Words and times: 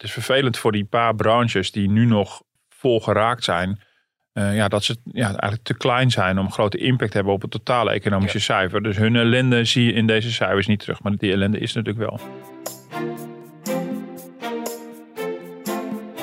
Het 0.00 0.08
is 0.08 0.14
vervelend 0.14 0.58
voor 0.58 0.72
die 0.72 0.84
paar 0.84 1.14
branches 1.14 1.72
die 1.72 1.90
nu 1.90 2.04
nog 2.04 2.42
vol 2.68 3.00
geraakt 3.00 3.44
zijn. 3.44 3.80
eh, 4.32 4.56
ja, 4.56 4.68
dat 4.68 4.84
ze 4.84 4.96
ja, 5.04 5.26
eigenlijk 5.26 5.62
te 5.62 5.76
klein 5.76 6.10
zijn 6.10 6.38
om 6.38 6.52
grote 6.52 6.78
impact 6.78 7.10
te 7.10 7.16
hebben 7.16 7.34
op 7.34 7.42
het 7.42 7.50
totale 7.50 7.90
economische 7.90 8.40
cijfer. 8.40 8.82
Dus 8.82 8.96
hun 8.96 9.16
ellende 9.16 9.64
zie 9.64 9.84
je 9.84 9.92
in 9.92 10.06
deze 10.06 10.32
cijfers 10.32 10.66
niet 10.66 10.80
terug. 10.80 11.02
Maar 11.02 11.16
die 11.16 11.32
ellende 11.32 11.58
is 11.58 11.72
natuurlijk 11.72 12.08
wel. 12.08 12.20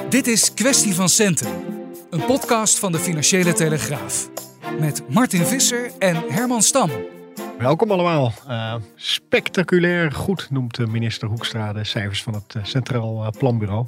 Dit 0.09 0.27
is 0.27 0.53
Kwestie 0.53 0.93
van 0.93 1.09
Centen, 1.09 1.51
een 2.09 2.25
podcast 2.25 2.79
van 2.79 2.91
de 2.91 2.99
Financiële 2.99 3.53
Telegraaf. 3.53 4.29
Met 4.79 5.03
Martin 5.09 5.45
Visser 5.45 5.91
en 5.99 6.15
Herman 6.29 6.61
Stam. 6.61 7.16
Welkom 7.57 7.91
allemaal. 7.91 8.33
Uh, 8.47 8.75
spectaculair 8.95 10.11
goed 10.11 10.47
noemt 10.49 10.75
de 10.75 10.87
minister 10.87 11.27
Hoekstra 11.27 11.73
de 11.73 11.83
cijfers 11.83 12.23
van 12.23 12.33
het 12.33 12.53
uh, 12.57 12.63
Centraal 12.63 13.23
uh, 13.23 13.29
Planbureau. 13.37 13.85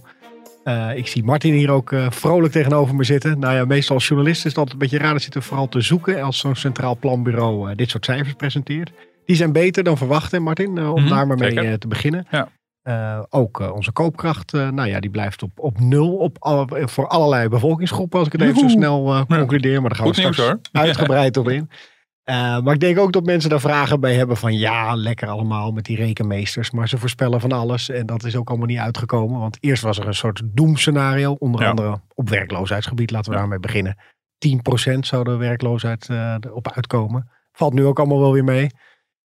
ik 0.95 1.07
zie 1.07 1.23
Martin 1.23 1.53
hier 1.53 1.71
ook 1.71 1.93
vrolijk 2.09 2.53
tegenover 2.53 2.95
me 2.95 3.03
zitten. 3.03 3.39
Nou 3.39 3.55
ja, 3.55 3.65
meestal 3.65 3.95
als 3.95 4.07
journalist 4.07 4.37
is 4.37 4.49
het 4.49 4.57
altijd 4.57 4.73
een 4.73 4.81
beetje 4.81 4.97
raar. 4.97 5.13
Dat 5.13 5.21
zitten 5.21 5.43
vooral 5.43 5.67
te 5.67 5.81
zoeken 5.81 6.21
als 6.21 6.39
zo'n 6.39 6.55
Centraal 6.55 6.97
Planbureau 6.97 7.75
dit 7.75 7.89
soort 7.89 8.05
cijfers 8.05 8.33
presenteert. 8.33 8.91
Die 9.25 9.35
zijn 9.35 9.51
beter 9.51 9.83
dan 9.83 9.97
verwacht, 9.97 10.39
Martin, 10.39 10.67
om 10.67 10.75
mm 10.75 10.95
-hmm, 10.95 11.09
daar 11.09 11.27
maar 11.27 11.37
mee 11.37 11.77
te 11.77 11.87
beginnen. 11.87 12.27
Ja. 12.31 12.49
Uh, 12.83 13.21
ook 13.29 13.61
uh, 13.61 13.73
onze 13.73 13.91
koopkracht, 13.91 14.53
uh, 14.53 14.69
nou 14.69 14.89
ja, 14.89 14.99
die 14.99 15.09
blijft 15.09 15.43
op, 15.43 15.51
op 15.55 15.79
nul 15.79 16.15
op 16.15 16.37
alle, 16.39 16.87
voor 16.87 17.07
allerlei 17.07 17.47
bevolkingsgroepen, 17.47 18.19
als 18.19 18.27
ik 18.27 18.33
het 18.33 18.41
even 18.41 18.53
Joehoe. 18.53 18.71
zo 18.71 18.77
snel 18.77 19.25
concludeer. 19.27 19.81
Maar 19.81 19.89
daar 19.89 19.97
gaan 19.97 20.07
Goed 20.07 20.15
we 20.15 20.21
straks 20.21 20.37
nieuws, 20.37 20.59
uitgebreid 20.71 21.37
op 21.37 21.49
in. 21.49 21.69
maar 22.35 22.73
ik 22.73 22.79
denk 22.79 22.97
ook 22.99 23.11
dat 23.11 23.25
mensen 23.25 23.49
daar 23.49 23.59
vragen 23.59 23.99
bij 23.99 24.15
hebben 24.15 24.37
van 24.37 24.57
ja, 24.57 24.95
lekker 24.95 25.27
allemaal 25.27 25.71
met 25.71 25.85
die 25.85 25.95
rekenmeesters. 25.95 26.71
Maar 26.71 26.89
ze 26.89 26.97
voorspellen 26.97 27.41
van 27.41 27.51
alles 27.51 27.89
en 27.89 28.05
dat 28.05 28.23
is 28.23 28.35
ook 28.35 28.49
allemaal 28.49 28.67
niet 28.67 28.77
uitgekomen. 28.77 29.39
Want 29.39 29.57
eerst 29.59 29.83
was 29.83 29.99
er 29.99 30.07
een 30.07 30.13
soort 30.13 30.41
doemscenario, 30.45 31.31
onder 31.33 31.61
Ja. 31.61 31.69
andere 31.69 32.01
op 32.15 32.29
werkloosheidsgebied. 32.29 33.11
Laten 33.11 33.29
we 33.29 33.35
Ja. 33.35 33.41
daarmee 33.41 33.59
beginnen. 33.59 33.97
10% 34.37 35.07
zou 35.07 35.23
de 35.23 35.35
werkloosheid 35.35 36.09
op 36.51 36.71
uitkomen. 36.71 37.29
Valt 37.51 37.73
nu 37.73 37.85
ook 37.85 37.99
allemaal 37.99 38.19
wel 38.19 38.33
weer 38.33 38.43
mee. 38.43 38.69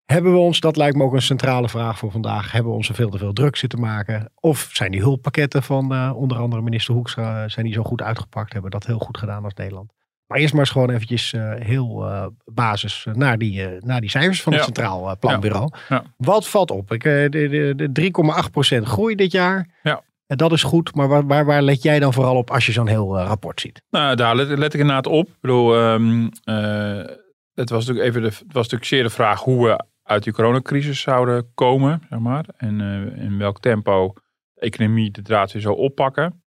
Hebben 0.05 0.31
we 0.31 0.37
ons, 0.37 0.59
dat 0.59 0.77
lijkt 0.77 0.95
me 0.95 1.03
ook 1.03 1.13
een 1.13 1.21
centrale 1.21 1.69
vraag 1.69 1.97
voor 1.97 2.11
vandaag, 2.11 2.51
hebben 2.51 2.71
we 2.71 2.77
ons 2.77 2.89
er 2.89 2.95
veel 2.95 3.09
te 3.09 3.17
veel 3.17 3.33
druk 3.33 3.55
zitten 3.55 3.79
maken? 3.79 4.31
Of 4.35 4.69
zijn 4.73 4.91
die 4.91 5.01
hulppakketten 5.01 5.63
van 5.63 5.93
eh, 5.93 6.11
onder 6.15 6.37
andere 6.37 6.61
minister 6.61 6.93
Hoekstra, 6.93 7.47
zijn 7.47 7.65
die 7.65 7.73
zo 7.75 7.83
goed 7.83 8.01
uitgepakt? 8.01 8.53
Hebben 8.53 8.71
we 8.71 8.77
dat 8.77 8.87
heel 8.87 8.99
goed 8.99 9.17
gedaan 9.17 9.43
als 9.43 9.53
Nederland? 9.53 9.93
Maar 10.29 10.39
eerst 10.39 10.53
maar 10.53 10.61
eens 10.61 10.71
gewoon 10.71 10.89
eventjes 10.89 11.33
eh, 11.33 11.53
heel 11.57 12.05
eh, 12.05 12.25
basis 12.45 13.05
eh, 13.05 13.13
naar, 13.13 13.37
die, 13.37 13.67
naar 13.79 14.01
die 14.01 14.09
cijfers 14.09 14.41
van 14.41 14.51
het 14.53 14.61
Ja. 14.61 14.67
Centraal 14.67 15.17
Planbureau. 15.19 15.71
Ja. 15.89 16.03
Wat 16.17 16.47
valt 16.47 16.71
op? 16.71 16.91
Ik, 16.91 17.03
de, 17.03 17.27
de, 17.75 17.89
de 17.91 18.11
3,8% 18.79 18.83
groei 18.83 19.15
dit 19.15 19.31
jaar. 19.31 19.67
Ja. 19.83 20.03
En 20.27 20.37
dat 20.37 20.51
is 20.51 20.63
goed, 20.63 20.95
maar 20.95 21.07
waar, 21.07 21.27
waar, 21.27 21.45
waar 21.45 21.61
let 21.61 21.83
jij 21.83 21.99
dan 21.99 22.13
vooral 22.13 22.35
op 22.35 22.51
als 22.51 22.65
je 22.65 22.71
zo'n 22.71 22.87
heel 22.87 23.19
rapport 23.19 23.61
ziet? 23.61 23.81
Nou, 23.89 24.15
daar 24.15 24.35
let, 24.35 24.57
let 24.57 24.73
ik 24.73 24.79
inderdaad 24.79 25.07
op. 25.07 25.27
Ik 25.27 25.39
bedoel, 25.41 25.75
ehm, 25.75 26.27
eh, 26.43 27.15
het 27.53 27.69
was 27.69 27.85
natuurlijk 27.85 28.07
even 28.07 28.21
de, 28.21 28.27
het 28.27 28.53
was 28.53 28.63
natuurlijk 28.63 28.85
zeer 28.85 29.03
de 29.03 29.09
vraag 29.09 29.41
hoe 29.41 29.65
we 29.65 29.85
uit 30.03 30.23
die 30.23 30.33
coronacrisis 30.33 31.01
zouden 31.01 31.51
komen, 31.53 32.01
zeg 32.09 32.19
maar. 32.19 32.45
En 32.57 32.81
in 33.15 33.37
welk 33.37 33.59
tempo 33.59 34.13
de 34.53 34.61
economie 34.61 35.11
de 35.11 35.21
draad 35.21 35.51
weer 35.51 35.61
zou 35.61 35.77
oppakken. 35.77 36.43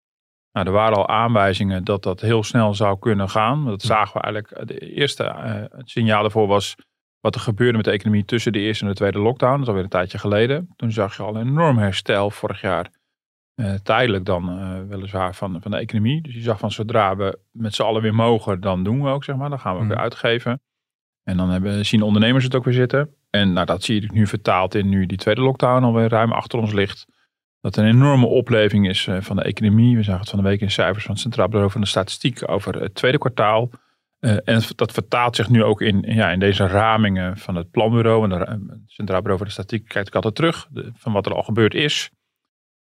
Nou, 0.53 0.67
er 0.67 0.73
waren 0.73 0.97
al 0.97 1.09
aanwijzingen 1.09 1.85
dat 1.85 2.03
dat 2.03 2.21
heel 2.21 2.43
snel 2.43 2.75
zou 2.75 2.99
kunnen 2.99 3.29
gaan. 3.29 3.65
Dat 3.65 3.83
zagen 3.83 4.21
we 4.21 4.21
eigenlijk. 4.21 4.69
De 4.69 4.79
eerste 4.79 5.25
eh, 5.25 5.55
het 5.79 5.91
signaal 5.91 6.23
daarvoor 6.23 6.47
was 6.47 6.75
wat 7.21 7.35
er 7.35 7.41
gebeurde 7.41 7.77
met 7.77 7.85
de 7.85 7.91
economie 7.91 8.25
tussen 8.25 8.53
de 8.53 8.59
eerste 8.59 8.85
en 8.85 8.91
de 8.91 8.97
tweede 8.97 9.19
lockdown. 9.19 9.53
Dat 9.53 9.61
is 9.63 9.69
alweer 9.69 9.83
een 9.83 9.89
tijdje 9.89 10.19
geleden. 10.19 10.69
Toen 10.77 10.93
zag 10.93 11.17
je 11.17 11.23
al 11.23 11.37
een 11.37 11.47
enorm 11.49 11.79
herstel 11.79 12.31
vorig 12.31 12.61
jaar. 12.61 12.91
Eh, 13.55 13.75
tijdelijk 13.75 14.25
dan 14.25 14.49
eh, 14.59 14.81
weliswaar 14.89 15.35
van, 15.35 15.59
van 15.63 15.71
de 15.71 15.77
economie. 15.77 16.23
Dus 16.23 16.35
je 16.35 16.41
zag 16.41 16.59
van 16.59 16.71
zodra 16.71 17.17
we 17.17 17.39
met 17.51 17.75
z'n 17.75 17.83
allen 17.83 18.03
weer 18.03 18.15
mogen, 18.15 18.61
dan 18.61 18.83
doen 18.85 19.03
we 19.03 19.09
ook, 19.09 19.25
zeg 19.25 19.37
maar. 19.37 19.51
Dan 19.51 19.61
gaan 19.61 19.73
we 19.73 19.79
ook 19.79 19.85
Mhm. 19.85 19.95
weer 19.95 20.03
uitgeven. 20.03 20.61
En 21.23 21.37
dan 21.37 21.51
hebben, 21.51 21.87
zien 21.87 22.03
ondernemers 22.03 22.45
het 22.45 22.55
ook 22.55 22.65
weer 22.65 22.75
zitten. 22.75 23.15
En 23.31 23.53
nou, 23.53 23.67
dat 23.67 23.83
zie 23.83 24.01
je 24.01 24.09
nu 24.13 24.27
vertaald 24.27 24.75
in 24.75 24.89
nu 24.89 25.07
die 25.07 25.19
tweede 25.19 25.41
lockdown 25.41 25.85
alweer 25.85 26.09
ruim 26.09 26.33
achter 26.33 26.59
ons 26.59 26.73
ligt. 26.73 27.07
Dat 27.63 27.77
er 27.77 27.85
een 27.85 27.95
enorme 27.95 28.27
opleving 28.27 28.89
is 28.89 29.07
eh, 29.07 29.21
van 29.21 29.37
de 29.37 29.43
economie. 29.43 29.97
We 29.97 30.03
zagen 30.03 30.21
het 30.21 30.31
van 30.31 30.39
de 30.39 30.49
week 30.49 30.61
in 30.61 30.71
cijfers 30.71 31.05
van 31.05 31.13
het 31.13 31.23
Centraal 31.23 31.49
Bureau 31.49 31.71
van 31.71 31.81
de 31.81 31.87
Statistiek 31.87 32.49
over 32.49 32.81
het 32.83 32.95
tweede 32.95 33.19
kwartaal. 33.19 33.71
Eh, 34.23 34.37
en 34.45 34.63
dat 34.77 34.93
vertaalt 34.93 35.37
zich 35.37 35.49
nu 35.49 35.65
ook 35.65 35.81
in, 35.81 36.03
ja, 36.07 36.31
in 36.31 36.39
deze 36.39 36.67
ramingen 36.67 37.37
van 37.37 37.55
het 37.55 37.71
planbureau. 37.71 38.31
En 38.31 38.31
het 38.31 38.79
Centraal 38.87 39.21
Bureau 39.21 39.39
van 39.39 39.47
de 39.47 39.53
Statistiek 39.53 39.89
kijkt 39.89 40.09
ook 40.09 40.15
altijd 40.15 40.35
terug 40.35 40.69
van 40.95 41.13
wat 41.13 41.27
er 41.27 41.35
al 41.35 41.43
gebeurd 41.43 41.75
is. 41.75 42.11
En 42.13 42.19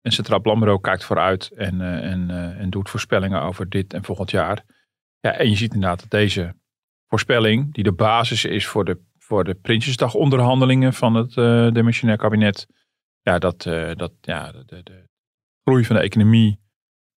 het 0.01 0.13
Centraal 0.13 0.41
Planbureau 0.41 0.81
kijkt 0.81 1.03
vooruit 1.03 1.51
en, 1.55 1.81
eh, 1.81 2.11
en, 2.11 2.29
eh, 2.29 2.59
en 2.59 2.69
doet 2.69 2.89
voorspellingen 2.89 3.41
over 3.41 3.69
dit 3.69 3.93
en 3.93 4.03
volgend 4.03 4.31
jaar. 4.31 4.63
Ja, 5.19 5.31
en 5.33 5.49
je 5.49 5.55
ziet 5.55 5.73
inderdaad 5.73 5.99
dat 5.99 6.09
deze 6.09 6.55
voorspelling, 7.07 7.73
die 7.73 7.83
de 7.83 7.93
basis 7.93 8.45
is 8.45 8.67
voor 8.67 8.85
de, 8.85 8.99
voor 9.17 9.43
de 9.43 9.53
Prinsjesdagonderhandelingen 9.53 10.93
van 10.93 11.15
het 11.15 11.33
demissionair 11.73 12.17
kabinet, 12.17 12.67
ja, 13.27 13.39
dat, 13.39 13.65
eh, 13.65 13.91
dat 13.95 14.11
ja, 14.21 14.51
de, 14.51 14.83
de, 14.83 15.03
groei 15.63 15.85
van 15.85 15.95
de 15.95 16.01
economie 16.01 16.59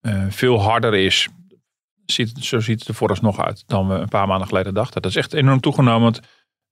eh, 0.00 0.26
veel 0.28 0.60
harder 0.60 0.94
is. 0.94 1.28
Ziet, 2.06 2.44
zo 2.44 2.60
ziet 2.60 2.78
het 2.78 2.88
er 2.88 2.94
vooralsnog 2.94 3.41
uit 3.41 3.62
dan 3.66 3.88
we 3.88 3.94
een 3.94 4.09
paar 4.09 4.26
maanden 4.26 4.48
geleden 4.48 4.75
dachten. 4.75 5.03
Dat 5.03 5.10
is 5.10 5.16
echt 5.16 5.32
enorm 5.32 5.60
toegenomen. 5.60 6.03
Want 6.03 6.21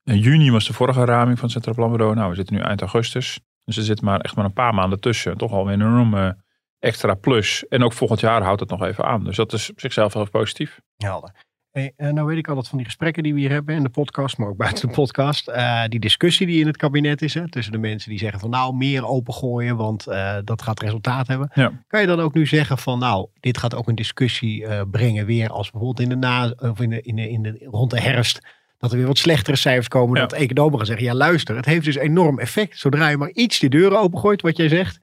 in 0.04 0.18
juni 0.18 0.50
was 0.50 0.66
de 0.66 0.72
vorige 0.72 1.04
raming 1.04 1.38
van 1.38 1.44
het 1.44 1.52
Centraal 1.52 1.74
Planbureau. 1.74 2.14
Nou, 2.14 2.30
we 2.30 2.34
zitten 2.34 2.54
nu 2.54 2.62
eind 2.62 2.80
augustus. 2.80 3.40
Dus 3.64 3.76
er 3.76 3.82
zit 3.82 4.02
maar 4.02 4.20
echt 4.20 4.36
maar 4.36 4.44
een 4.44 4.52
paar 4.52 4.74
maanden 4.74 5.00
tussen. 5.00 5.36
Toch 5.36 5.52
alweer 5.52 5.74
een 5.74 5.80
enorme 5.80 6.44
extra 6.78 7.14
plus. 7.14 7.66
En 7.68 7.82
ook 7.82 7.92
volgend 7.92 8.20
jaar 8.20 8.42
houdt 8.42 8.60
het 8.60 8.70
nog 8.70 8.82
even 8.82 9.04
aan. 9.04 9.24
Dus 9.24 9.36
dat 9.36 9.52
is 9.52 9.70
op 9.70 9.80
zichzelf 9.80 10.12
heel 10.12 10.30
positief. 10.30 10.80
Helder. 10.96 11.30
Hey, 11.78 11.92
eh, 11.96 12.12
nou 12.12 12.26
weet 12.26 12.38
ik 12.38 12.48
altijd 12.48 12.68
van 12.68 12.76
die 12.78 12.86
gesprekken 12.86 13.22
die 13.22 13.34
we 13.34 13.40
hier 13.40 13.50
hebben 13.50 13.74
in 13.74 13.82
de 13.82 13.88
podcast, 13.88 14.38
maar 14.38 14.48
ook 14.48 14.56
buiten 14.56 14.88
de 14.88 14.94
podcast. 14.94 15.48
eh, 15.48 15.84
die 15.88 16.00
discussie 16.00 16.46
die 16.46 16.60
in 16.60 16.66
het 16.66 16.76
kabinet 16.76 17.22
is, 17.22 17.34
hè, 17.34 17.50
tussen 17.50 17.72
de 17.72 17.78
mensen 17.78 18.10
die 18.10 18.18
zeggen 18.18 18.40
van 18.40 18.50
nou 18.50 18.74
meer 18.74 19.06
opengooien, 19.06 19.76
want 19.76 20.06
eh, 20.06 20.36
dat 20.44 20.62
gaat 20.62 20.80
resultaat 20.80 21.26
hebben. 21.26 21.50
Ja. 21.54 21.82
Kan 21.86 22.00
je 22.00 22.06
dan 22.06 22.20
ook 22.20 22.34
nu 22.34 22.46
zeggen 22.46 22.78
van 22.78 22.98
nou, 22.98 23.28
dit 23.40 23.58
gaat 23.58 23.74
ook 23.74 23.88
een 23.88 23.94
discussie 23.94 24.66
brengen 24.90 25.26
weer 25.26 25.50
als 25.50 25.70
bijvoorbeeld 25.70 26.00
in 26.00 26.08
de 26.08 26.26
na, 26.26 26.54
of 26.58 26.80
in 26.80 26.90
de, 26.90 27.02
in 27.02 27.16
de, 27.16 27.30
in 27.30 27.42
de, 27.42 27.66
rond 27.70 27.90
de 27.90 28.00
herfst. 28.00 28.40
Dat 28.78 28.90
er 28.90 28.96
weer 28.98 29.06
wat 29.06 29.18
slechtere 29.18 29.56
cijfers 29.56 29.88
komen. 29.88 30.20
Ja. 30.20 30.26
Dat 30.26 30.38
economen 30.38 30.76
gaan 30.76 30.86
zeggen, 30.86 31.04
ja 31.06 31.14
luister, 31.14 31.56
het 31.56 31.64
heeft 31.64 31.84
dus 31.84 31.96
enorm 31.96 32.38
effect. 32.38 32.78
Zodra 32.78 33.08
je 33.08 33.16
maar 33.16 33.30
iets 33.30 33.58
de 33.58 33.68
deuren 33.68 33.98
opengooit, 34.00 34.42
wat 34.42 34.56
jij 34.56 34.68
zegt, 34.68 35.00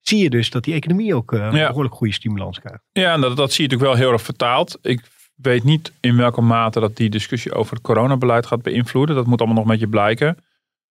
zie 0.00 0.22
je 0.22 0.30
dus 0.30 0.50
dat 0.50 0.64
die 0.64 0.74
economie 0.74 1.14
ook 1.14 1.32
een 1.32 1.56
Ja. 1.56 1.66
behoorlijk 1.66 1.94
goede 1.94 2.12
stimulans 2.12 2.60
krijgt. 2.60 2.82
Ja, 2.92 3.12
en 3.14 3.20
dat, 3.20 3.36
dat 3.36 3.52
zie 3.52 3.64
je 3.64 3.70
natuurlijk 3.70 3.98
wel 3.98 4.06
heel 4.06 4.12
erg 4.12 4.24
vertaald. 4.24 4.78
Ik 4.82 5.00
weet 5.42 5.64
niet 5.64 5.92
in 6.00 6.16
welke 6.16 6.40
mate 6.40 6.80
dat 6.80 6.96
die 6.96 7.10
discussie 7.10 7.52
over 7.52 7.74
het 7.74 7.82
coronabeleid 7.82 8.46
gaat 8.46 8.62
beïnvloeden. 8.62 9.16
Dat 9.16 9.26
moet 9.26 9.38
allemaal 9.38 9.56
nog 9.56 9.64
een 9.64 9.72
beetje 9.72 9.88
blijken. 9.88 10.36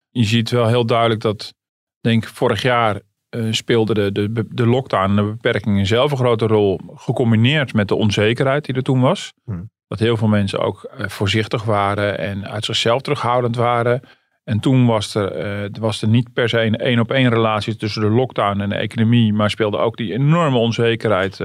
Je 0.09 0.23
ziet 0.23 0.49
wel 0.49 0.67
heel 0.67 0.85
duidelijk 0.85 1.21
dat, 1.21 1.53
denk 2.01 2.23
ik, 2.23 2.29
vorig 2.29 2.61
jaar 2.61 3.01
eh, 3.29 3.43
speelde 3.51 3.93
de, 3.93 4.11
de, 4.11 4.45
de 4.49 4.65
lockdown 4.65 5.09
en 5.09 5.15
de 5.15 5.23
beperkingen 5.23 5.85
zelf 5.85 6.11
een 6.11 6.17
grote 6.17 6.47
rol. 6.47 6.79
Gecombineerd 6.95 7.73
met 7.73 7.87
de 7.87 7.95
onzekerheid 7.95 8.65
die 8.65 8.75
er 8.75 8.83
toen 8.83 9.01
was. 9.01 9.33
Hmm. 9.45 9.69
Dat 9.87 9.99
heel 9.99 10.17
veel 10.17 10.27
mensen 10.27 10.59
ook 10.59 10.83
eh, 10.83 11.07
voorzichtig 11.07 11.63
waren 11.63 12.17
en 12.17 12.47
uit 12.47 12.65
zichzelf 12.65 13.01
terughoudend 13.01 13.55
waren. 13.55 14.01
En 14.43 14.59
toen 14.59 14.85
was 14.85 15.15
er, 15.15 15.31
eh, 15.31 15.69
was 15.79 16.01
er 16.01 16.07
niet 16.07 16.33
per 16.33 16.49
se 16.49 16.61
een 16.61 16.75
één 16.75 16.99
op 16.99 17.11
één 17.11 17.29
relatie 17.29 17.75
tussen 17.75 18.01
de 18.01 18.09
lockdown 18.09 18.59
en 18.59 18.69
de 18.69 18.75
economie. 18.75 19.33
Maar 19.33 19.49
speelde 19.49 19.77
ook 19.77 19.97
die 19.97 20.13
enorme 20.13 20.57
onzekerheid 20.57 21.37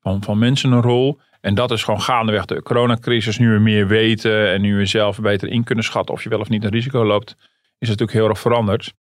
van, 0.00 0.22
van 0.22 0.38
mensen 0.38 0.72
een 0.72 0.82
rol. 0.82 1.20
En 1.40 1.54
dat 1.54 1.70
is 1.70 1.84
gewoon 1.84 2.00
gaandeweg 2.00 2.44
de 2.44 2.62
coronacrisis. 2.62 3.38
Nu 3.38 3.52
we 3.52 3.58
meer 3.58 3.86
weten 3.86 4.52
en 4.52 4.60
nu 4.60 4.76
we 4.76 4.86
zelf 4.86 5.20
beter 5.20 5.48
in 5.48 5.64
kunnen 5.64 5.84
schatten 5.84 6.14
of 6.14 6.22
je 6.22 6.28
wel 6.28 6.40
of 6.40 6.48
niet 6.48 6.64
een 6.64 6.70
risico 6.70 7.04
loopt. 7.04 7.36
Is 7.78 7.88
natuurlijk 7.88 8.18
heel 8.18 8.28
erg 8.28 8.38
veranderd. 8.38 8.94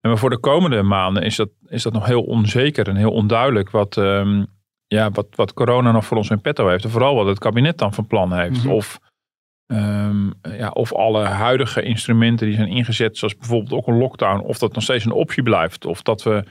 En 0.00 0.10
maar 0.10 0.18
voor 0.18 0.30
de 0.30 0.38
komende 0.38 0.82
maanden 0.82 1.22
is 1.22 1.36
dat, 1.36 1.48
is 1.66 1.82
dat 1.82 1.92
nog 1.92 2.06
heel 2.06 2.22
onzeker 2.22 2.88
en 2.88 2.96
heel 2.96 3.12
onduidelijk. 3.12 3.70
Wat, 3.70 3.96
ehm, 3.96 4.44
ja, 4.86 5.10
wat, 5.10 5.26
wat 5.30 5.52
corona 5.52 5.92
nog 5.92 6.04
voor 6.04 6.16
ons 6.16 6.30
in 6.30 6.40
petto 6.40 6.68
heeft. 6.68 6.84
En 6.84 6.90
vooral 6.90 7.14
wat 7.14 7.26
het 7.26 7.38
kabinet 7.38 7.78
dan 7.78 7.94
van 7.94 8.06
plan 8.06 8.32
heeft. 8.32 8.64
Mhm. 8.64 8.72
Of 8.72 8.98
Ehm, 9.66 10.30
ja, 10.42 10.68
of 10.68 10.92
alle 10.92 11.24
huidige 11.24 11.82
instrumenten 11.82 12.46
die 12.46 12.56
zijn 12.56 12.68
ingezet, 12.68 13.18
zoals 13.18 13.36
bijvoorbeeld 13.36 13.72
ook 13.72 13.86
een 13.86 13.98
lockdown, 13.98 14.40
of 14.40 14.58
dat 14.58 14.74
nog 14.74 14.82
steeds 14.82 15.04
een 15.04 15.12
optie 15.12 15.42
blijft. 15.42 15.84
Of 15.84 16.02
dat 16.02 16.22
we 16.22 16.44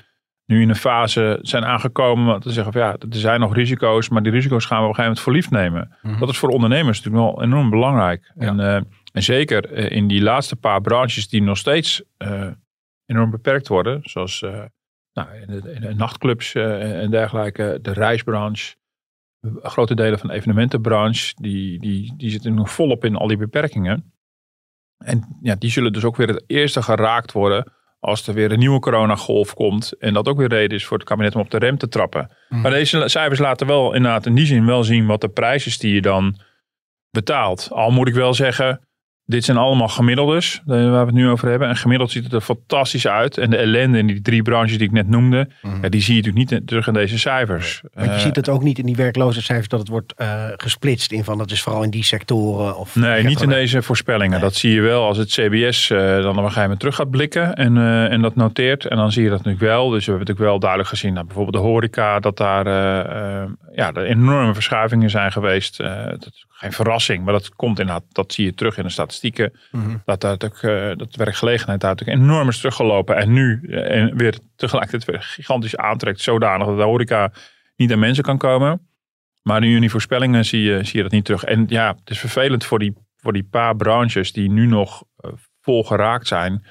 nu 0.46 0.62
in 0.62 0.70
een 0.70 0.76
fase 0.76 1.40
zijn 1.42 1.66
aangekomen 1.66 2.40
te 2.40 2.52
zeggen 2.52 2.74
van 2.74 2.82
ja, 2.82 2.92
er 2.92 3.08
zijn 3.10 3.40
nog 3.40 3.56
risico's, 3.56 4.10
maar 4.10 4.24
die 4.24 4.32
risico's 4.32 4.66
gaan 4.66 4.78
we 4.78 4.84
op 4.84 4.90
een 4.90 4.96
gegeven 4.96 5.24
moment 5.24 5.52
voor 5.52 5.58
lief 5.58 5.72
nemen. 5.72 5.96
Mhm. 6.02 6.20
Dat 6.20 6.30
is 6.30 6.38
voor 6.38 6.50
ondernemers 6.50 7.02
natuurlijk 7.02 7.26
wel 7.26 7.44
enorm 7.44 7.70
belangrijk. 7.70 8.32
Ja. 8.36 8.48
En, 8.48 8.60
eh, 8.60 8.76
en 9.14 9.24
zeker 9.24 9.74
eh, 9.74 9.92
in 9.92 10.08
die 10.08 10.22
laatste 10.22 10.56
paar 10.56 10.82
branches 10.82 11.28
die 11.28 11.42
nog 11.42 11.58
steeds 11.58 12.04
eh, 12.18 12.48
enorm 13.06 13.32
beperkt 13.32 13.68
worden, 13.68 14.02
zoals 14.04 14.46
nou, 15.14 15.36
in, 15.36 15.48
de, 15.48 15.74
in 15.74 15.82
de 15.82 15.94
nachtclubs 15.94 16.56
en 16.56 17.12
dergelijke, 17.12 17.80
de 17.82 17.94
reisbranche, 17.94 18.76
grote 19.62 19.96
delen 19.96 20.20
van 20.20 20.28
de 20.28 20.34
evenementenbranche, 20.34 21.34
die, 21.42 21.80
die, 21.80 22.14
die 22.18 22.30
zitten 22.30 22.54
nog 22.54 22.72
volop 22.72 23.06
in 23.06 23.16
al 23.16 23.28
die 23.28 23.38
beperkingen. 23.38 24.14
En 24.98 25.38
ja, 25.42 25.56
die 25.56 25.70
zullen 25.70 25.94
dus 25.94 26.04
ook 26.04 26.16
weer 26.16 26.28
het 26.28 26.44
eerste 26.48 26.82
geraakt 26.82 27.32
worden 27.32 27.74
als 28.06 28.28
er 28.28 28.34
weer 28.34 28.52
een 28.52 28.60
nieuwe 28.60 28.80
coronagolf 28.80 29.54
komt. 29.54 29.94
En 30.00 30.14
dat 30.14 30.28
ook 30.28 30.38
weer 30.38 30.48
reden 30.48 30.78
is 30.78 30.86
voor 30.86 30.98
het 30.98 31.08
kabinet 31.08 31.36
om 31.36 31.42
op 31.42 31.52
de 31.52 31.58
rem 31.58 31.78
te 31.78 31.88
trappen. 31.88 32.32
Mhm. 32.50 32.62
Maar 32.62 32.72
deze 32.72 33.04
cijfers 33.08 33.40
laten 33.40 33.68
wel 33.68 33.94
inderdaad 33.94 34.26
in 34.26 34.36
die 34.36 34.46
zin 34.46 34.66
wel 34.66 34.84
zien 34.84 35.06
wat 35.06 35.22
de 35.22 35.30
prijs 35.30 35.66
is 35.66 35.78
die 35.78 35.94
je 35.94 36.02
dan 36.02 36.40
betaalt. 37.12 37.70
Al 37.72 37.92
moet 37.92 38.08
ik 38.08 38.14
wel 38.14 38.34
zeggen, 38.34 38.88
dit 39.26 39.46
zijn 39.46 39.58
allemaal 39.58 39.88
gemiddeldes 39.88 40.62
eh, 40.66 40.68
waar 40.68 40.92
we 40.92 41.06
het 41.06 41.14
nu 41.14 41.30
over 41.30 41.50
hebben. 41.50 41.68
En 41.68 41.76
gemiddeld 41.76 42.12
ziet 42.12 42.24
het 42.24 42.34
er 42.34 42.42
fantastisch 42.42 43.08
uit. 43.08 43.38
En 43.38 43.50
de 43.50 43.58
ellende 43.58 43.98
in 43.98 44.08
die 44.08 44.22
drie 44.22 44.42
branches 44.42 44.78
die 44.78 44.88
ik 44.88 44.94
net 44.94 45.10
noemde, 45.10 45.50
Mhm. 45.62 45.82
ja, 45.82 45.90
die 45.90 46.02
zie 46.02 46.16
je 46.16 46.22
natuurlijk 46.22 46.52
niet 46.52 46.68
terug 46.68 46.88
in 46.88 46.94
deze 46.94 47.20
cijfers. 47.20 47.82
Want 47.94 48.08
je 48.08 48.14
Eh, 48.14 48.20
ziet 48.20 48.36
het 48.36 48.50
ook 48.50 48.64
niet 48.64 48.78
in 48.80 48.86
die 48.86 48.96
werkloosheidscijfers 48.96 49.68
dat 49.68 49.80
het 49.80 49.90
wordt 49.90 50.14
eh, 50.16 50.44
gesplitst 50.56 51.12
in 51.12 51.24
van 51.24 51.38
dat 51.38 51.52
is 51.52 51.62
vooral 51.62 51.84
in 51.84 51.90
die 51.90 52.04
sectoren. 52.04 52.78
Of 52.78 52.96
Nee, 52.96 53.24
niet 53.24 53.42
in 53.42 53.50
deze 53.50 53.82
voorspellingen. 53.82 54.32
Nee. 54.32 54.40
Dat 54.40 54.56
zie 54.56 54.72
je 54.74 54.82
wel 54.82 55.04
als 55.06 55.18
het 55.18 55.30
CBS 55.30 55.88
dan 55.88 56.30
op 56.30 56.36
een 56.38 56.38
gegeven 56.44 56.62
moment 56.62 56.80
terug 56.80 56.96
gaat 56.96 57.10
blikken 57.10 57.54
en, 57.54 57.78
en 58.10 58.22
dat 58.22 58.36
noteert. 58.36 58.86
En 58.86 58.98
dan 58.98 59.12
zie 59.12 59.24
je 59.24 59.30
dat 59.30 59.38
natuurlijk 59.38 59.64
wel. 59.66 59.90
Dus 59.90 60.06
we 60.06 60.12
hebben 60.12 60.20
natuurlijk 60.28 60.50
wel 60.50 60.60
duidelijk 60.60 60.90
gezien, 60.90 61.14
nou, 61.14 61.26
bijvoorbeeld 61.26 61.64
de 61.64 61.70
horeca, 61.70 62.20
dat 62.20 62.38
daar 62.38 62.66
ja, 63.76 63.94
er 63.94 64.04
enorme 64.06 64.54
verschuivingen 64.54 65.10
zijn 65.10 65.32
geweest. 65.32 65.78
Dat 65.78 66.26
is 66.32 66.46
geen 66.50 66.72
verrassing, 66.72 67.24
maar 67.24 67.34
dat 67.34 67.56
komt 67.56 67.80
inderdaad, 67.80 68.04
dat 68.12 68.34
zie 68.34 68.46
je 68.46 68.54
terug 68.54 68.78
in 68.78 68.84
de 68.84 68.90
statistieken. 69.16 69.54
Mhm. 69.72 69.98
Dat, 70.06 70.24
eh, 70.24 70.38
dat 70.98 71.14
de 71.14 71.24
werkgelegenheid 71.24 71.82
daar 71.82 71.90
natuurlijk 71.90 72.20
enorm 72.20 72.48
is 72.48 72.58
teruggelopen. 72.58 73.16
En 73.16 73.34
nu 73.34 73.62
eh, 73.70 73.98
en 73.98 74.18
weer 74.18 74.38
tegelijkertijd 74.56 75.06
weer 75.06 75.24
gigantisch 75.24 75.78
aantrekt. 75.78 76.22
Zodanig 76.22 76.68
dat 76.68 76.78
de 76.78 76.84
horeca 76.84 77.32
niet 77.76 77.92
aan 77.92 78.00
mensen 78.00 78.24
kan 78.24 78.38
komen. 78.38 78.88
Maar 79.42 79.60
nu 79.60 79.76
in 79.76 79.82
die 79.82 79.90
voorspellingen 79.90 80.46
zie 80.46 80.62
je, 80.62 80.84
zie 80.84 80.96
je 80.98 81.04
dat 81.04 81.12
niet 81.12 81.26
terug. 81.26 81.44
En 81.44 81.66
ja, 81.68 81.96
het 82.00 82.10
is 82.10 82.20
vervelend 82.20 82.66
voor 82.66 82.80
die, 82.80 82.94
voor 83.18 83.34
die 83.34 83.44
paar 83.44 83.76
branches 83.76 84.32
die 84.32 84.52
nu 84.52 84.66
nog 84.66 85.04
eh, 85.18 85.32
vol 85.62 85.84
geraakt 85.84 86.28
zijn. 86.28 86.66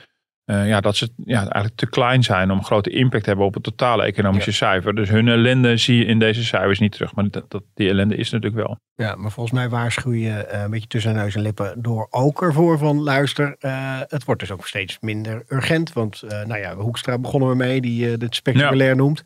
Eh, 0.44 0.68
ja, 0.68 0.80
dat 0.80 0.96
ze 0.96 1.08
ja, 1.16 1.38
eigenlijk 1.38 1.74
te 1.74 1.86
klein 1.86 2.22
zijn 2.22 2.50
om 2.50 2.64
grote 2.64 2.90
impact 2.90 3.22
te 3.22 3.28
hebben 3.28 3.46
op 3.46 3.54
het 3.54 3.62
totale 3.62 4.02
economische 4.02 4.52
cijfer. 4.52 4.94
Dus 4.94 5.08
hun 5.08 5.28
ellende 5.28 5.76
zie 5.76 5.96
je 5.96 6.04
in 6.04 6.18
deze 6.18 6.44
cijfers 6.44 6.78
niet 6.78 6.92
terug. 6.92 7.14
Maar 7.14 7.30
dat, 7.30 7.50
dat, 7.50 7.62
die 7.74 7.88
ellende 7.88 8.16
is 8.16 8.30
natuurlijk 8.30 8.66
wel. 8.66 8.78
Ja, 8.94 9.14
maar 9.14 9.30
volgens 9.30 9.54
mij 9.54 9.68
waarschuw 9.68 10.12
je 10.12 10.30
eh, 10.30 10.62
een 10.62 10.70
beetje 10.70 10.88
tussen 10.88 11.14
neus 11.14 11.34
en 11.34 11.42
lippen 11.42 11.82
door 11.82 12.06
ook 12.10 12.42
ervoor 12.42 12.78
van 12.78 13.02
luister, 13.02 13.56
eh, 13.58 14.00
het 14.08 14.24
wordt 14.24 14.40
dus 14.40 14.50
ook 14.50 14.66
steeds 14.66 14.98
minder 15.00 15.44
urgent. 15.48 15.92
Want 15.92 16.22
nou 16.46 16.58
ja, 16.58 16.74
Hoekstra 16.76 17.18
begonnen 17.18 17.48
we 17.48 17.54
mee, 17.54 17.80
die 17.80 18.16
dit 18.16 18.34
spectaculair 18.34 18.96
noemt. 18.96 19.22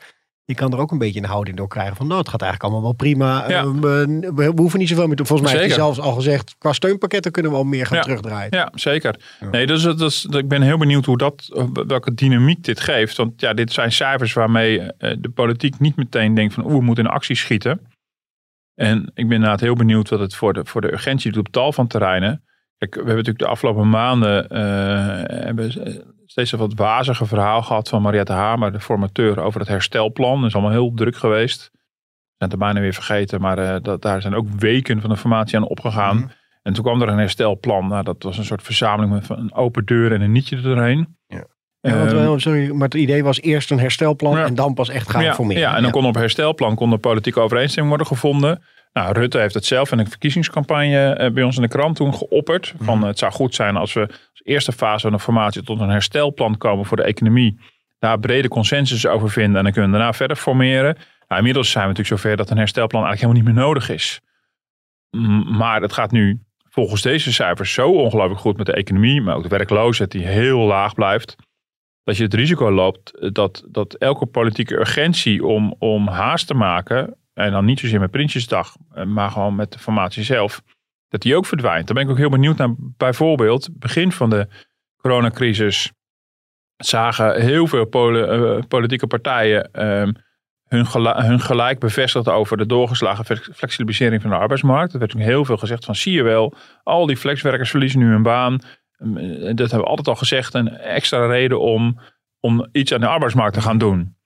Je 0.49 0.55
kan 0.55 0.73
er 0.73 0.79
ook 0.79 0.91
een 0.91 0.99
beetje 0.99 1.21
een 1.21 1.27
houding 1.29 1.57
door 1.57 1.69
krijgen 1.69 1.97
van 1.97 2.07
nou, 2.07 2.19
het 2.19 2.29
gaat 2.29 2.43
eigenlijk 2.43 2.73
allemaal 2.73 2.91
wel 2.91 2.99
prima. 2.99 3.49
Ja. 3.49 3.61
Eh, 3.63 3.73
we, 3.81 4.33
we 4.35 4.53
hoeven 4.57 4.79
niet 4.79 4.89
zoveel 4.89 5.07
meer 5.07 5.17
te 5.17 5.25
Volgens 5.25 5.51
mij 5.51 5.61
heeft 5.61 5.75
hij 5.75 5.85
Zeker. 5.85 5.95
zelfs 5.95 6.11
al 6.11 6.17
gezegd, 6.17 6.55
qua 6.59 6.73
steunpakketten 6.73 7.33
kunnen 7.33 7.53
we 7.53 7.59
al 7.59 7.65
meer 7.65 7.87
gaan 7.87 7.97
Ja. 7.97 8.03
terugdraaien. 8.03 8.57
Ja, 8.57 8.73
zeker. 8.75 9.21
Ja. 9.41 9.49
Nee, 9.51 9.67
dus, 9.67 9.83
dat 9.83 10.01
is, 10.01 10.25
ik 10.25 10.49
ben 10.49 10.63
heel 10.63 10.79
benieuwd 10.79 11.05
hoe 11.05 11.19
dat, 11.19 11.63
welke 11.87 12.15
dynamiek 12.15 12.65
dit 12.65 12.81
geeft. 12.81 13.17
Want 13.17 13.41
ja, 13.41 13.55
dit 13.55 13.73
zijn 13.73 13.93
cijfers 13.93 14.33
waarmee 14.33 14.81
eh, 14.81 15.17
de 15.19 15.29
politiek 15.31 15.79
niet 15.79 15.97
meteen 15.97 16.35
denkt 16.35 16.55
van 16.55 16.65
oeh, 16.65 16.75
we 16.75 16.81
moeten 16.83 17.05
in 17.05 17.11
actie 17.11 17.37
schieten. 17.37 17.81
En 18.75 19.03
ik 19.15 19.27
ben 19.29 19.37
inderdaad 19.37 19.61
heel 19.61 19.75
benieuwd 19.75 20.09
wat 20.09 20.21
het 20.21 20.35
voor 20.35 20.53
de, 20.53 20.65
voor 20.65 20.81
de 20.81 20.93
urgentie 20.93 21.33
doet 21.33 21.47
op 21.47 21.53
tal 21.53 21.73
van 21.73 21.87
terreinen. 21.87 22.43
Kijk, 22.79 22.91
we 22.93 22.99
hebben 22.99 23.17
natuurlijk 23.17 23.45
de 23.45 23.51
afgelopen 23.51 23.91
maanden 23.91 24.49
eh, 24.49 25.45
hebben 25.45 25.73
steeds 26.31 26.53
een 26.53 26.59
wat 26.59 26.75
wazige 26.75 27.27
verhaal 27.27 27.63
gehad 27.63 27.89
van 27.89 28.03
Mariette 28.03 28.33
Hamer, 28.33 28.73
de 28.73 28.81
formateur, 28.81 29.41
over 29.41 29.61
het 29.61 29.69
herstelplan. 29.69 30.37
Dat 30.41 30.49
is 30.49 30.55
allemaal 30.55 30.73
heel 30.73 30.93
druk 30.95 31.17
geweest. 31.17 31.71
We 31.73 31.79
zijn 32.45 32.51
het 32.51 32.53
er 32.53 32.59
bijna 32.59 32.81
weer 32.81 32.95
vergeten, 32.95 33.41
maar 33.41 33.59
eh, 33.59 33.77
dat, 33.83 34.03
daar 34.03 34.21
zijn 34.21 34.35
ook 34.35 34.47
weken 34.59 35.01
van 35.01 35.11
informatie 35.11 35.57
aan 35.57 35.67
opgegaan. 35.69 36.17
Mhm. 36.17 36.29
En 36.63 36.73
toen 36.73 36.85
kwam 36.85 37.03
er 37.03 37.09
een 37.09 37.19
herstelplan. 37.19 37.89
Nou, 37.89 38.05
dat 38.05 38.23
was 38.23 38.39
een 38.39 38.45
soort 38.45 38.63
verzameling 38.63 39.13
met 39.13 39.29
een 39.29 39.55
open 39.55 39.85
deur 39.85 40.13
en 40.13 40.21
een 40.21 40.33
nietje 40.33 40.57
er 40.57 40.63
doorheen. 40.63 41.17
Ja. 41.27 41.45
Ja, 41.81 41.97
want, 41.99 42.13
Ehm, 42.13 42.17
wel, 42.21 42.39
sorry, 42.41 42.71
maar 42.71 42.89
het 42.89 42.95
idee 42.95 43.25
was 43.25 43.41
eerst 43.41 43.71
een 43.71 43.79
herstelplan 43.79 44.37
Ja. 44.37 44.45
en 44.45 44.55
dan 44.55 44.75
pas 44.75 44.89
echt 44.89 45.11
gaan 45.11 45.23
ja, 45.23 45.35
formeren. 45.35 45.63
ja, 45.63 45.77
en 45.77 45.83
dan 45.83 45.91
kon 45.91 46.05
op 46.07 46.15
herstelplan 46.15 46.75
kon 46.75 46.91
de 46.91 46.99
politieke 46.99 47.41
overeenstemming 47.41 47.97
worden 47.97 48.17
gevonden. 48.17 48.63
Nou, 48.99 49.13
Rutte 49.13 49.39
heeft 49.39 49.55
het 49.55 49.65
zelf 49.65 49.93
in 49.93 49.99
een 49.99 50.09
verkiezingscampagne 50.09 51.13
eh, 51.13 51.31
bij 51.31 51.43
ons 51.43 51.57
in 51.57 51.63
de 51.63 51.69
krant 51.69 51.97
toen 51.97 52.15
geopperd. 52.15 52.75
Van 52.81 52.95
Mhm. 52.95 53.03
eh, 53.03 53.09
het 53.09 53.19
zou 53.19 53.33
goed 53.33 53.55
zijn 53.55 53.77
als 53.77 53.93
we 53.93 54.01
als 54.01 54.41
eerste 54.43 54.73
fase 54.73 55.01
van 55.01 55.13
de 55.13 55.19
formatie 55.19 55.63
tot 55.63 55.81
een 55.81 55.89
herstelplan 55.89 56.57
komen 56.57 56.85
voor 56.87 56.97
de 56.97 57.03
economie. 57.03 57.61
Daar 57.99 58.19
brede 58.19 58.49
consensus 58.49 59.07
over 59.07 59.31
vinden 59.31 59.57
en 59.57 59.63
dan 59.63 59.73
kunnen 59.73 59.91
we 59.91 59.97
daarna 59.97 60.13
verder 60.13 60.37
formeren. 60.37 60.97
Nou, 61.29 61.41
inmiddels 61.41 61.71
zijn 61.71 61.85
we 61.85 61.91
natuurlijk 61.91 62.21
zover 62.21 62.37
dat 62.37 62.51
een 62.51 62.57
herstelplan 62.57 63.05
eigenlijk 63.05 63.33
helemaal 63.33 63.55
niet 63.55 63.65
meer 63.65 63.65
nodig 63.65 63.89
is. 63.89 64.21
Maar 65.59 65.83
het 65.83 65.93
gaat 65.93 66.11
nu 66.11 66.41
volgens 66.69 67.03
deze 67.03 67.33
cijfers 67.33 67.73
zo 67.73 67.91
ongelooflijk 67.91 68.41
goed 68.41 68.57
met 68.57 68.67
de 68.67 68.73
economie, 68.73 69.21
maar 69.21 69.37
ook 69.37 69.43
de 69.43 69.49
werkloosheid 69.49 70.11
die 70.11 70.27
heel 70.27 70.59
laag 70.59 70.95
blijft 70.95 71.37
dat 72.05 72.17
je 72.17 72.23
het 72.23 72.35
risico 72.35 72.71
loopt 72.71 73.35
dat, 73.35 73.65
dat 73.69 73.95
elke 73.95 74.27
politieke 74.27 74.75
urgentie 74.75 75.45
om, 75.47 75.75
om 75.79 76.09
haast 76.09 76.47
te 76.47 76.55
maken, 76.55 77.17
en 77.39 77.53
dan 77.53 77.65
niet 77.65 77.81
zozeer 77.81 78.01
met 78.01 78.11
Prinsjesdag, 78.11 78.77
eh, 78.93 79.05
maar 79.05 79.31
gewoon 79.31 79.55
met 79.55 79.73
de 79.73 79.79
formatie 79.79 80.23
zelf, 80.23 80.63
dat 81.09 81.23
die 81.23 81.37
ook 81.37 81.47
verdwijnt. 81.47 81.87
Daar 81.87 81.95
ben 81.95 82.05
ik 82.05 82.11
ook 82.11 82.17
heel 82.17 82.31
benieuwd 82.31 82.57
naar. 82.57 82.75
Bijvoorbeeld, 82.79 83.69
begin 83.73 84.13
van 84.13 84.31
de 84.31 84.49
coronacrisis 84.97 85.93
zagen 86.77 87.41
heel 87.41 87.67
veel 87.67 87.89
eh, 87.91 88.63
politieke 88.69 89.07
partijen 89.07 89.73
ehm, 89.73 90.13
hun, 90.69 90.87
gela- 90.87 91.23
hun 91.23 91.41
gelijk 91.41 91.79
bevestigd 91.79 92.29
over 92.29 92.57
de 92.57 92.67
doorgeslagen 92.67 93.25
flex- 93.25 93.51
flexibilisering 93.55 94.23
van 94.23 94.31
de 94.31 94.37
arbeidsmarkt. 94.37 94.93
Er 94.93 94.99
werd 94.99 95.11
toen 95.11 95.21
heel 95.21 95.45
veel 95.45 95.57
gezegd 95.57 95.85
van 95.85 95.95
zie 95.95 96.13
je 96.13 96.23
wel, 96.23 96.55
al 96.83 97.07
die 97.07 97.17
flexwerkers 97.17 97.71
verliezen 97.71 98.01
nu 98.01 98.11
hun 98.11 98.23
baan. 98.23 98.59
Ehm, 98.97 99.15
Dat 99.41 99.59
hebben 99.59 99.79
we 99.79 99.85
altijd 99.85 100.09
al 100.09 100.17
gezegd. 100.17 100.55
Een 100.55 100.69
extra 100.69 101.27
reden 101.27 101.61
om, 101.61 102.01
om 102.41 102.69
iets 102.73 102.93
aan 102.93 103.01
de 103.01 103.07
arbeidsmarkt 103.07 103.55
te 103.55 103.61
gaan 103.61 103.79
doen. 103.79 104.18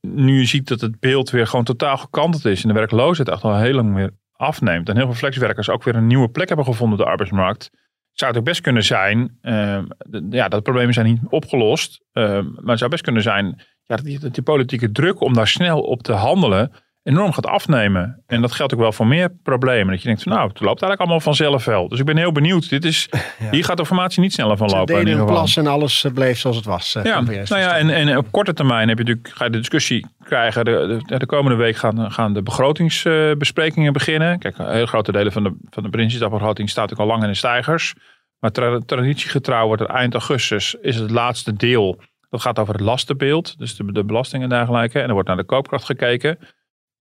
Nu 0.00 0.38
je 0.38 0.46
ziet 0.46 0.68
dat 0.68 0.80
het 0.80 1.00
beeld 1.00 1.30
weer 1.30 1.46
gewoon 1.46 1.64
totaal 1.64 1.96
gekanteld 1.96 2.44
is. 2.44 2.62
En 2.62 2.68
de 2.68 2.74
werkloosheid 2.74 3.28
echt 3.28 3.42
al 3.42 3.56
heel 3.56 3.74
lang 3.74 3.94
weer 3.94 4.10
afneemt. 4.32 4.88
En 4.88 4.96
heel 4.96 5.06
veel 5.06 5.14
flexwerkers 5.14 5.68
ook 5.68 5.82
weer 5.82 5.96
een 5.96 6.06
nieuwe 6.06 6.28
plek 6.28 6.48
hebben 6.48 6.66
gevonden 6.66 6.98
op 6.98 7.04
de 7.04 7.10
arbeidsmarkt. 7.10 7.70
Zou 8.12 8.30
het 8.30 8.40
ook 8.40 8.46
best 8.46 8.60
kunnen 8.60 8.84
zijn, 8.84 9.38
ehm, 9.40 9.84
ja, 10.30 10.48
dat 10.48 10.62
problemen 10.62 10.94
zijn 10.94 11.06
niet 11.06 11.20
opgelost. 11.28 12.04
ehm, 12.12 12.44
maar 12.44 12.70
het 12.70 12.78
zou 12.78 12.90
best 12.90 13.02
kunnen 13.02 13.22
zijn 13.22 13.46
ja, 13.86 13.96
dat, 13.96 14.04
die, 14.04 14.18
dat 14.18 14.34
die 14.34 14.42
politieke 14.42 14.92
druk 14.92 15.20
om 15.20 15.34
daar 15.34 15.48
snel 15.48 15.80
op 15.80 16.02
te 16.02 16.12
handelen 16.12 16.72
enorm 17.02 17.32
gaat 17.32 17.46
afnemen. 17.46 18.22
En 18.26 18.40
dat 18.40 18.52
geldt 18.52 18.74
ook 18.74 18.80
wel 18.80 18.92
voor 18.92 19.06
meer 19.06 19.28
problemen. 19.42 19.86
Dat 19.92 20.00
je 20.02 20.06
denkt, 20.06 20.22
van, 20.22 20.32
nou, 20.32 20.48
het 20.48 20.60
loopt 20.60 20.82
eigenlijk 20.82 21.00
allemaal 21.00 21.20
vanzelf 21.20 21.64
wel. 21.64 21.88
Dus 21.88 21.98
ik 21.98 22.04
ben 22.04 22.16
heel 22.16 22.32
benieuwd. 22.32 22.68
Dit 22.68 22.84
is, 22.84 23.08
Hier 23.50 23.64
gaat 23.64 23.76
de 23.76 23.86
formatie 23.86 24.20
niet 24.22 24.32
sneller 24.32 24.56
van 24.56 24.68
Ze 24.68 24.76
lopen. 24.76 24.94
in 24.94 25.00
deden 25.04 25.14
een 25.20 25.20
geval. 25.26 25.36
plas 25.40 25.56
en 25.56 25.66
alles 25.66 26.04
eh, 26.04 26.12
bleef 26.12 26.38
zoals 26.38 26.56
het 26.56 26.64
was. 26.64 26.94
eh, 26.94 27.04
Ja, 27.04 27.20
nou 27.20 27.34
ja, 27.60 27.76
en, 27.76 27.90
en 27.90 28.16
op 28.16 28.26
korte 28.30 28.52
termijn 28.52 28.88
heb 28.88 28.98
je 28.98 29.04
natuurlijk, 29.04 29.34
ga 29.36 29.44
je 29.44 29.50
de 29.50 29.58
discussie 29.58 30.06
krijgen. 30.24 30.64
De, 30.64 31.00
de, 31.06 31.18
de 31.18 31.26
komende 31.26 31.56
week 31.56 31.76
gaan, 31.76 32.12
gaan 32.12 32.32
de 32.34 32.42
begrotingsbesprekingen 32.42 33.92
beginnen. 33.92 34.38
Kijk, 34.38 34.56
heel 34.58 34.86
grote 34.86 35.12
delen 35.12 35.32
van 35.32 35.42
de, 35.42 35.56
van 35.70 35.82
de 35.82 35.88
Prinsjesdagbegroting 35.88 36.70
staat 36.70 36.92
ook 36.92 36.98
al 36.98 37.06
lang 37.06 37.22
in 37.22 37.28
de 37.28 37.34
stijgers. 37.34 37.94
Maar 38.38 38.50
tra- 38.50 38.78
traditiegetrouw 38.86 39.66
wordt 39.66 39.82
er 39.82 39.88
eind 39.88 40.12
augustus 40.12 40.74
is 40.80 40.96
het 40.96 41.10
laatste 41.10 41.52
deel. 41.52 42.00
Dat 42.30 42.40
gaat 42.40 42.58
over 42.58 42.74
het 42.74 42.82
lastenbeeld, 42.82 43.58
dus 43.58 43.76
de, 43.76 43.92
de 43.92 44.04
belastingen 44.04 44.50
en 44.50 44.56
dergelijke. 44.56 45.00
En 45.00 45.06
er 45.06 45.12
wordt 45.12 45.28
naar 45.28 45.36
de 45.36 45.44
koopkracht 45.44 45.84
gekeken. 45.84 46.38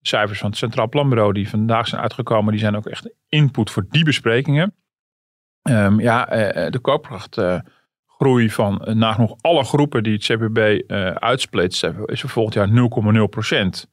Cijfers 0.01 0.39
van 0.39 0.49
het 0.49 0.57
Centraal 0.57 0.89
Planbureau 0.89 1.33
die 1.33 1.49
vandaag 1.49 1.87
zijn 1.87 2.01
uitgekomen, 2.01 2.51
die 2.51 2.61
zijn 2.61 2.75
ook 2.75 2.85
echt 2.87 3.09
input 3.29 3.71
voor 3.71 3.85
die 3.89 4.03
besprekingen. 4.03 4.75
Ehm, 5.61 5.99
ja, 5.99 6.29
eh, 6.29 6.65
eh, 6.65 6.71
de 6.71 6.79
koopkrachtgroei 6.79 8.49
van 8.49 8.81
uh, 8.87 8.95
nagenoeg 8.95 9.35
alle 9.41 9.63
groepen 9.63 10.03
die 10.03 10.13
het 10.13 10.23
CPB 10.23 10.57
eh 10.57 11.11
uitsplitst, 11.11 11.83
eh, 11.83 11.99
is 12.05 12.21
voor 12.21 12.29
volgend 12.29 12.55
jaar 12.55 12.69
0,0 12.69 13.27
procent. 13.27 13.87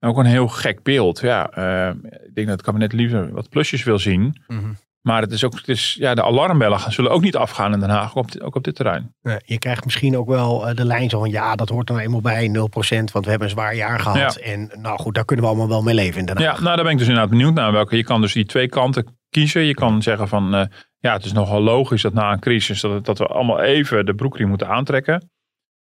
Ook 0.00 0.18
een 0.18 0.24
heel 0.24 0.48
gek 0.48 0.82
beeld. 0.82 1.20
Ja, 1.20 1.50
eh, 1.50 1.94
ik 2.26 2.34
denk 2.34 2.46
dat 2.46 2.56
het 2.56 2.62
kabinet 2.62 2.92
liever 2.92 3.32
wat 3.32 3.48
plusjes 3.48 3.84
wil 3.84 3.98
zien. 3.98 4.42
Mhm. 4.46 4.72
Maar 5.06 5.20
het 5.22 5.32
is 5.32 5.44
ook, 5.44 5.54
het 5.54 5.68
is, 5.68 5.96
ja, 5.98 6.14
de 6.14 6.22
alarmbellen 6.24 6.92
zullen 6.92 7.10
ook 7.10 7.22
niet 7.22 7.36
afgaan 7.36 7.72
in 7.72 7.80
Den 7.80 7.88
Haag, 7.90 8.10
ook 8.10 8.24
op, 8.24 8.32
dit- 8.32 8.42
ook 8.42 8.54
op 8.54 8.64
dit 8.64 8.74
terrein. 8.74 9.14
Ja, 9.20 9.40
je 9.44 9.58
krijgt 9.58 9.84
misschien 9.84 10.16
ook 10.16 10.28
wel 10.28 10.68
eh, 10.68 10.74
de 10.76 10.84
lijn 10.84 11.10
zo 11.10 11.18
van 11.18 11.30
ja, 11.30 11.54
dat 11.56 11.68
hoort 11.68 11.88
er 11.88 11.94
nou 11.94 12.06
eenmaal 12.06 12.20
bij, 12.20 12.48
0%, 12.48 13.12
want 13.12 13.24
we 13.24 13.30
hebben 13.30 13.42
een 13.48 13.54
zwaar 13.54 13.74
jaar 13.74 14.00
gehad. 14.00 14.34
Ja. 14.34 14.42
En 14.52 14.70
nou 14.82 14.98
goed, 14.98 15.14
daar 15.14 15.24
kunnen 15.24 15.44
we 15.44 15.50
allemaal 15.50 15.68
wel 15.68 15.82
mee 15.82 15.94
leven 15.94 16.20
in 16.20 16.26
Den 16.26 16.38
Ja, 16.38 16.48
Haag. 16.50 16.60
nou 16.62 16.74
daar 16.74 16.84
ben 16.84 16.92
ik 16.92 16.98
dus 16.98 17.06
inderdaad 17.08 17.30
benieuwd 17.30 17.54
naar. 17.54 17.72
Welke, 17.72 17.96
je 17.96 18.04
kan 18.04 18.20
dus 18.20 18.32
die 18.32 18.44
twee 18.46 18.68
kanten 18.68 19.18
kiezen. 19.30 19.62
Je 19.62 19.74
kan 19.74 20.02
zeggen 20.02 20.28
van, 20.28 20.54
eh, 20.54 20.64
ja, 20.98 21.12
het 21.12 21.24
is 21.24 21.32
nogal 21.32 21.60
logisch 21.62 22.02
dat 22.02 22.12
na 22.12 22.32
een 22.32 22.40
crisis 22.40 22.80
dat, 22.80 23.04
dat 23.04 23.18
we 23.18 23.26
allemaal 23.26 23.60
even 23.60 24.06
de 24.06 24.14
broekriem 24.14 24.48
moeten 24.48 24.68
aantrekken. 24.68 25.30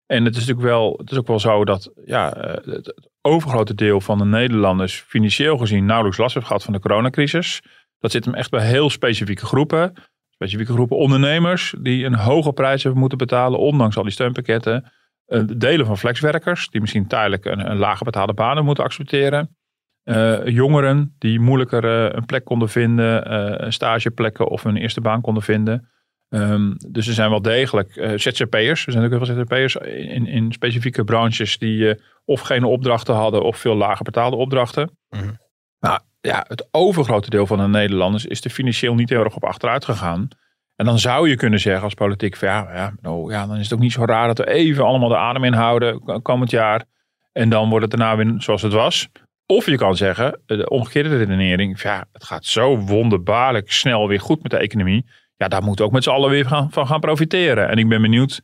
En 0.05 0.25
het 0.25 0.33
is 0.35 0.39
natuurlijk 0.45 0.67
wel, 0.67 0.93
het 0.97 1.11
is 1.11 1.17
ook 1.17 1.27
wel 1.27 1.39
zo 1.39 1.65
dat 1.65 1.91
ja, 2.05 2.33
eh, 2.33 2.73
het 2.73 3.09
overgrote 3.21 3.75
deel 3.75 4.01
van 4.01 4.17
de 4.17 4.25
Nederlanders 4.25 5.03
financieel 5.07 5.57
gezien 5.57 5.85
nauwelijks 5.85 6.17
last 6.19 6.33
heeft 6.33 6.47
gehad 6.47 6.63
van 6.63 6.73
de 6.73 6.79
coronacrisis. 6.79 7.61
Dat 7.99 8.11
zit 8.11 8.25
hem 8.25 8.33
echt 8.33 8.49
bij 8.49 8.65
heel 8.65 8.89
specifieke 8.89 9.45
groepen. 9.45 9.93
Specifieke 10.29 10.73
groepen 10.73 10.97
ondernemers 10.97 11.75
die 11.79 12.05
een 12.05 12.15
hoge 12.15 12.53
prijs 12.53 12.83
hebben 12.83 12.99
moeten 12.99 13.17
betalen, 13.17 13.59
ondanks 13.59 13.97
al 13.97 14.03
die 14.03 14.11
steunpakketten. 14.11 14.91
Uh, 15.27 15.43
delen 15.57 15.85
van 15.85 15.97
flexwerkers 15.97 16.69
die 16.69 16.81
misschien 16.81 17.07
tijdelijk 17.07 17.45
een, 17.45 17.71
een 17.71 17.77
lage 17.77 18.03
betaalde 18.03 18.33
banen 18.33 18.65
moeten 18.65 18.83
accepteren. 18.83 19.55
Uh, 20.03 20.47
jongeren 20.47 21.15
die 21.17 21.39
moeilijker 21.39 21.83
uh, 21.83 22.13
een 22.15 22.25
plek 22.25 22.45
konden 22.45 22.69
vinden, 22.69 23.73
stageplekken 23.73 24.47
of 24.47 24.63
een 24.63 24.77
eerste 24.77 25.01
baan 25.01 25.21
konden 25.21 25.43
vinden. 25.43 25.89
Um, 26.29 26.75
dus 26.89 27.07
er 27.07 27.13
zijn 27.13 27.29
wel 27.29 27.41
degelijk 27.41 28.13
ZZP'ers. 28.15 28.85
Er 28.85 28.91
zijn 28.91 29.03
ook 29.03 29.09
heel 29.09 29.25
veel 29.25 29.35
ZZP'ers 29.35 29.75
in, 29.75 30.27
in 30.27 30.51
specifieke 30.51 31.03
branches 31.03 31.57
die 31.57 31.99
of 32.25 32.41
geen 32.41 32.63
opdrachten 32.63 33.15
hadden 33.15 33.43
of 33.43 33.57
veel 33.57 33.75
lager 33.75 34.03
betaalde 34.03 34.35
opdrachten. 34.35 34.97
Mm. 35.09 35.37
Maar 35.79 36.01
ja, 36.25 36.45
het 36.47 36.67
overgrote 36.71 37.29
deel 37.29 37.47
van 37.47 37.57
de 37.57 37.67
Nederlanders 37.67 38.25
is 38.25 38.43
er 38.43 38.49
financieel 38.49 38.95
niet 38.95 39.09
heel 39.09 39.23
erg 39.23 39.35
op 39.35 39.43
achteruit 39.43 39.85
gegaan. 39.85 40.27
En 40.75 40.85
dan 40.85 40.99
zou 40.99 41.29
je 41.29 41.35
kunnen 41.35 41.59
zeggen 41.59 41.83
als 41.83 41.93
politiek, 41.93 42.35
van, 42.35 42.47
ja, 42.47 42.69
ja, 42.73 42.93
nou, 43.01 43.31
ja, 43.31 43.47
dan 43.47 43.57
is 43.57 43.63
het 43.63 43.73
ook 43.73 43.79
niet 43.79 43.91
zo 43.91 44.05
raar 44.05 44.27
dat 44.27 44.37
we 44.37 44.49
even 44.49 44.85
allemaal 44.85 45.09
de 45.09 45.17
adem 45.17 45.43
inhouden 45.43 46.21
komend 46.21 46.51
jaar. 46.51 46.85
En 47.31 47.49
dan 47.49 47.69
wordt 47.69 47.91
het 47.91 47.99
daarna 47.99 48.15
weer 48.15 48.33
zoals 48.37 48.61
het 48.61 48.73
was. 48.73 49.07
Of 49.45 49.65
je 49.65 49.77
kan 49.77 49.95
zeggen, 49.95 50.41
de 50.45 50.69
omgekeerde 50.69 51.17
redenering, 51.17 51.81
ja, 51.81 52.05
het 52.11 52.23
gaat 52.23 52.45
zo 52.45 52.77
wonderbaarlijk 52.77 53.71
snel 53.71 54.07
weer 54.07 54.19
goed 54.19 54.41
met 54.41 54.51
de 54.51 54.57
economie 54.57 55.05
ja, 55.37 55.47
daar 55.47 55.63
moeten 55.63 55.81
we 55.81 55.89
ook 55.89 55.95
met 55.95 56.03
z'n 56.03 56.09
allen 56.09 56.29
weer 56.29 56.47
van 56.69 56.87
gaan 56.87 56.99
profiteren. 56.99 57.69
En 57.69 57.77
ik 57.77 57.89
ben 57.89 58.01
benieuwd 58.01 58.41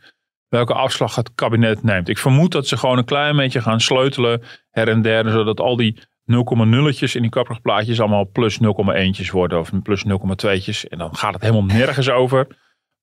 welke 0.48 0.74
afslag 0.74 1.16
het 1.16 1.32
kabinet 1.36 1.84
neemt. 1.84 2.10
Ik 2.10 2.18
vermoed 2.18 2.52
dat 2.52 2.68
ze 2.68 2.78
gewoon 2.78 2.98
een 2.98 3.06
klein 3.06 3.36
beetje 3.36 3.62
gaan 3.62 3.80
sleutelen 3.80 4.44
her 4.70 4.88
en 4.88 5.02
der, 5.02 5.30
zodat 5.30 5.60
al 5.60 5.76
die 5.76 5.98
0,0'tjes 6.22 7.16
in 7.16 7.22
die 7.22 7.30
kappersplaatjes 7.30 8.00
allemaal 8.00 8.30
plus 8.32 8.60
0,1'tjes 8.60 9.32
worden 9.32 9.60
of 9.60 9.72
plus 9.84 10.06
0,2'tjes. 10.06 10.90
En 10.90 10.98
dan 10.98 11.16
gaat 11.16 11.34
het 11.34 11.42
helemaal 11.42 11.66
nergens 11.66 12.10
over. 12.10 12.48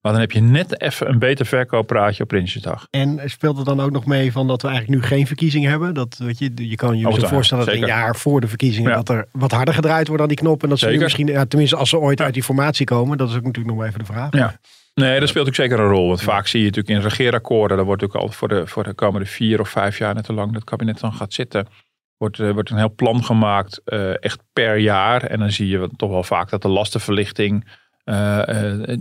Maar 0.00 0.12
dan 0.12 0.20
heb 0.20 0.32
je 0.32 0.40
net 0.40 0.80
even 0.80 1.08
een 1.08 1.18
beter 1.18 1.46
verkooppraatje 1.46 2.22
op 2.22 2.28
Prinsjesdag. 2.28 2.86
En 2.90 3.20
speelt 3.24 3.58
er 3.58 3.64
dan 3.64 3.80
ook 3.80 3.90
nog 3.90 4.06
mee 4.06 4.32
van 4.32 4.46
dat 4.46 4.62
we 4.62 4.68
eigenlijk 4.68 5.00
nu 5.00 5.06
geen 5.06 5.26
verkiezingen 5.26 5.70
hebben? 5.70 5.94
Dat, 5.94 6.16
weet 6.18 6.38
je, 6.38 6.50
je 6.54 6.76
kan 6.76 6.98
je 6.98 7.12
zo 7.12 7.26
voorstellen 7.26 7.64
dat 7.64 7.74
zeker. 7.74 7.88
een 7.88 7.96
jaar 7.96 8.16
voor 8.16 8.40
de 8.40 8.48
verkiezingen... 8.48 8.90
Ja. 8.90 8.96
dat 8.96 9.08
er 9.08 9.28
wat 9.32 9.52
harder 9.52 9.74
gedraaid 9.74 10.06
wordt 10.08 10.22
aan 10.22 10.28
die 10.28 10.36
knop. 10.36 10.62
En 10.62 10.68
dat 10.68 10.78
ze 10.78 10.90
misschien, 10.90 11.26
ja, 11.26 11.46
tenminste 11.46 11.76
als 11.76 11.88
ze 11.88 11.98
ooit 11.98 12.18
ja. 12.18 12.24
uit 12.24 12.34
die 12.34 12.42
formatie 12.42 12.86
komen. 12.86 13.18
Dat 13.18 13.28
is 13.28 13.36
ook 13.36 13.44
natuurlijk 13.44 13.76
nog 13.76 13.86
even 13.86 13.98
de 13.98 14.04
vraag. 14.04 14.32
Ja. 14.32 14.58
Nee, 14.94 15.20
dat 15.20 15.28
speelt 15.28 15.46
ook 15.46 15.54
zeker 15.54 15.80
een 15.80 15.88
rol. 15.88 16.08
Want 16.08 16.22
vaak 16.22 16.46
zie 16.46 16.60
je 16.60 16.66
natuurlijk 16.66 16.94
in 16.94 17.08
regeerakkoorden... 17.08 17.76
daar 17.76 17.86
wordt 17.86 18.04
ook 18.04 18.14
al 18.14 18.28
voor 18.28 18.48
de, 18.48 18.66
voor 18.66 18.84
de 18.84 18.94
komende 18.94 19.26
vier 19.26 19.60
of 19.60 19.68
vijf 19.68 19.98
jaar... 19.98 20.14
net 20.14 20.24
te 20.24 20.32
lang 20.32 20.46
dat 20.46 20.60
het 20.60 20.70
kabinet 20.70 21.00
dan 21.00 21.12
gaat 21.12 21.32
zitten... 21.32 21.66
Wordt, 22.18 22.38
uh, 22.38 22.50
wordt 22.50 22.70
een 22.70 22.76
heel 22.76 22.94
plan 22.94 23.24
gemaakt, 23.24 23.80
uh, 23.84 24.22
echt 24.22 24.42
per 24.52 24.76
jaar. 24.76 25.22
En 25.22 25.38
dan 25.38 25.50
zie 25.50 25.68
je 25.68 25.90
toch 25.96 26.10
wel 26.10 26.22
vaak 26.22 26.50
dat 26.50 26.62
de 26.62 26.68
lastenverlichting 26.68 27.76
uh, 28.04 28.42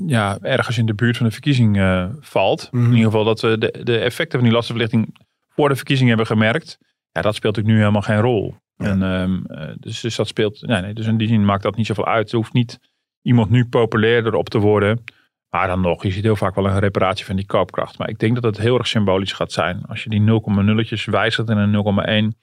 ja, 0.08 0.38
ergens 0.42 0.78
in 0.78 0.86
de 0.86 0.94
buurt 0.94 1.18
van 1.18 1.26
de 1.26 1.32
verkiezing 1.32 1.78
valt. 2.20 2.68
Mm. 2.72 2.84
In 2.84 2.90
ieder 2.90 3.06
geval 3.06 3.24
dat 3.24 3.42
we 3.42 3.58
de, 3.58 3.80
de 3.84 3.98
effecten 3.98 4.40
van 4.40 4.48
die 4.48 4.58
lastenverlichting 4.58 5.16
voor 5.48 5.70
de 5.70 5.76
verkiezing 5.76 6.08
hebben 6.08 6.26
gemerkt. 6.28 6.78
Ja, 7.12 7.22
dat 7.22 7.36
speelt 7.36 7.56
natuurlijk 7.56 7.76
nu 7.76 7.80
helemaal 7.80 8.16
geen 8.16 8.32
rol. 8.32 8.56
Ja. 8.76 8.86
En, 8.86 9.02
um, 9.02 9.46
dus, 9.80 10.02
dus 10.02 10.16
dat 10.16 10.28
speelt, 10.28 10.62
nee, 10.62 10.82
nee, 10.82 10.94
dus 10.94 11.06
in 11.06 11.18
die 11.18 11.28
zin 11.28 11.46
maakt 11.46 11.64
dat 11.64 11.76
niet 11.76 11.86
zoveel 11.86 12.06
uit. 12.06 12.32
Er 12.32 12.38
hoeft 12.38 12.54
niet 12.54 12.80
iemand 13.22 13.50
nu 13.50 13.66
populairder 13.66 14.34
op 14.34 14.50
te 14.50 14.60
worden. 14.60 15.04
Maar 15.50 15.68
dan 15.68 15.82
nog, 15.82 16.04
je 16.04 16.12
ziet 16.12 16.24
heel 16.24 16.36
vaak 16.36 16.56
wel 16.56 16.68
een 16.68 16.80
reparatie 16.80 17.26
van 17.26 17.36
die 17.36 17.46
koopkracht. 17.46 17.98
Maar 17.98 18.10
ik 18.10 18.20
denk 18.20 18.36
dat 18.36 18.44
het 18.44 18.58
heel 18.58 18.78
erg 18.78 18.88
symbolisch 18.88 19.34
gaat 19.34 19.52
zijn. 19.52 19.84
Als 19.86 20.04
je 20.04 20.10
die 20.10 20.22
0,0'tjes 20.22 21.04
wijzigt 21.04 21.50
in 21.50 21.58
een 21.58 22.32
0,1 22.34 22.38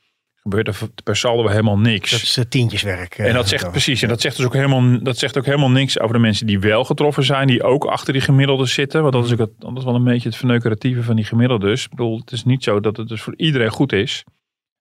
gebeurt 0.49 0.69
er 0.69 0.89
per 1.05 1.17
saldo 1.17 1.49
helemaal 1.49 1.79
niks. 1.79 2.11
Dat 2.11 2.21
is 2.21 2.39
tientjeswerk. 2.49 3.19
En 3.19 3.35
dat 3.35 3.49
zegt 3.49 3.71
precies. 3.71 4.03
En 4.03 4.09
dat 4.09 4.21
zegt 4.21 4.37
dus 4.37 4.47
ook 4.47 4.53
helemaal, 4.53 5.03
dat 5.03 5.19
zegt 5.19 5.39
ook 5.39 5.45
helemaal 5.45 5.71
niks 5.71 6.01
over 6.01 6.15
de 6.15 6.21
mensen 6.21 6.47
die 6.47 6.61
wel 6.61 6.85
getroffen 6.85 7.25
zijn, 7.25 7.47
die 7.47 7.63
ook 7.63 7.85
achter 7.85 8.13
die 8.13 8.23
gemiddelde 8.23 8.67
zitten. 8.67 9.01
Want 9.01 9.13
dat 9.13 9.25
is 9.25 9.33
ook 9.33 9.39
het, 9.39 9.51
dat 9.59 9.79
is 9.79 9.85
wel 9.85 9.95
een 9.95 10.05
beetje 10.05 10.29
het 10.29 10.37
verneukeratieve 10.37 11.03
van 11.03 11.17
die 11.17 11.25
gemiddeldes. 11.25 11.85
Ik 11.85 11.91
bedoel, 11.91 12.19
het 12.19 12.33
is 12.33 12.45
niet 12.45 12.63
zo 12.63 12.81
dat 12.81 12.97
het 12.97 13.09
dus 13.09 13.23
voor 13.23 13.35
iedereen 13.37 13.71
goed 13.71 13.93
is. 13.93 14.25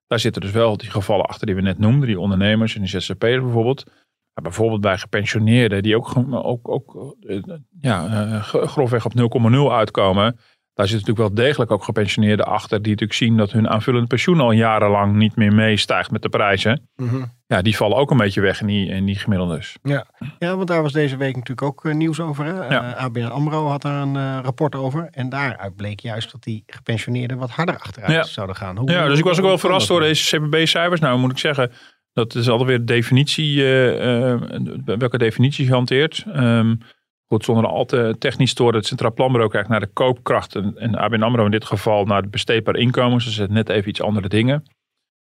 Daar 0.07 0.19
zitten 0.19 0.41
dus 0.41 0.51
wel 0.51 0.77
die 0.77 0.89
gevallen 0.89 1.25
achter 1.25 1.45
die 1.45 1.55
we 1.55 1.61
net 1.61 1.79
noemden, 1.79 2.07
die 2.07 2.19
ondernemers 2.19 2.75
en 2.75 2.81
die 2.81 2.89
ZZP'ers 2.89 3.41
bijvoorbeeld. 3.41 3.83
Maar 4.33 4.43
bijvoorbeeld 4.43 4.81
bij 4.81 4.97
gepensioneerden, 4.97 5.83
die 5.83 5.95
ook, 5.95 6.13
ook, 6.31 6.69
ook 6.69 7.15
ja, 7.79 8.39
grofweg 8.41 9.05
op 9.05 9.13
0,0 9.51 9.71
uitkomen 9.71 10.39
daar 10.73 10.87
zitten 10.87 11.07
natuurlijk 11.07 11.35
wel 11.35 11.45
degelijk 11.45 11.71
ook 11.71 11.83
gepensioneerden 11.83 12.45
achter. 12.45 12.81
Die 12.81 12.91
natuurlijk 12.91 13.19
zien 13.19 13.37
dat 13.37 13.51
hun 13.51 13.69
aanvullend 13.69 14.07
pensioen 14.07 14.39
al 14.39 14.51
jarenlang 14.51 15.15
niet 15.15 15.35
meer 15.35 15.53
meestijgt 15.53 16.11
met 16.11 16.21
de 16.21 16.29
prijzen. 16.29 16.89
Mm 16.95 17.07
-hmm. 17.07 17.31
Ja, 17.47 17.61
die 17.61 17.75
vallen 17.75 17.97
ook 17.97 18.11
een 18.11 18.17
beetje 18.17 18.41
weg 18.41 18.61
in 18.61 18.67
die, 18.67 18.87
in 18.87 19.05
die 19.05 19.15
gemiddeldes. 19.15 19.75
Ja. 19.83 20.05
ja, 20.39 20.55
want 20.55 20.67
daar 20.67 20.81
was 20.81 20.91
deze 20.91 21.17
week 21.17 21.35
natuurlijk 21.35 21.61
ook 21.61 21.85
uh, 21.85 21.93
nieuws 21.93 22.19
over. 22.19 22.45
Hè? 22.45 22.51
Ja. 22.51 22.89
Uh, 22.89 23.03
ABN 23.03 23.23
AMRO 23.23 23.67
had 23.67 23.81
daar 23.81 24.01
een 24.01 24.15
uh, 24.15 24.39
rapport 24.43 24.75
over. 24.75 25.07
En 25.11 25.29
daaruit 25.29 25.75
bleek 25.75 25.99
juist 25.99 26.31
dat 26.31 26.43
die 26.43 26.63
gepensioneerden 26.67 27.37
wat 27.37 27.49
harder 27.49 27.79
achteruit 27.79 28.11
ja. 28.11 28.23
zouden 28.23 28.55
gaan. 28.55 28.77
Hoe, 28.77 28.91
ja, 28.91 29.07
dus 29.07 29.17
ik 29.17 29.23
was 29.23 29.37
ook 29.37 29.45
wel 29.45 29.57
verrast 29.57 29.87
door 29.87 29.99
deze 29.99 30.37
CPB-cijfers. 30.37 30.99
Nou 30.99 31.19
moet 31.19 31.31
ik 31.31 31.37
zeggen, 31.37 31.71
dat 32.13 32.35
is 32.35 32.49
altijd 32.49 32.69
weer 32.69 32.77
de 32.77 32.83
definitie, 32.83 33.63
welke 34.85 35.17
definitie 35.17 35.65
je 35.65 35.71
hanteert. 35.71 36.25
Um, 36.35 36.79
Goed, 37.27 37.45
zonder 37.45 37.65
al 37.67 37.85
te 37.85 38.15
technisch 38.19 38.53
te 38.53 38.61
worden, 38.61 38.79
het 38.79 38.89
Centraal 38.89 39.13
Planbureau 39.13 39.51
kijkt 39.51 39.69
naar 39.69 39.79
de 39.79 39.93
koopkracht 39.93 40.55
en, 40.55 40.77
en 40.77 40.95
ABN 40.95 41.21
AMRO 41.21 41.45
in 41.45 41.51
dit 41.51 41.65
geval 41.65 42.05
naar 42.05 42.21
de 42.21 42.27
besteedbaar 42.27 42.75
inkomens. 42.75 43.25
Dus 43.25 43.37
het 43.37 43.51
net 43.51 43.69
even 43.69 43.89
iets 43.89 44.01
andere 44.01 44.27
dingen. 44.27 44.63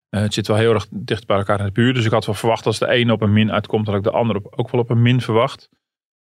Uh, 0.09 0.21
het 0.21 0.33
zit 0.33 0.47
wel 0.47 0.57
heel 0.57 0.73
erg 0.73 0.87
dicht 0.91 1.27
bij 1.27 1.37
elkaar 1.37 1.59
in 1.59 1.65
de 1.65 1.71
buurt. 1.71 1.95
Dus 1.95 2.05
ik 2.05 2.11
had 2.11 2.25
wel 2.25 2.35
verwacht 2.35 2.65
als 2.65 2.79
de 2.79 2.95
een 2.95 3.11
op 3.11 3.21
een 3.21 3.33
min 3.33 3.51
uitkomt, 3.51 3.85
dat 3.85 3.95
ik 3.95 4.03
de 4.03 4.11
ander 4.11 4.35
op, 4.35 4.53
ook 4.55 4.69
wel 4.69 4.81
op 4.81 4.89
een 4.89 5.01
min 5.01 5.21
verwacht. 5.21 5.69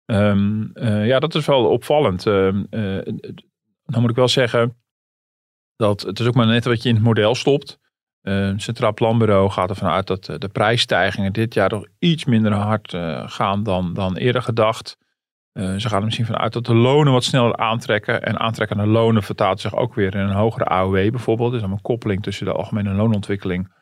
Um, 0.05 0.71
uh, 0.75 1.07
ja, 1.07 1.19
dat 1.19 1.35
is 1.35 1.47
wel 1.47 1.69
opvallend. 1.69 2.27
Uh, 2.27 2.53
dan 3.85 4.01
moet 4.01 4.11
ik 4.11 4.17
wel 4.17 4.29
zeggen 4.29 4.77
dat 5.77 6.01
het 6.01 6.21
is 6.21 6.27
ook 6.27 6.35
maar 6.35 6.47
net 6.47 6.65
wat 6.65 6.83
je 6.83 6.89
in 6.89 6.95
het 6.95 7.05
model 7.05 7.35
stopt. 7.35 7.79
Het 8.21 8.63
Centraal 8.63 8.95
Planbureau 8.95 9.51
gaat 9.51 9.71
ervan 9.71 9.91
uit 9.91 10.07
dat 10.07 10.25
de 10.25 10.49
prijsstijgingen 10.53 11.33
dit 11.33 11.55
jaar 11.55 11.71
nog 11.71 11.87
iets 11.99 12.25
minder 12.25 12.53
hard 12.53 12.95
gaan 13.27 13.63
dan, 13.63 13.95
dan 13.95 14.17
eerder 14.17 14.43
gedacht. 14.43 14.97
Uh, 15.53 15.77
ze 15.77 15.89
gaan 15.89 15.99
er 15.99 16.05
misschien 16.05 16.27
vanuit 16.27 16.53
dat 16.53 16.67
de 16.67 16.75
lonen 16.75 17.13
wat 17.13 17.25
sneller 17.25 17.57
aantrekken. 17.57 18.23
En 18.23 18.41
aantrekkende 18.41 18.87
lonen 18.87 19.23
vertaalt 19.23 19.61
zich 19.61 19.77
ook 19.77 19.95
weer 19.95 20.15
in 20.15 20.21
een 20.21 20.35
hogere 20.35 20.65
AOW 20.65 21.11
bijvoorbeeld. 21.11 21.53
Dus 21.53 21.61
dan 21.61 21.73
een 21.73 21.81
koppeling 21.81 22.23
tussen 22.23 22.47
de 22.47 22.53
algemene 22.53 22.93
loonontwikkeling 22.93 23.73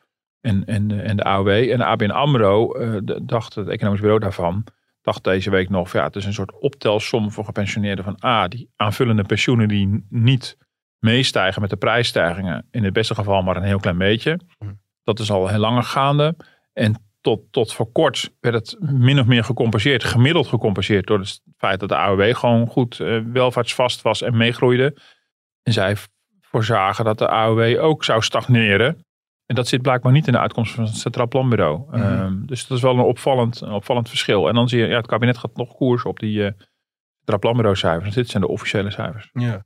en, 0.41 0.65
en, 0.65 0.87
de, 0.87 1.01
en 1.01 1.17
de 1.17 1.23
AOW. 1.23 1.47
En 1.47 1.77
de 1.77 1.85
ABN 1.85 2.09
AMRO, 2.09 2.79
uh, 2.79 2.99
dacht 3.23 3.55
het 3.55 3.67
economisch 3.67 3.99
bureau 3.99 4.19
daarvan, 4.19 4.63
dacht 5.01 5.23
deze 5.23 5.49
week 5.49 5.69
nog, 5.69 5.91
ja, 5.91 6.03
het 6.03 6.15
is 6.15 6.25
een 6.25 6.33
soort 6.33 6.59
optelsom 6.59 7.31
voor 7.31 7.45
gepensioneerden 7.45 8.03
van 8.03 8.23
A, 8.25 8.47
die 8.47 8.69
aanvullende 8.75 9.23
pensioenen 9.23 9.67
die 9.67 10.05
niet 10.09 10.57
meestijgen 10.99 11.61
met 11.61 11.69
de 11.69 11.77
prijsstijgingen. 11.77 12.67
In 12.71 12.83
het 12.83 12.93
beste 12.93 13.15
geval 13.15 13.41
maar 13.41 13.55
een 13.55 13.63
heel 13.63 13.79
klein 13.79 13.97
beetje. 13.97 14.39
Mhm. 14.59 14.71
Dat 15.03 15.19
is 15.19 15.31
al 15.31 15.47
heel 15.47 15.59
langer 15.59 15.83
gaande. 15.83 16.35
En 16.73 17.10
tot, 17.21 17.41
tot 17.51 17.73
voor 17.73 17.91
kort 17.91 18.33
werd 18.39 18.55
het 18.55 18.77
min 18.79 19.19
of 19.19 19.25
meer 19.25 19.43
gecompenseerd, 19.43 20.03
gemiddeld 20.03 20.47
gecompenseerd 20.47 21.07
door 21.07 21.19
het 21.19 21.41
feit 21.57 21.79
dat 21.79 21.89
de 21.89 21.95
AOW 21.95 22.35
gewoon 22.35 22.67
goed 22.67 22.99
uh, 22.99 23.21
welvaartsvast 23.33 24.01
was 24.01 24.21
en 24.21 24.37
meegroeide. 24.37 24.97
En 25.63 25.73
zij 25.73 25.95
voorzagen 26.41 27.05
dat 27.05 27.17
de 27.17 27.27
AOW 27.27 27.83
ook 27.83 28.03
zou 28.03 28.21
stagneren. 28.21 29.05
En 29.45 29.55
dat 29.55 29.67
zit 29.67 29.81
blijkbaar 29.81 30.11
niet 30.11 30.27
in 30.27 30.33
de 30.33 30.39
uitkomst 30.39 30.73
van 30.73 30.83
het 30.83 30.95
Centraal 30.95 31.27
Planbureau. 31.27 31.97
Mm 31.97 32.01
um, 32.01 32.45
dus 32.45 32.67
dat 32.67 32.77
is 32.77 32.83
wel 32.83 32.93
een 32.93 32.99
opvallend, 32.99 33.61
een 33.61 33.71
opvallend 33.71 34.09
verschil. 34.09 34.47
En 34.47 34.55
dan 34.55 34.69
zie 34.69 34.79
je, 34.79 34.87
ja, 34.87 34.95
het 34.95 35.07
kabinet 35.07 35.37
gaat 35.37 35.55
nog 35.55 35.75
koers 35.75 36.03
op 36.03 36.19
die 36.19 36.37
uh, 36.37 36.51
Centraal 37.17 37.39
Planbureau 37.39 37.75
cijfers. 37.75 38.15
Dit 38.15 38.29
zijn 38.29 38.43
de 38.43 38.49
officiële 38.49 38.91
cijfers. 38.91 39.29
Ja. 39.33 39.65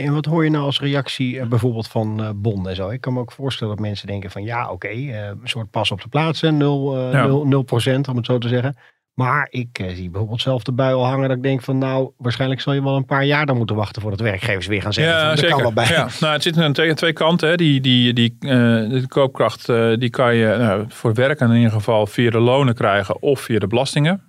En 0.00 0.12
wat 0.12 0.24
hoor 0.24 0.44
je 0.44 0.50
nou 0.50 0.64
als 0.64 0.80
reactie 0.80 1.34
uh, 1.34 1.46
bijvoorbeeld 1.46 1.88
van 1.88 2.20
uh, 2.20 2.28
Bon 2.34 2.68
en 2.68 2.74
zo? 2.74 2.88
Ik 2.88 3.00
kan 3.00 3.12
me 3.12 3.20
ook 3.20 3.32
voorstellen 3.32 3.74
dat 3.74 3.84
mensen 3.84 4.06
denken 4.06 4.30
van 4.30 4.42
ja, 4.42 4.62
oké, 4.62 4.72
okay, 4.72 4.96
uh, 4.96 5.26
een 5.26 5.40
soort 5.44 5.70
pas 5.70 5.90
op 5.90 6.02
de 6.02 6.08
plaats, 6.08 6.40
0, 6.40 7.10
ja. 7.12 7.26
0, 7.26 7.46
0 7.46 7.64
om 8.08 8.16
het 8.16 8.26
zo 8.26 8.38
te 8.38 8.48
zeggen. 8.48 8.76
Maar 9.14 9.46
ik 9.50 9.84
zie 9.94 10.10
bijvoorbeeld 10.10 10.40
zelf 10.40 10.62
de 10.62 10.72
bui 10.72 10.94
al 10.94 11.06
hangen 11.06 11.28
dat 11.28 11.36
ik 11.36 11.42
denk 11.42 11.62
van 11.62 11.78
nou, 11.78 12.10
waarschijnlijk 12.16 12.60
zal 12.60 12.72
je 12.72 12.82
wel 12.82 12.96
een 12.96 13.04
paar 13.04 13.24
jaar 13.24 13.46
dan 13.46 13.56
moeten 13.56 13.76
wachten 13.76 14.02
voordat 14.02 14.20
werkgevers 14.20 14.66
weer 14.66 14.82
gaan 14.82 14.92
zeggen. 14.92 15.14
Ja, 15.14 15.28
van, 15.28 15.36
zeker. 15.36 15.54
Kan 15.54 15.62
wel 15.62 15.72
bij. 15.72 15.88
Ja. 15.88 16.08
Nou, 16.20 16.32
het 16.32 16.42
zit 16.42 16.58
aan 16.58 16.72
twee, 16.72 16.94
twee 16.94 17.12
kanten. 17.12 17.48
Hè. 17.48 17.56
Die, 17.56 17.80
die, 17.80 18.12
die, 18.12 18.36
de 18.38 19.04
koopkracht 19.08 19.66
die 19.98 20.10
kan 20.10 20.34
je 20.34 20.56
nou, 20.58 20.84
voor 20.88 21.14
werken 21.14 21.50
in 21.50 21.56
ieder 21.56 21.72
geval 21.72 22.06
via 22.06 22.30
de 22.30 22.38
lonen 22.38 22.74
krijgen 22.74 23.22
of 23.22 23.40
via 23.40 23.58
de 23.58 23.66
belastingen. 23.66 24.22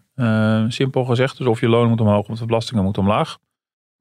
simpel 0.67 1.03
gezegd, 1.03 1.37
dus 1.37 1.47
of 1.47 1.59
je 1.59 1.67
loon 1.67 1.89
moet 1.89 2.01
omhoog 2.01 2.27
of 2.27 2.39
de 2.39 2.45
belastingen 2.45 2.83
moeten 2.83 3.01
omlaag. 3.01 3.37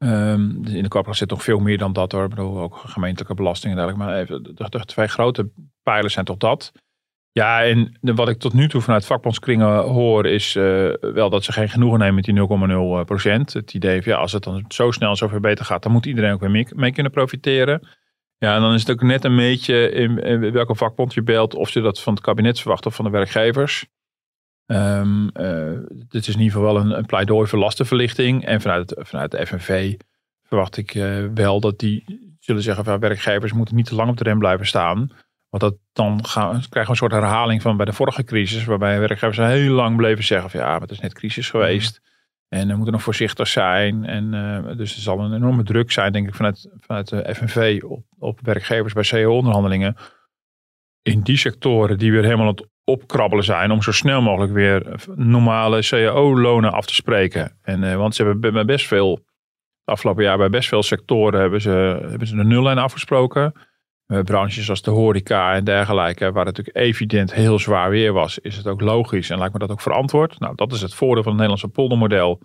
Um, 0.03 0.65
in 0.67 0.83
de 0.83 0.89
koopkracht 0.89 1.19
zit 1.19 1.31
nog 1.31 1.43
veel 1.43 1.59
meer 1.59 1.79
dan 1.79 1.93
dat 1.93 2.13
hoor. 2.13 2.25
Ik 2.25 2.31
bedoel, 2.31 2.61
ook 2.61 2.77
gemeentelijke 2.77 3.35
belastingen 3.35 3.79
en 3.79 3.85
dergelijke. 3.85 4.11
Maar 4.11 4.23
even, 4.23 4.43
de, 4.43 4.69
de, 4.69 4.85
twee 4.85 5.07
grote 5.07 5.51
pijlers 5.83 6.13
zijn 6.13 6.25
toch 6.25 6.37
dat. 6.37 6.73
Ja, 7.33 7.65
en 7.65 7.99
wat 8.01 8.29
ik 8.29 8.39
tot 8.39 8.53
nu 8.53 8.69
toe 8.69 8.81
vanuit 8.81 9.07
vakbondskringen 9.07 9.83
hoor 9.83 10.27
is 10.27 10.55
uh, 10.55 10.93
wel 11.01 11.31
dat 11.31 11.45
ze 11.45 11.53
geen 11.53 11.69
genoegen 11.69 11.99
nemen 11.99 12.15
met 12.15 12.25
die 12.25 13.01
0,0 13.01 13.05
procent. 13.05 13.53
Het 13.53 13.75
idee 13.75 14.03
van 14.03 14.13
ja, 14.13 14.19
als 14.19 14.33
het 14.33 14.43
dan 14.43 14.65
zo 14.69 14.91
snel 14.91 15.17
zoveel 15.17 15.41
beter 15.41 15.65
gaat, 15.65 15.83
dan 15.83 15.93
moet 15.93 16.07
iedereen 16.07 16.33
ook 16.33 16.41
weer 16.41 16.51
mee, 16.51 16.67
mee 16.75 16.93
kunnen 16.93 17.13
profiteren. 17.13 17.89
Ja, 18.39 18.55
en 18.55 18.61
dan 18.61 18.75
is 18.75 18.81
het 18.81 18.91
ook 18.91 19.03
net 19.03 19.25
een 19.25 19.37
beetje 19.37 19.91
in, 19.91 20.19
in 20.19 20.53
welke 20.53 20.75
vakbond 20.75 21.15
je 21.15 21.23
belt. 21.23 21.55
Of 21.55 21.71
je 21.71 21.81
dat 21.81 22.01
van 22.01 22.15
het 22.15 22.23
kabinet 22.23 22.61
verwacht 22.61 22.87
of 22.87 22.95
van 22.95 23.05
de 23.05 23.11
werkgevers. 23.11 23.87
Um, 24.67 25.31
dit 26.09 26.27
is 26.27 26.35
in 26.35 26.41
ieder 26.41 26.53
geval 26.53 26.75
wel 26.75 26.77
een, 26.77 26.99
een 26.99 27.07
pleidooi 27.07 27.49
voor 27.49 27.59
lastenverlichting. 27.59 28.45
En 28.45 28.61
vanuit, 28.61 28.95
vanuit 28.99 29.31
de 29.31 29.47
FNV 29.47 29.95
verwacht 30.43 30.77
ik 30.77 30.95
uh, 30.95 31.27
wel 31.35 31.61
dat 31.61 31.79
die 31.79 32.05
zullen 32.41 32.63
zeggen 32.63 32.85
van 32.85 32.99
werkgevers 32.99 33.53
moeten 33.53 33.75
niet 33.75 33.87
te 33.87 33.95
lang 33.95 34.11
op 34.11 34.17
de 34.17 34.25
rem 34.25 34.39
blijven 34.39 34.67
staan. 34.67 35.11
Want 35.49 35.63
dat, 35.63 35.77
dan 35.93 36.27
gaan, 36.27 36.51
krijgen 36.51 36.83
we 36.83 36.89
een 36.89 36.97
soort 36.97 37.13
herhaling 37.13 37.63
van 37.63 37.77
bij 37.77 37.87
de 37.87 37.93
vorige 37.93 38.25
crisis. 38.25 38.65
Waarbij 38.65 39.01
werkgevers 39.01 39.37
heel 39.37 39.75
lang 39.75 39.97
bleven 39.97 40.25
zeggen 40.25 40.51
van 40.51 40.61
ja, 40.61 40.79
het 40.79 40.91
is 40.91 41.01
net 41.01 41.15
crisis 41.15 41.51
geweest. 41.51 42.01
En 42.49 42.69
we 42.69 42.75
moeten 42.75 42.93
nog 42.93 43.03
voorzichtig 43.03 43.49
zijn. 43.49 44.05
En 44.05 44.33
uh, 44.33 44.77
dus 44.77 44.95
er 44.95 45.01
zal 45.01 45.21
een 45.21 45.35
enorme 45.35 45.63
druk 45.63 45.93
zijn, 45.93 46.13
denk 46.13 46.29
ik, 46.29 46.35
vanuit, 46.35 46.71
vanuit 46.81 47.09
de 47.09 47.35
FNV 47.35 47.83
op, 47.85 48.05
op 48.19 48.41
werkgevers 48.43 48.93
bij 48.93 49.03
CEO-onderhandelingen. 49.03 49.97
In 51.03 51.21
die 51.21 51.37
sectoren 51.37 51.99
die 51.99 52.13
weer 52.13 52.23
helemaal 52.23 52.47
aan 52.47 52.55
het 52.55 52.69
opkrabbelen 52.85 53.45
zijn. 53.45 53.71
Om 53.71 53.83
zo 53.83 53.93
snel 53.93 54.23
mogelijk 54.23 54.53
weer 54.53 55.01
normale 55.15 55.83
CEO-lonen 55.83 56.73
af 56.73 56.87
te 56.87 56.95
spreken. 56.95 57.59
En, 57.63 57.83
uh, 57.83 57.97
want 57.97 58.15
ze 58.15 58.25
hebben 58.25 58.53
bij 58.53 58.65
best 58.65 58.87
veel, 58.87 59.21
afgelopen 59.85 60.23
jaar 60.23 60.39
bij 60.39 60.51
best 60.51 60.69
veel 60.69 60.83
sectoren 60.83 61.41
hebben 61.41 61.61
ze, 61.61 61.99
hebben 62.09 62.29
ze 62.29 62.37
de 62.37 62.45
nullijn 62.45 62.79
afgesproken. 62.79 63.53
Uh, 64.07 64.21
branches 64.21 64.71
als 64.71 64.83
de 64.83 64.91
horeca 64.91 65.55
en 65.55 65.65
dergelijke, 65.65 66.33
waar 66.33 66.47
het 66.47 66.57
natuurlijk 66.57 66.87
evident 66.87 67.35
heel 67.35 67.59
zwaar 67.59 67.91
weer 67.91 68.13
was, 68.13 68.39
is 68.39 68.57
het 68.57 68.67
ook 68.67 68.81
logisch 68.81 69.31
en 69.31 69.39
lijkt 69.39 69.53
me 69.53 69.59
dat 69.59 69.71
ook 69.71 69.81
verantwoord. 69.81 70.39
Nou, 70.39 70.55
dat 70.55 70.73
is 70.73 70.83
het 70.83 70.95
voordeel 70.95 71.23
van 71.23 71.33
het 71.33 71.41
Nederlandse 71.41 71.69
poldermodel. 71.69 72.41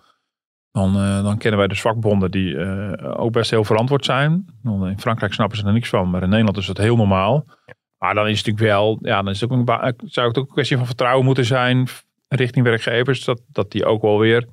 Dan, 0.70 0.96
uh, 0.96 1.22
dan 1.22 1.38
kennen 1.38 1.58
wij 1.58 1.68
de 1.68 1.76
vakbonden 1.76 2.30
die 2.30 2.54
uh, 2.54 2.92
ook 3.20 3.32
best 3.32 3.50
heel 3.50 3.64
verantwoord 3.64 4.04
zijn. 4.04 4.46
In 4.62 5.00
Frankrijk 5.00 5.32
snappen 5.32 5.58
ze 5.58 5.66
er 5.66 5.72
niks 5.72 5.88
van, 5.88 6.10
maar 6.10 6.22
in 6.22 6.28
Nederland 6.28 6.56
is 6.56 6.66
het 6.66 6.78
heel 6.78 6.96
normaal. 6.96 7.44
Maar 7.98 8.14
dan 8.14 8.28
is 8.28 8.38
het 8.38 8.46
natuurlijk 8.46 8.74
wel, 8.74 8.98
ja, 9.02 9.22
dan 9.22 9.32
is 9.32 9.40
het 9.40 9.50
ook 9.50 9.68
een, 9.68 9.94
zou 10.04 10.28
het 10.28 10.38
ook 10.38 10.46
een 10.46 10.52
kwestie 10.52 10.76
van 10.76 10.86
vertrouwen 10.86 11.24
moeten 11.24 11.44
zijn 11.44 11.88
richting 12.28 12.64
werkgevers, 12.64 13.24
dat, 13.24 13.40
dat 13.48 13.70
die 13.70 13.84
ook 13.84 14.02
wel 14.02 14.18
weer, 14.18 14.46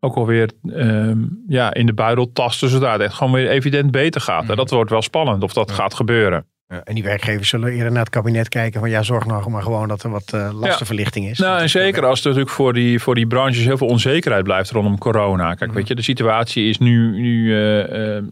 ook 0.00 0.14
wel 0.14 0.26
weer 0.26 0.50
um, 0.66 1.44
ja, 1.48 1.74
in 1.74 1.86
de 1.86 1.94
buidel 1.94 2.32
tasten, 2.32 2.68
zodat 2.68 2.92
het 2.92 3.00
echt 3.00 3.14
gewoon 3.14 3.32
weer 3.32 3.48
evident 3.50 3.90
beter 3.90 4.20
gaat. 4.20 4.48
En 4.48 4.56
dat 4.56 4.70
wordt 4.70 4.90
wel 4.90 5.02
spannend 5.02 5.42
of 5.42 5.52
dat 5.52 5.68
Ja. 5.68 5.74
gaat 5.74 5.94
gebeuren. 5.94 6.46
Ja, 6.68 6.80
en 6.84 6.94
die 6.94 7.04
werkgevers 7.04 7.48
zullen 7.48 7.72
eerder 7.72 7.92
naar 7.92 8.00
het 8.00 8.10
kabinet 8.10 8.48
kijken 8.48 8.80
van 8.80 8.90
ja, 8.90 9.02
zorg 9.02 9.26
nou 9.26 9.50
maar 9.50 9.62
gewoon 9.62 9.88
dat 9.88 10.02
er 10.02 10.10
wat 10.10 10.32
eh, 10.32 10.50
lastenverlichting 10.52 11.28
is. 11.28 11.38
Nou, 11.38 11.60
en 11.60 11.70
zeker 11.70 12.06
als 12.06 12.20
er 12.20 12.26
natuurlijk 12.26 12.54
voor 12.54 12.72
die, 12.72 13.00
voor 13.00 13.14
die 13.14 13.26
branches 13.26 13.64
heel 13.64 13.76
veel 13.76 13.86
onzekerheid 13.86 14.44
blijft 14.44 14.70
rondom 14.70 14.98
corona. 14.98 15.54
Kijk, 15.54 15.72
weet 15.72 15.88
je, 15.88 15.94
de 15.94 16.02
situatie 16.02 16.68
is 16.68 16.78
nu, 16.78 17.20
nu 17.20 17.52
eh, 17.52 18.16
eh, 18.16 18.24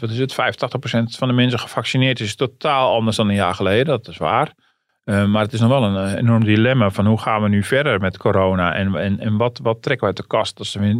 wat 0.00 0.10
is 0.10 0.18
het, 0.18 0.32
85% 0.32 0.36
van 1.18 1.28
de 1.28 1.34
mensen 1.34 1.58
gevaccineerd 1.58 2.20
is 2.20 2.34
totaal 2.34 2.94
anders 2.94 3.16
dan 3.16 3.28
een 3.28 3.34
jaar 3.34 3.54
geleden. 3.54 3.86
Dat 3.86 4.08
is 4.08 4.16
waar. 4.16 4.52
Uh, 5.04 5.24
maar 5.26 5.42
het 5.42 5.52
is 5.52 5.60
nog 5.60 5.68
wel 5.68 5.84
een 5.84 6.08
uh, 6.08 6.18
enorm 6.18 6.44
dilemma 6.44 6.90
van 6.90 7.06
hoe 7.06 7.20
gaan 7.20 7.42
we 7.42 7.48
nu 7.48 7.62
verder 7.62 8.00
met 8.00 8.16
corona 8.16 8.74
en, 8.74 8.94
en, 8.94 9.20
en 9.20 9.36
wat, 9.36 9.60
wat 9.62 9.82
trekken 9.82 10.08
we 10.08 10.14
uit 10.14 10.22
de 10.22 10.36
kast 10.36 10.58
als 10.58 10.74
er 10.74 10.80
weer, 10.80 10.96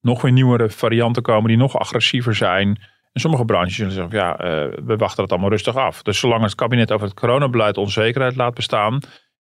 nog 0.00 0.22
weer 0.22 0.32
nieuwere 0.32 0.70
varianten 0.70 1.22
komen 1.22 1.48
die 1.48 1.56
nog 1.56 1.78
agressiever 1.78 2.34
zijn. 2.34 2.78
En 3.14 3.20
sommige 3.20 3.44
branches 3.44 3.74
zullen 3.74 3.92
zeggen, 3.92 4.18
ja, 4.18 4.32
uh, 4.32 4.72
we 4.84 4.96
wachten 4.96 5.22
het 5.22 5.32
allemaal 5.32 5.50
rustig 5.50 5.76
af. 5.76 6.02
Dus 6.02 6.18
zolang 6.18 6.42
het 6.42 6.54
kabinet 6.54 6.92
over 6.92 7.06
het 7.06 7.16
coronabeleid 7.16 7.76
onzekerheid 7.76 8.36
laat 8.36 8.54
bestaan, 8.54 9.00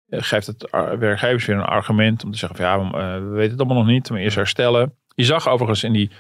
uh, 0.08 0.22
geeft 0.22 0.48
het 0.48 0.70
werkgevers 1.00 1.46
weer 1.46 1.56
een 1.56 1.62
argument 1.62 2.24
om 2.24 2.32
te 2.32 2.38
zeggen, 2.38 2.58
van, 2.58 2.66
ja, 2.66 3.22
we 3.22 3.30
weten 3.30 3.52
het 3.52 3.60
allemaal 3.60 3.78
nog 3.78 3.88
niet, 3.88 4.10
maar 4.10 4.20
eerst 4.20 4.36
herstellen. 4.36 4.96
Je 5.16 5.24
zag 5.24 5.48
overigens 5.48 5.84
in 5.84 5.94
die, 5.94 6.12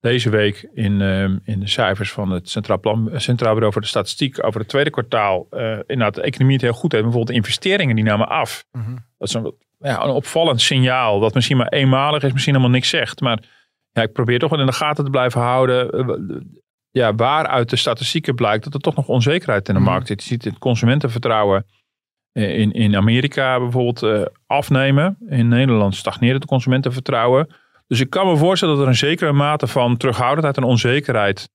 deze 0.00 0.30
week 0.30 0.68
in, 0.74 1.00
in 1.44 1.60
de 1.60 1.68
cijfers 1.68 2.12
van 2.12 2.30
het 2.30 2.48
Centraal, 2.48 2.80
Plan, 2.80 3.10
Centraal 3.14 3.52
Bureau 3.52 3.72
voor 3.72 3.82
de 3.82 3.88
Statistiek 3.88 4.44
over 4.44 4.60
het 4.60 4.68
tweede 4.68 4.90
kwartaal, 4.90 5.46
inderdaad 5.86 6.14
de 6.14 6.22
economie 6.22 6.54
het 6.54 6.64
heel 6.64 6.72
goed 6.72 6.92
heeft. 6.92 7.04
Bijvoorbeeld 7.04 7.36
de 7.36 7.42
investeringen 7.42 7.96
die 7.96 8.04
namen 8.04 8.28
af. 8.28 8.64
Mhm. 8.70 8.82
Mm 8.82 8.90
-hmm. 8.90 9.04
Dat 9.18 9.28
is 9.28 9.34
een, 9.34 9.54
ja, 9.78 10.02
een 10.02 10.10
opvallend 10.10 10.60
signaal, 10.60 11.20
dat 11.20 11.34
misschien 11.34 11.56
maar 11.56 11.68
eenmalig 11.68 12.22
is, 12.22 12.32
misschien 12.32 12.54
helemaal 12.54 12.74
niks 12.74 12.88
zegt. 12.88 13.20
Maar 13.20 13.42
ja, 13.92 14.02
ik 14.02 14.12
probeer 14.12 14.38
toch 14.38 14.50
wel 14.50 14.60
in 14.60 14.66
de 14.66 14.72
gaten 14.72 15.04
te 15.04 15.10
blijven 15.10 15.40
houden 15.40 15.90
ja, 16.90 17.14
waaruit 17.14 17.70
de 17.70 17.76
statistieken 17.76 18.34
blijkt 18.34 18.64
dat 18.64 18.74
er 18.74 18.80
toch 18.80 18.96
nog 18.96 19.08
onzekerheid 19.08 19.68
in 19.68 19.74
de 19.74 19.80
markt 19.80 20.06
zit. 20.06 20.22
Je 20.22 20.28
ziet 20.28 20.44
het 20.44 20.58
consumentenvertrouwen 20.58 21.66
in, 22.32 22.72
in 22.72 22.96
Amerika 22.96 23.58
bijvoorbeeld 23.58 24.02
uh, 24.02 24.26
afnemen. 24.46 25.16
In 25.28 25.48
Nederland 25.48 25.94
stagneert 25.94 26.34
het 26.34 26.44
consumentenvertrouwen. 26.44 27.48
Dus 27.86 28.00
ik 28.00 28.10
kan 28.10 28.26
me 28.26 28.36
voorstellen 28.36 28.74
dat 28.74 28.82
er 28.82 28.88
een 28.88 28.96
zekere 28.96 29.32
mate 29.32 29.66
van 29.66 29.96
terughoudendheid 29.96 30.56
en 30.56 30.62
onzekerheid 30.62 31.48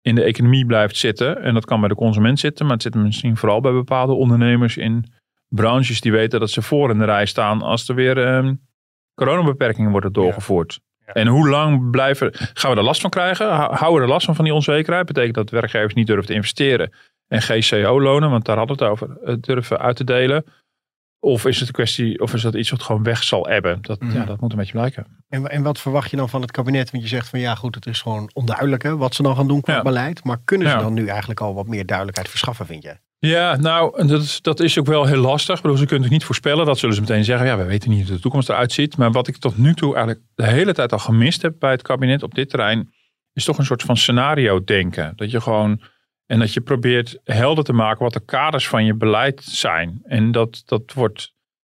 in 0.00 0.14
de 0.14 0.22
economie 0.22 0.66
blijft 0.66 0.96
zitten. 0.96 1.42
En 1.42 1.54
dat 1.54 1.64
kan 1.64 1.80
bij 1.80 1.88
de 1.88 1.94
consument 1.94 2.38
zitten, 2.38 2.64
maar 2.64 2.74
het 2.74 2.82
zit 2.82 2.94
misschien 2.94 3.36
vooral 3.36 3.60
bij 3.60 3.72
bepaalde 3.72 4.12
ondernemers 4.12 4.76
in 4.76 5.12
branches 5.48 6.00
die 6.00 6.12
weten 6.12 6.40
dat 6.40 6.50
ze 6.50 6.62
voor 6.62 6.90
in 6.90 6.98
de 6.98 7.04
rij 7.04 7.26
staan 7.26 7.62
als 7.62 7.88
er 7.88 7.94
weer 7.94 8.36
um, 8.36 8.60
coronabeperkingen 9.14 9.90
worden 9.90 10.12
doorgevoerd. 10.12 10.80
Ja. 11.06 11.12
En 11.12 11.26
hoe 11.26 11.48
lang 11.48 11.90
blijven, 11.90 12.30
gaan 12.32 12.70
we 12.70 12.76
er 12.76 12.82
last 12.82 13.00
van 13.00 13.10
krijgen? 13.10 13.48
Houden 13.48 13.94
we 13.94 14.00
er 14.00 14.08
last 14.08 14.26
van 14.26 14.34
van 14.34 14.44
die 14.44 14.54
onzekerheid? 14.54 15.06
Betekent 15.06 15.34
dat 15.34 15.50
werkgevers 15.50 15.94
niet 15.94 16.06
durven 16.06 16.26
te 16.26 16.34
investeren 16.34 16.92
en 17.28 17.42
GCO-lonen, 17.42 18.30
want 18.30 18.44
daar 18.44 18.56
hadden 18.56 18.76
we 18.76 18.84
het 18.84 18.92
over, 18.92 19.18
eh, 19.24 19.34
durven 19.40 19.78
uit 19.78 19.96
te 19.96 20.04
delen? 20.04 20.44
Of 21.20 21.44
is 21.44 21.58
het 21.58 21.68
een 21.68 21.74
kwestie, 21.74 22.20
of 22.20 22.34
is 22.34 22.42
dat 22.42 22.54
iets 22.54 22.70
wat 22.70 22.82
gewoon 22.82 23.02
weg 23.02 23.22
zal 23.22 23.48
ebben? 23.48 23.78
Dat, 23.82 24.00
mm. 24.00 24.10
ja, 24.10 24.24
dat 24.24 24.40
moet 24.40 24.52
een 24.52 24.58
beetje 24.58 24.72
blijken. 24.72 25.06
En, 25.28 25.50
en 25.50 25.62
wat 25.62 25.80
verwacht 25.80 26.10
je 26.10 26.16
dan 26.16 26.28
van 26.28 26.40
het 26.40 26.50
kabinet? 26.50 26.90
Want 26.90 27.02
je 27.02 27.08
zegt 27.08 27.28
van 27.28 27.40
ja, 27.40 27.54
goed, 27.54 27.74
het 27.74 27.86
is 27.86 28.00
gewoon 28.00 28.30
onduidelijk 28.32 28.82
hè, 28.82 28.96
wat 28.96 29.14
ze 29.14 29.22
dan 29.22 29.36
gaan 29.36 29.48
doen 29.48 29.60
qua 29.60 29.74
ja. 29.74 29.82
beleid. 29.82 30.24
Maar 30.24 30.38
kunnen 30.44 30.68
ze 30.68 30.74
ja. 30.74 30.80
dan 30.80 30.94
nu 30.94 31.06
eigenlijk 31.06 31.40
al 31.40 31.54
wat 31.54 31.66
meer 31.66 31.86
duidelijkheid 31.86 32.28
verschaffen, 32.28 32.66
vind 32.66 32.82
je? 32.82 32.96
Ja, 33.18 33.56
nou, 33.56 34.06
dat 34.06 34.22
is, 34.22 34.40
dat 34.40 34.60
is 34.60 34.78
ook 34.78 34.86
wel 34.86 35.04
heel 35.04 35.20
lastig. 35.20 35.62
Bedoel, 35.62 35.76
ze 35.76 35.86
kunnen 35.86 36.02
het 36.02 36.12
niet 36.12 36.24
voorspellen. 36.24 36.66
Dat 36.66 36.78
zullen 36.78 36.94
ze 36.94 37.00
meteen 37.00 37.24
zeggen. 37.24 37.46
Ja, 37.46 37.56
we 37.56 37.64
weten 37.64 37.90
niet 37.90 38.06
hoe 38.06 38.16
de 38.16 38.22
toekomst 38.22 38.48
eruit 38.48 38.72
ziet. 38.72 38.96
Maar 38.96 39.12
wat 39.12 39.28
ik 39.28 39.36
tot 39.36 39.58
nu 39.58 39.74
toe 39.74 39.94
eigenlijk 39.94 40.24
de 40.34 40.46
hele 40.46 40.72
tijd 40.72 40.92
al 40.92 40.98
gemist 40.98 41.42
heb 41.42 41.54
bij 41.58 41.70
het 41.70 41.82
kabinet 41.82 42.22
op 42.22 42.34
dit 42.34 42.48
terrein, 42.48 42.92
is 43.32 43.44
toch 43.44 43.58
een 43.58 43.64
soort 43.64 43.82
van 43.82 43.96
scenario 43.96 44.64
denken. 44.64 45.12
Dat 45.16 45.30
je 45.30 45.40
gewoon, 45.40 45.80
en 46.26 46.38
dat 46.38 46.52
je 46.52 46.60
probeert 46.60 47.18
helder 47.24 47.64
te 47.64 47.72
maken 47.72 48.02
wat 48.02 48.12
de 48.12 48.24
kaders 48.24 48.68
van 48.68 48.84
je 48.84 48.94
beleid 48.94 49.42
zijn. 49.44 50.00
En 50.04 50.32
dat, 50.32 50.62
dat 50.64 50.92
wordt, 50.92 51.32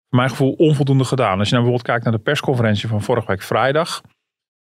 voor 0.08 0.18
mijn 0.18 0.30
gevoel, 0.30 0.52
onvoldoende 0.52 1.04
gedaan. 1.04 1.38
Als 1.38 1.48
je 1.48 1.54
nou 1.54 1.66
bijvoorbeeld 1.66 1.82
kijkt 1.82 2.04
naar 2.04 2.12
de 2.12 2.30
persconferentie 2.30 2.88
van 2.88 3.02
vorige 3.02 3.26
week 3.26 3.42
vrijdag. 3.42 4.00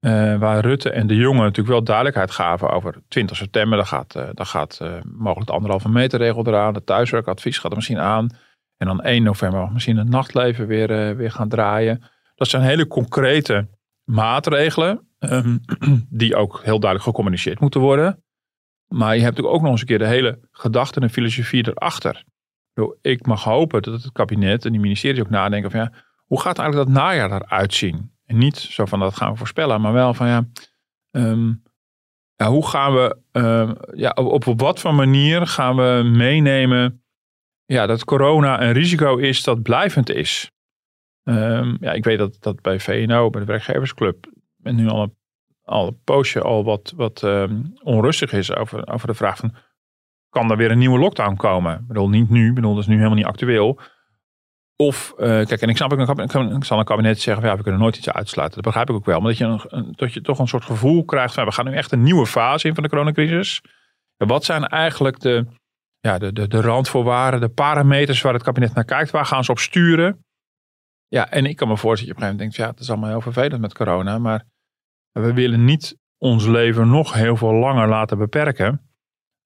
Uh, 0.00 0.38
waar 0.38 0.60
Rutte 0.60 0.90
en 0.90 1.06
de 1.06 1.16
jongen 1.16 1.42
natuurlijk 1.42 1.68
wel 1.68 1.84
duidelijkheid 1.84 2.30
gaven 2.30 2.70
over 2.70 3.02
20 3.08 3.36
september. 3.36 3.78
Dan 3.78 3.86
gaat, 3.86 4.14
uh, 4.16 4.28
dan 4.32 4.46
gaat 4.46 4.78
uh, 4.82 4.92
mogelijk 5.04 5.46
de 5.46 5.52
anderhalve 5.52 5.88
meter 5.88 6.18
regel 6.18 6.46
eraan. 6.46 6.74
De 6.74 6.84
thuiswerkadvies 6.84 7.58
gaat 7.58 7.70
er 7.70 7.76
misschien 7.76 7.98
aan. 7.98 8.28
En 8.76 8.86
dan 8.86 9.00
1 9.00 9.22
november 9.22 9.60
mag 9.60 9.72
misschien 9.72 9.96
het 9.96 10.08
nachtleven 10.08 10.66
weer, 10.66 11.16
weer 11.16 11.30
gaan 11.30 11.48
draaien. 11.48 12.02
Dat 12.34 12.48
zijn 12.48 12.62
hele 12.62 12.86
concrete 12.86 13.68
maatregelen. 14.04 15.08
Um, 15.18 15.60
die 16.22 16.36
ook 16.36 16.60
heel 16.62 16.80
duidelijk 16.80 17.02
gecommuniceerd 17.02 17.60
moeten 17.60 17.80
worden. 17.80 18.22
Maar 18.86 19.14
je 19.14 19.22
hebt 19.22 19.36
natuurlijk 19.36 19.54
ook 19.54 19.62
nog 19.62 19.70
eens 19.70 19.80
een 19.80 19.86
keer 19.86 19.98
de 19.98 20.06
hele 20.06 20.38
gedachte 20.50 21.00
en 21.00 21.10
filosofie 21.10 21.68
erachter. 21.68 22.24
Ik 23.00 23.26
mag 23.26 23.44
hopen 23.44 23.82
dat 23.82 24.02
het 24.02 24.12
kabinet 24.12 24.64
en 24.64 24.72
die 24.72 24.80
ministeries 24.80 25.20
ook 25.20 25.30
nadenken 25.30 25.70
van 25.70 25.80
ja, 25.80 25.92
hoe 26.26 26.40
gaat 26.40 26.58
eigenlijk 26.58 26.88
dat 26.88 27.02
najaar 27.02 27.32
eruit 27.32 27.74
zien? 27.74 28.12
Niet 28.32 28.56
zo 28.56 28.84
van 28.84 29.00
dat 29.00 29.16
gaan 29.16 29.30
we 29.30 29.38
voorspellen, 29.38 29.80
maar 29.80 29.92
wel 29.92 30.14
van 30.14 30.26
ja, 30.26 30.44
ja 32.36 32.48
hoe 32.48 32.66
gaan 32.66 32.94
we, 32.94 33.16
uh, 33.32 33.70
ja, 33.94 34.10
op, 34.10 34.46
op 34.46 34.60
wat 34.60 34.80
voor 34.80 34.94
manier 34.94 35.46
gaan 35.46 35.76
we 35.76 36.02
meenemen 36.04 37.04
ja, 37.64 37.86
dat 37.86 38.04
corona 38.04 38.62
een 38.62 38.72
risico 38.72 39.16
is 39.16 39.42
dat 39.42 39.62
blijvend 39.62 40.10
is. 40.10 40.50
Um, 41.22 41.76
ja, 41.80 41.92
ik 41.92 42.04
weet 42.04 42.18
dat 42.18 42.36
dat 42.40 42.60
bij 42.60 42.80
VNO, 42.80 43.30
bij 43.30 43.40
de 43.40 43.46
werkgeversclub, 43.46 44.32
en 44.62 44.74
nu 44.74 44.88
al 44.88 45.02
een, 45.02 45.16
al 45.62 45.86
een 45.86 46.00
poosje 46.04 46.40
al 46.40 46.64
wat, 46.64 46.92
wat 46.96 47.22
onrustig 47.82 48.32
is 48.32 48.54
over, 48.54 48.88
over 48.88 49.06
de 49.06 49.14
vraag 49.14 49.36
van, 49.36 49.54
kan 50.28 50.50
er 50.50 50.56
weer 50.56 50.70
een 50.70 50.78
nieuwe 50.78 50.98
lockdown 50.98 51.36
komen? 51.36 51.78
Ik 51.78 51.86
bedoel, 51.86 52.08
niet 52.08 52.30
nu, 52.30 52.48
ik 52.48 52.54
bedoel, 52.54 52.74
dat 52.74 52.82
is 52.82 52.88
nu 52.88 52.96
helemaal 52.96 53.16
niet 53.16 53.26
actueel. 53.26 53.80
Of, 54.80 55.12
uh, 55.18 55.26
kijk, 55.26 55.60
en 55.60 55.68
ik 55.68 55.76
snap, 55.76 55.92
ik, 55.92 56.08
ik 56.56 56.64
zal 56.64 56.78
een 56.78 56.84
kabinet 56.84 57.20
zeggen, 57.20 57.44
ja, 57.44 57.56
we 57.56 57.62
kunnen 57.62 57.80
nooit 57.80 57.96
iets 57.96 58.10
uitsluiten. 58.10 58.62
Dat 58.62 58.64
begrijp 58.64 58.88
ik 58.88 58.94
ook 58.94 59.04
wel. 59.04 59.20
Maar 59.20 59.28
dat 59.96 60.08
je, 60.08 60.12
je 60.12 60.20
toch 60.20 60.38
een 60.38 60.48
soort 60.48 60.64
gevoel 60.64 61.04
krijgt 61.04 61.34
van, 61.34 61.44
we 61.44 61.52
gaan 61.52 61.64
nu 61.64 61.74
echt 61.74 61.92
een 61.92 62.02
nieuwe 62.02 62.26
fase 62.26 62.68
in 62.68 62.74
van 62.74 62.82
de 62.82 62.88
coronacrisis. 62.88 63.62
Wat 64.16 64.44
zijn 64.44 64.66
eigenlijk 64.66 65.20
de, 65.20 65.46
ja, 66.00 66.18
de, 66.18 66.32
de, 66.32 66.48
de 66.48 66.60
randvoorwaarden, 66.60 67.40
de 67.40 67.48
parameters 67.48 68.20
waar 68.20 68.32
het 68.32 68.42
kabinet 68.42 68.74
naar 68.74 68.84
kijkt? 68.84 69.10
Waar 69.10 69.26
gaan 69.26 69.44
ze 69.44 69.50
op 69.50 69.58
sturen? 69.58 70.24
Ja, 71.08 71.30
en 71.30 71.46
ik 71.46 71.56
kan 71.56 71.68
me 71.68 71.76
voorstellen 71.76 72.14
dat 72.14 72.22
je 72.22 72.28
op 72.28 72.36
een 72.36 72.36
gegeven 72.36 72.36
moment 72.36 72.38
denkt, 72.38 72.56
ja, 72.56 72.70
het 72.70 72.80
is 72.80 72.90
allemaal 72.90 73.10
heel 73.10 73.32
vervelend 73.32 73.60
met 73.60 73.74
corona. 73.74 74.18
Maar 74.18 74.44
we 75.12 75.32
willen 75.32 75.64
niet 75.64 75.96
ons 76.18 76.46
leven 76.46 76.88
nog 76.88 77.12
heel 77.12 77.36
veel 77.36 77.54
langer 77.54 77.88
laten 77.88 78.18
beperken. 78.18 78.90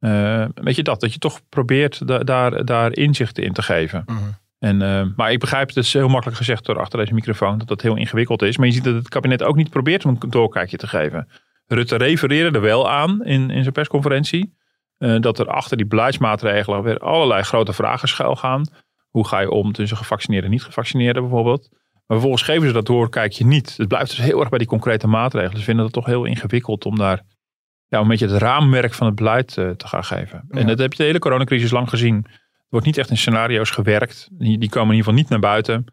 Uh, 0.00 0.48
weet 0.54 0.76
je 0.76 0.82
dat? 0.82 1.00
Dat 1.00 1.12
je 1.12 1.18
toch 1.18 1.48
probeert 1.48 2.06
da 2.06 2.18
daar, 2.18 2.64
daar 2.64 2.92
inzichten 2.92 3.44
in 3.44 3.52
te 3.52 3.62
geven. 3.62 4.02
Mm 4.06 4.42
en, 4.64 4.80
uh, 4.80 5.16
maar 5.16 5.32
ik 5.32 5.38
begrijp, 5.38 5.68
het 5.68 5.76
is 5.76 5.92
heel 5.92 6.08
makkelijk 6.08 6.36
gezegd 6.36 6.64
door 6.64 6.80
achter 6.80 6.98
deze 6.98 7.14
microfoon, 7.14 7.58
dat 7.58 7.68
dat 7.68 7.82
heel 7.82 7.96
ingewikkeld 7.96 8.42
is. 8.42 8.56
Maar 8.56 8.66
je 8.66 8.72
ziet 8.72 8.84
dat 8.84 8.94
het 8.94 9.08
kabinet 9.08 9.42
ook 9.42 9.56
niet 9.56 9.70
probeert 9.70 10.04
om 10.04 10.16
een 10.18 10.30
doorkijkje 10.30 10.76
te 10.76 10.86
geven. 10.86 11.28
Rutte 11.66 11.96
refereerde 11.96 12.58
er 12.58 12.64
wel 12.64 12.90
aan 12.90 13.24
in, 13.24 13.50
in 13.50 13.62
zijn 13.62 13.72
persconferentie. 13.72 14.54
eh, 14.98 15.20
dat 15.20 15.38
er 15.38 15.46
achter 15.46 15.76
die 15.76 15.86
beleidsmaatregelen 15.86 16.82
weer 16.82 16.98
allerlei 16.98 17.42
grote 17.42 17.72
vragen 17.72 18.08
schuil 18.08 18.36
gaan. 18.36 18.66
Hoe 19.10 19.26
ga 19.26 19.40
je 19.40 19.50
om 19.50 19.72
tussen 19.72 19.96
gevaccineerden 19.96 20.50
en 20.50 20.56
niet 20.56 20.64
gevaccineerden 20.64 21.22
bijvoorbeeld? 21.22 21.68
Maar 21.70 22.18
vervolgens 22.18 22.42
geven 22.42 22.66
ze 22.66 22.72
dat 22.72 22.86
door, 22.86 23.08
kijk 23.08 23.32
je 23.32 23.46
niet. 23.46 23.76
Het 23.76 23.88
blijft 23.88 24.10
dus 24.10 24.24
heel 24.24 24.40
erg 24.40 24.48
bij 24.48 24.58
die 24.58 24.68
concrete 24.68 25.06
maatregelen. 25.06 25.58
Ze 25.58 25.64
vinden 25.64 25.84
het 25.84 25.94
toch 25.94 26.06
heel 26.06 26.24
ingewikkeld 26.24 26.84
om 26.84 26.96
daar 26.98 27.22
ja, 27.88 28.00
een 28.00 28.08
beetje 28.08 28.28
het 28.28 28.42
raamwerk 28.42 28.94
van 28.94 29.06
het 29.06 29.16
beleid 29.16 29.56
uh, 29.56 29.70
te 29.70 29.88
gaan 29.88 30.04
geven. 30.04 30.44
Ja. 30.50 30.58
En 30.60 30.66
dat 30.66 30.78
heb 30.78 30.92
je 30.92 30.98
de 30.98 31.04
hele 31.04 31.18
coronacrisis 31.18 31.70
lang 31.70 31.88
gezien. 31.88 32.26
Wordt 32.74 32.88
niet 32.88 32.98
echt 32.98 33.10
in 33.10 33.16
scenario's 33.16 33.70
gewerkt. 33.70 34.28
Die 34.32 34.68
komen 34.68 34.94
in 34.94 34.96
ieder 34.96 34.96
geval 34.96 35.12
niet 35.12 35.28
naar 35.28 35.38
buiten. 35.38 35.84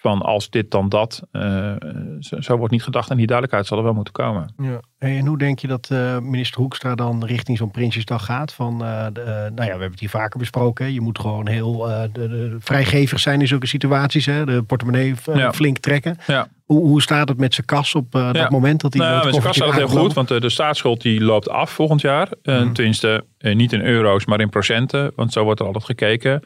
Van 0.00 0.22
als 0.22 0.50
dit 0.50 0.70
dan 0.70 0.88
dat. 0.88 1.22
Uh, 1.32 1.72
zo, 2.20 2.40
zo, 2.40 2.56
wordt 2.56 2.72
niet 2.72 2.82
gedacht. 2.82 3.10
En 3.10 3.16
die 3.16 3.26
duidelijkheid 3.26 3.68
zal 3.68 3.78
er 3.78 3.84
wel 3.84 3.92
moeten 3.92 4.12
komen. 4.12 4.54
Ja. 4.58 4.80
En 4.98 5.26
hoe 5.26 5.38
denk 5.38 5.58
je 5.58 5.66
dat 5.66 5.88
uh, 5.92 6.18
minister 6.18 6.60
Hoekstra 6.60 6.94
dan 6.94 7.24
richting 7.24 7.58
zo'n 7.58 7.70
Prinsjesdag 7.70 8.24
gaat? 8.24 8.52
Van, 8.52 8.82
uh, 8.82 9.06
de, 9.12 9.22
nou 9.24 9.54
ja, 9.54 9.64
we 9.64 9.70
hebben 9.70 9.90
het 9.90 10.00
hier 10.00 10.08
vaker 10.08 10.38
besproken. 10.38 10.92
Je 10.92 11.00
moet 11.00 11.18
gewoon 11.18 11.48
heel 11.48 11.78
de, 11.78 12.10
de 12.12 12.56
vrijgevig 12.58 13.20
zijn 13.20 13.40
in 13.40 13.46
zulke 13.46 13.66
situaties. 13.66 14.26
Hè? 14.26 14.44
De 14.44 14.62
portemonnee 14.62 15.14
ja. 15.34 15.52
flink 15.52 15.78
trekken. 15.78 16.16
Ja. 16.26 16.48
Hoe, 16.64 16.86
hoe 16.86 17.02
staat 17.02 17.28
het 17.28 17.38
met 17.38 17.54
zijn 17.54 17.66
kas 17.66 17.94
op 17.94 18.12
dat 18.12 18.36
ja. 18.36 18.48
moment 18.50 18.80
dat 18.80 18.94
hij 18.94 19.02
nou, 19.06 19.24
met 19.24 19.34
zijn 19.34 19.46
kas 19.46 19.56
staat 19.56 19.74
heel 19.74 19.88
goed, 19.88 20.12
want 20.12 20.28
de, 20.28 20.40
de 20.40 20.50
staatsschuld 20.50 21.00
die 21.00 21.20
loopt 21.20 21.48
af 21.48 21.70
volgend 21.70 22.00
jaar. 22.00 22.28
Mm. 22.42 22.72
Tenminste, 22.72 23.24
niet 23.38 23.72
in 23.72 23.80
euro's, 23.80 24.24
maar 24.24 24.40
in 24.40 24.48
procenten. 24.48 25.12
Want 25.16 25.32
zo 25.32 25.44
wordt 25.44 25.60
er 25.60 25.66
altijd 25.66 25.84
gekeken. 25.84 26.42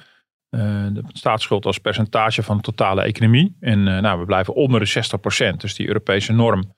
Uh, 0.54 0.60
de 0.92 1.02
staatsschuld 1.12 1.66
als 1.66 1.78
percentage 1.78 2.42
van 2.42 2.56
de 2.56 2.62
totale 2.62 3.02
economie. 3.02 3.56
En 3.60 3.78
uh, 3.86 3.98
nou, 3.98 4.18
we 4.18 4.24
blijven 4.24 4.54
onder 4.54 4.80
de 4.80 5.04
60%, 5.52 5.56
dus 5.56 5.74
die 5.74 5.86
Europese 5.86 6.32
norm. 6.32 6.74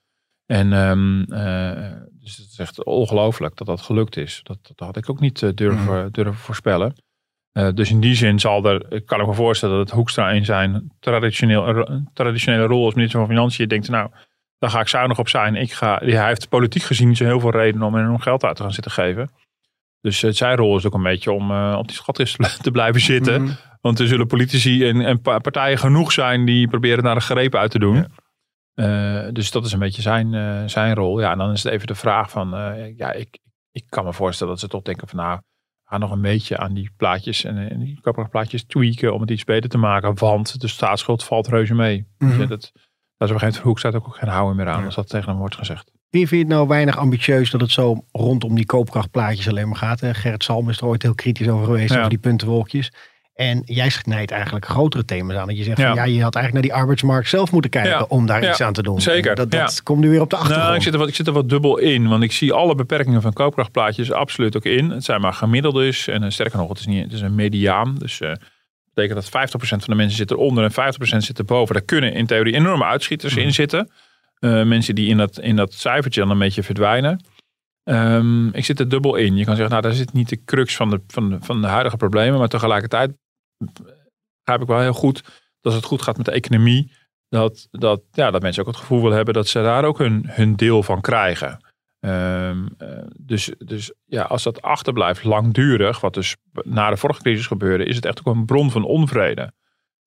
En 0.46 0.72
um, 0.72 1.18
uh, 1.28 1.92
dus 2.20 2.36
het 2.36 2.48
is 2.50 2.58
echt 2.58 2.84
ongelooflijk 2.84 3.56
dat 3.56 3.66
dat 3.66 3.80
gelukt 3.80 4.16
is. 4.16 4.40
Dat, 4.42 4.58
dat 4.62 4.86
had 4.86 4.96
ik 4.96 5.10
ook 5.10 5.20
niet 5.20 5.56
durven, 5.56 6.02
mm. 6.02 6.10
durven 6.10 6.34
voorspellen. 6.34 6.94
dus 7.74 7.90
in 7.90 8.00
die 8.00 8.14
zin 8.14 8.40
zal 8.40 8.64
er, 8.64 9.02
kan 9.02 9.20
ik 9.20 9.26
me 9.26 9.34
voorstellen 9.34 9.76
dat 9.76 9.86
het 9.86 9.96
Hoekstra 9.96 10.30
in 10.30 10.44
zijn 10.44 10.92
traditioneel, 11.00 11.88
traditionele 12.12 12.66
rol 12.66 12.84
als 12.84 12.94
minister 12.94 13.18
van 13.18 13.28
Financiën 13.28 13.68
denkt, 13.68 13.88
nou, 13.88 14.10
daar 14.58 14.70
ga 14.70 14.80
ik 14.80 14.88
zuinig 14.88 15.18
op 15.18 15.28
zijn. 15.28 15.54
Ik 15.54 15.72
ga, 15.72 15.98
hij 16.04 16.26
heeft 16.26 16.48
politiek 16.48 16.82
gezien 16.82 17.08
niet 17.08 17.16
zo 17.16 17.24
heel 17.24 17.40
veel 17.40 17.50
reden 17.50 17.82
om 17.82 18.02
nog 18.02 18.22
geld 18.22 18.44
uit 18.44 18.56
te 18.56 18.62
gaan 18.62 18.72
zitten 18.72 18.92
geven. 18.92 19.30
Dus 20.06 20.22
uh, 20.22 20.32
zijn 20.32 20.56
rol 20.56 20.76
is 20.76 20.86
ook 20.86 20.94
een 20.94 21.02
beetje 21.02 21.32
om 21.32 21.50
uh, 21.50 21.74
op 21.78 21.86
die 21.86 21.96
schatkist 21.96 22.38
te 22.62 22.70
blijven 22.70 23.00
zitten. 23.00 23.40
Mm 23.40 23.46
-hmm. 23.46 23.56
Want 23.80 23.98
er 23.98 24.06
zullen 24.06 24.26
politici 24.26 24.88
en, 24.88 25.00
en, 25.00 25.20
partijen 25.20 25.78
genoeg 25.78 26.12
zijn 26.12 26.44
die 26.44 26.68
proberen 26.68 27.04
daar 27.04 27.16
een 27.16 27.22
greep 27.22 27.54
uit 27.54 27.70
te 27.70 27.78
doen. 27.78 28.06
Ja. 28.74 29.24
Uh, 29.24 29.32
dus 29.32 29.50
dat 29.50 29.64
is 29.64 29.72
een 29.72 29.78
beetje 29.78 30.02
zijn, 30.02 30.70
zijn 30.70 30.94
rol. 30.94 31.20
Ja, 31.20 31.32
en 31.32 31.38
dan 31.38 31.52
is 31.52 31.62
het 31.62 31.72
even 31.72 31.86
de 31.86 31.94
vraag 31.94 32.30
van, 32.30 32.48
ja, 32.96 33.12
ik, 33.12 33.38
ik 33.70 33.84
kan 33.88 34.04
me 34.04 34.12
voorstellen 34.12 34.52
dat 34.52 34.62
ze 34.62 34.68
toch 34.68 34.82
denken 34.82 35.08
van 35.08 35.18
nou, 35.18 35.40
gaan 35.84 36.00
nog 36.00 36.10
een 36.10 36.20
beetje 36.20 36.58
aan 36.58 36.74
die 36.74 36.90
plaatjes 36.96 37.44
en, 37.44 37.70
en 37.70 37.78
die 37.78 38.00
plaatjes 38.30 38.64
tweaken 38.64 39.14
om 39.14 39.20
het 39.20 39.30
iets 39.30 39.44
beter 39.44 39.70
te 39.70 39.78
maken. 39.78 40.18
Want 40.18 40.60
de 40.60 40.68
staatsschuld 40.68 41.24
valt 41.24 41.46
reuze 41.46 41.74
mee. 41.74 42.06
Mm 42.18 42.28
-hmm. 42.28 42.38
dus 42.38 42.48
dat, 42.48 42.60
dat 42.60 42.70
is 42.70 42.70
op 42.70 43.20
een 43.20 43.26
gegeven 43.28 43.38
moment 43.38 43.62
hoek 43.62 43.78
staat 43.78 43.94
ook 43.94 44.16
geen 44.16 44.28
houden 44.28 44.56
meer 44.56 44.68
aan, 44.68 44.78
ja. 44.78 44.84
als 44.84 44.94
dat 44.94 45.08
tegen 45.08 45.28
hem 45.28 45.38
wordt 45.38 45.56
gezegd. 45.56 45.95
Vind 46.18 46.30
je 46.30 46.36
het 46.36 46.48
nou 46.48 46.68
weinig 46.68 46.96
ambitieus 46.96 47.50
dat 47.50 47.60
het 47.60 47.70
zo 47.70 48.04
rondom 48.12 48.54
die 48.54 48.66
koopkrachtplaatjes 48.66 49.48
alleen 49.48 49.68
maar 49.68 49.76
gaat? 49.76 50.00
Hè? 50.00 50.14
Gerrit 50.14 50.44
Salm 50.44 50.68
is 50.68 50.78
er 50.78 50.86
ooit 50.86 51.02
heel 51.02 51.14
kritisch 51.14 51.48
over 51.48 51.64
geweest, 51.64 51.92
ja. 51.92 51.98
over 51.98 52.10
die 52.10 52.18
puntenwolkjes. 52.18 52.92
En 53.34 53.62
jij 53.64 53.88
snijdt 53.88 54.30
eigenlijk 54.30 54.66
grotere 54.66 55.04
thema's 55.04 55.36
aan. 55.36 55.46
Dat 55.46 55.56
je 55.56 55.62
zegt, 55.62 55.78
ja. 55.78 55.86
Van, 55.86 55.96
ja, 55.96 56.04
je 56.04 56.22
had 56.22 56.34
eigenlijk 56.34 56.52
naar 56.52 56.62
die 56.62 56.74
arbeidsmarkt 56.74 57.28
zelf 57.28 57.52
moeten 57.52 57.70
kijken 57.70 57.90
ja. 57.90 58.04
om 58.08 58.26
daar 58.26 58.42
ja. 58.42 58.50
iets 58.50 58.60
aan 58.60 58.72
te 58.72 58.82
doen. 58.82 59.00
Zeker. 59.00 59.30
En 59.30 59.36
dat, 59.36 59.50
dat 59.50 59.82
komt 59.82 60.00
nu 60.00 60.08
weer 60.10 60.20
op 60.20 60.30
de 60.30 60.36
achtergrond. 60.36 60.64
Nou, 60.64 60.76
ik, 60.76 60.82
zit 60.82 60.92
er 60.92 60.98
wat, 60.98 61.08
ik 61.08 61.14
zit 61.14 61.26
er 61.26 61.32
wat 61.32 61.48
dubbel 61.48 61.78
in. 61.78 62.08
Want 62.08 62.22
ik 62.22 62.32
zie 62.32 62.52
alle 62.52 62.74
beperkingen 62.74 63.22
van 63.22 63.32
koopkrachtplaatjes 63.32 64.12
absoluut 64.12 64.56
ook 64.56 64.64
in. 64.64 64.90
Het 64.90 65.04
zijn 65.04 65.20
maar 65.20 65.32
gemiddeldes. 65.32 66.08
En 66.08 66.22
uh, 66.22 66.30
sterker 66.30 66.58
nog, 66.58 66.68
het 66.68 66.78
is, 66.78 66.86
niet, 66.86 67.02
het 67.04 67.12
is 67.12 67.20
een 67.20 67.34
mediaan. 67.34 67.94
Dus 67.98 68.20
uh, 68.20 68.28
dat 68.28 68.38
betekent 68.94 69.32
dat 69.32 69.50
50% 69.50 69.58
van 69.58 69.78
de 69.86 69.94
mensen 69.94 70.16
zit 70.16 70.30
eronder 70.30 70.64
en 70.64 70.94
50% 70.94 71.16
zit 71.16 71.38
erboven. 71.38 71.74
Daar 71.74 71.84
kunnen 71.84 72.12
in 72.12 72.26
theorie 72.26 72.54
enorme 72.54 72.84
uitschieters 72.84 73.34
mm. 73.34 73.42
in 73.42 73.52
zitten. 73.52 73.90
Uh, 74.40 74.64
mensen 74.64 74.94
die 74.94 75.08
in 75.08 75.16
dat, 75.16 75.38
in 75.38 75.56
dat 75.56 75.72
cijfertje 75.72 76.20
dan 76.20 76.30
een 76.30 76.38
beetje 76.38 76.62
verdwijnen. 76.62 77.24
Um, 77.84 78.48
ik 78.54 78.64
zit 78.64 78.80
er 78.80 78.88
dubbel 78.88 79.16
in. 79.16 79.36
Je 79.36 79.44
kan 79.44 79.56
zeggen, 79.56 79.70
nou, 79.70 79.82
daar 79.82 79.92
zit 79.92 80.12
niet 80.12 80.28
de 80.28 80.44
crux 80.44 80.76
van 80.76 80.90
de, 80.90 81.00
van 81.06 81.38
van 81.40 81.60
de 81.60 81.66
huidige 81.66 81.96
problemen. 81.96 82.38
Maar 82.38 82.48
tegelijkertijd 82.48 83.12
begrijp 84.44 84.62
ik 84.62 84.68
wel 84.68 84.80
heel 84.80 84.92
goed 84.92 85.22
dat 85.22 85.34
als 85.60 85.74
het 85.74 85.84
goed 85.84 86.02
gaat 86.02 86.16
met 86.16 86.26
de 86.26 86.32
economie. 86.32 86.92
Dat, 87.28 87.68
dat, 87.70 88.02
ja, 88.12 88.30
dat 88.30 88.42
mensen 88.42 88.62
ook 88.62 88.68
het 88.68 88.78
gevoel 88.78 89.00
willen 89.00 89.16
hebben 89.16 89.34
dat 89.34 89.48
ze 89.48 89.62
daar 89.62 89.84
ook 89.84 89.98
hun, 89.98 90.22
hun 90.26 90.56
deel 90.56 90.82
van 90.82 91.00
krijgen. 91.00 91.64
Um, 92.00 92.68
uh, 92.78 92.88
dus, 93.20 93.52
dus 93.58 93.92
ja, 94.04 94.22
als 94.22 94.42
dat 94.42 94.62
achterblijft 94.62 95.24
langdurig, 95.24 96.00
wat 96.00 96.14
dus 96.14 96.36
na 96.64 96.90
de 96.90 96.96
vorige 96.96 97.22
crisis 97.22 97.46
gebeurde, 97.46 97.84
is 97.84 97.96
het 97.96 98.04
echt 98.04 98.18
ook 98.24 98.34
een 98.34 98.44
bron 98.44 98.70
van 98.70 98.84
onvrede. 98.84 99.52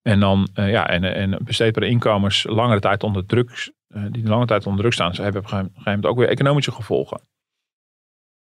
En 0.01 0.19
dan 0.19 0.49
uh, 0.55 0.71
ja, 0.71 0.87
en, 0.87 1.03
en 1.03 1.43
besteedbare 1.43 1.87
inkomens 1.87 2.45
langere 2.49 2.79
tijd 2.79 3.03
onder 3.03 3.25
druk 3.25 3.71
die 4.11 4.27
lange 4.27 4.45
tijd 4.45 4.65
onder 4.65 4.79
druk 4.81 4.93
staan, 4.93 5.15
ze 5.15 5.21
hebben 5.21 5.41
op 5.41 5.51
een 5.51 5.57
gegeven 5.57 5.81
moment 5.83 6.05
ook 6.05 6.17
weer 6.17 6.27
economische 6.27 6.71
gevolgen. 6.71 7.21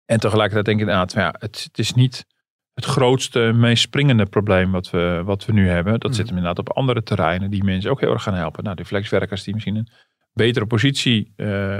En 0.05 0.19
tegelijkertijd 0.19 0.65
denk 0.65 0.79
ik 0.79 0.87
inderdaad, 0.87 1.13
ja, 1.13 1.35
het, 1.39 1.63
het 1.63 1.79
is 1.79 1.93
niet 1.93 2.25
het 2.73 2.85
grootste, 2.85 3.39
meest 3.39 3.81
springende 3.81 4.25
probleem 4.25 4.71
wat 4.71 4.89
we, 4.89 5.21
wat 5.25 5.45
we 5.45 5.53
nu 5.53 5.69
hebben. 5.69 5.99
Dat 5.99 6.09
mm. 6.09 6.15
zit 6.15 6.27
hem 6.27 6.37
inderdaad 6.37 6.67
op 6.67 6.75
andere 6.75 7.03
terreinen 7.03 7.49
die 7.49 7.63
mensen 7.63 7.91
ook 7.91 7.99
heel 7.99 8.11
erg 8.11 8.23
gaan 8.23 8.33
helpen. 8.33 8.63
Nou, 8.63 8.75
de 8.75 8.85
flexwerkers 8.85 9.43
die 9.43 9.53
misschien 9.53 9.75
een 9.75 9.89
betere 10.33 10.65
positie 10.65 11.33
uh, 11.37 11.77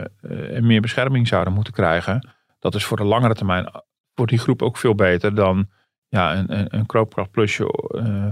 en 0.56 0.66
meer 0.66 0.82
bescherming 0.82 1.28
zouden 1.28 1.54
moeten 1.54 1.74
krijgen. 1.74 2.30
Dat 2.60 2.76
is 2.76 2.86
voor 2.86 2.98
de 2.98 3.04
langere 3.04 3.34
termijn 3.34 3.70
voor 4.14 4.28
die 4.28 4.40
groep 4.40 4.62
ook 4.62 4.78
veel 4.78 4.96
beter 4.96 5.36
dan 5.36 5.70
ja, 6.08 6.36
een, 6.36 6.60
een, 6.60 6.76
een 6.78 6.86
koopkrachtplusje 6.86 7.90
uh, 7.96 8.28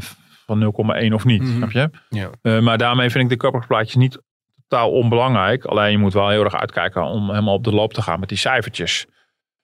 van 0.45 0.73
0,1 1.07 1.13
of 1.13 1.25
niet. 1.25 1.41
Mhm. 1.41 1.55
Snap 1.55 1.71
je? 1.71 1.89
Ja. 2.09 2.29
Uh, 2.41 2.59
maar 2.59 2.77
daarmee 2.77 3.09
vind 3.09 3.23
ik 3.23 3.29
de 3.29 3.37
koopkrachtplaatjes 3.37 3.95
niet 3.95 4.21
totaal 4.67 4.91
onbelangrijk. 4.91 5.65
Alleen 5.65 5.91
je 5.91 5.97
moet 5.97 6.13
wel 6.13 6.29
heel 6.29 6.43
erg 6.43 6.55
uitkijken 6.55 7.03
om 7.03 7.29
helemaal 7.29 7.53
op 7.53 7.63
de 7.63 7.73
loop 7.73 7.93
te 7.93 8.01
gaan 8.01 8.19
met 8.19 8.29
die 8.29 8.37
cijfertjes. 8.37 9.05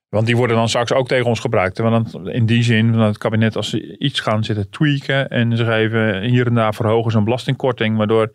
Want 0.10 0.26
die 0.26 0.38
worden 0.38 0.56
dan 0.56 0.70
straks 0.70 0.94
ook 0.94 1.08
tegen 1.08 1.26
ons 1.26 1.40
gebruikt. 1.40 1.78
Want 1.78 2.20
in 2.24 2.46
die 2.46 2.64
zin, 2.64 2.94
van 2.94 3.02
het 3.02 3.18
kabinet, 3.18 3.56
als 3.56 3.70
ze 3.70 3.98
iets 3.98 4.20
gaan 4.20 4.44
zitten 4.44 4.70
tweaken. 4.70 5.30
en 5.30 5.58
ze 5.58 5.66
geven 5.66 6.22
hier 6.22 6.48
en 6.48 6.54
daar 6.54 6.74
verhogen 6.74 7.12
zo'n 7.12 7.24
belastingkorting. 7.24 7.98
waardoor 7.98 8.32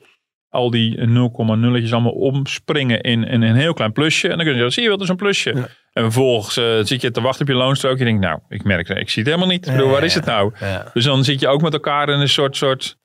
al 0.48 0.70
die 0.70 0.98
0,0'tjes 0.98 1.90
allemaal 1.90 2.12
omspringen 2.12 3.00
in, 3.00 3.24
in, 3.24 3.42
een 3.42 3.56
heel 3.56 3.72
klein 3.72 3.92
plusje. 3.92 4.28
En 4.28 4.36
dan 4.36 4.46
kun 4.46 4.48
je 4.48 4.54
zeggen, 4.54 4.72
zie 4.72 4.82
je 4.82 4.88
wel, 4.88 4.96
dat 4.96 5.06
is 5.06 5.12
een 5.12 5.18
plusje. 5.18 5.54
Ja. 5.54 5.68
En 5.92 6.02
vervolgens 6.02 6.58
uh, 6.58 6.64
zit 6.82 7.00
je 7.00 7.10
te 7.10 7.20
wachten 7.20 7.42
op 7.42 7.48
je 7.48 7.54
loonstrook. 7.54 7.98
Je 7.98 8.04
denkt, 8.04 8.20
nou, 8.20 8.38
ik 8.48 8.64
merk 8.64 8.88
ik 8.88 9.10
zie 9.10 9.22
het 9.22 9.32
helemaal 9.32 9.52
niet. 9.52 9.66
Ik 9.66 9.72
bedoel, 9.72 9.90
waar 9.90 10.04
is 10.04 10.14
het 10.14 10.24
nou? 10.24 10.52
Ja. 10.60 10.90
Dus 10.92 11.04
dan 11.04 11.24
zit 11.24 11.40
je 11.40 11.48
ook 11.48 11.62
met 11.62 11.72
elkaar 11.72 12.08
in 12.08 12.20
een 12.20 12.28
soort, 12.28 12.56
soort 12.56 12.96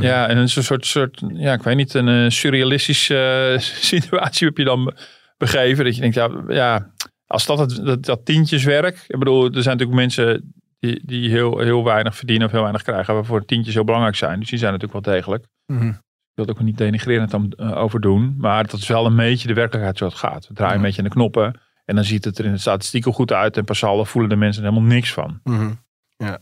Ja, 0.00 0.28
en 0.28 0.36
een 0.36 0.48
soort, 0.48 0.86
soort, 0.86 1.22
ja, 1.28 1.52
ik 1.52 1.62
weet 1.62 1.76
niet, 1.76 1.94
een 1.94 2.08
uh, 2.08 2.30
surrealistische 2.30 3.50
uh, 3.52 3.58
situatie 3.92 4.46
heb 4.46 4.56
je 4.56 4.64
dan 4.64 4.94
begeven. 5.36 5.84
Dat 5.84 5.94
je 5.94 6.00
denkt, 6.00 6.16
ja, 6.16 6.30
ja 6.48 6.90
als 7.26 7.46
dat, 7.46 7.58
het, 7.58 7.84
dat, 7.84 8.04
dat 8.04 8.24
tientjeswerk. 8.24 9.04
Ik 9.06 9.18
bedoel, 9.18 9.44
er 9.44 9.62
zijn 9.62 9.76
natuurlijk 9.76 9.98
mensen 9.98 10.54
die, 10.78 11.02
die 11.04 11.30
heel, 11.30 11.58
heel 11.58 11.84
weinig 11.84 12.16
verdienen 12.16 12.46
of 12.46 12.52
heel 12.52 12.60
weinig 12.60 12.82
krijgen. 12.82 13.14
Waarvoor 13.14 13.44
tientjes 13.44 13.74
heel 13.74 13.84
belangrijk 13.84 14.16
zijn. 14.16 14.40
Dus 14.40 14.50
die 14.50 14.58
zijn 14.58 14.72
natuurlijk 14.72 15.04
wel 15.04 15.14
degelijk. 15.14 15.46
Mhm. 15.66 15.86
Ik 15.86 16.42
wil 16.42 16.44
het 16.44 16.56
ook 16.58 16.62
niet 16.62 16.78
denigrerend 16.78 17.30
dan, 17.30 17.52
uh, 17.56 17.76
over 17.76 18.00
doen. 18.00 18.34
Maar 18.38 18.66
dat 18.66 18.80
is 18.80 18.88
wel 18.88 19.06
een 19.06 19.16
beetje 19.16 19.48
de 19.48 19.54
werkelijkheid 19.54 19.98
zoals 19.98 20.12
het 20.12 20.22
gaat. 20.22 20.48
We 20.48 20.54
draaien 20.54 20.76
een 20.76 20.82
beetje 20.82 20.98
aan 20.98 21.08
de 21.08 21.14
knoppen. 21.14 21.60
En 21.84 21.94
dan 21.94 22.04
ziet 22.04 22.24
het 22.24 22.38
er 22.38 22.44
in 22.44 22.52
de 22.52 22.58
statistieken 22.58 23.12
goed 23.12 23.32
uit. 23.32 23.56
En 23.56 23.64
pas 23.64 23.78
saldo 23.78 24.04
voelen 24.04 24.30
de 24.30 24.36
mensen 24.36 24.62
er 24.62 24.68
helemaal 24.68 24.90
niks 24.90 25.12
van. 25.12 25.40
Mhm. 25.44 25.72
Ja. 26.16 26.40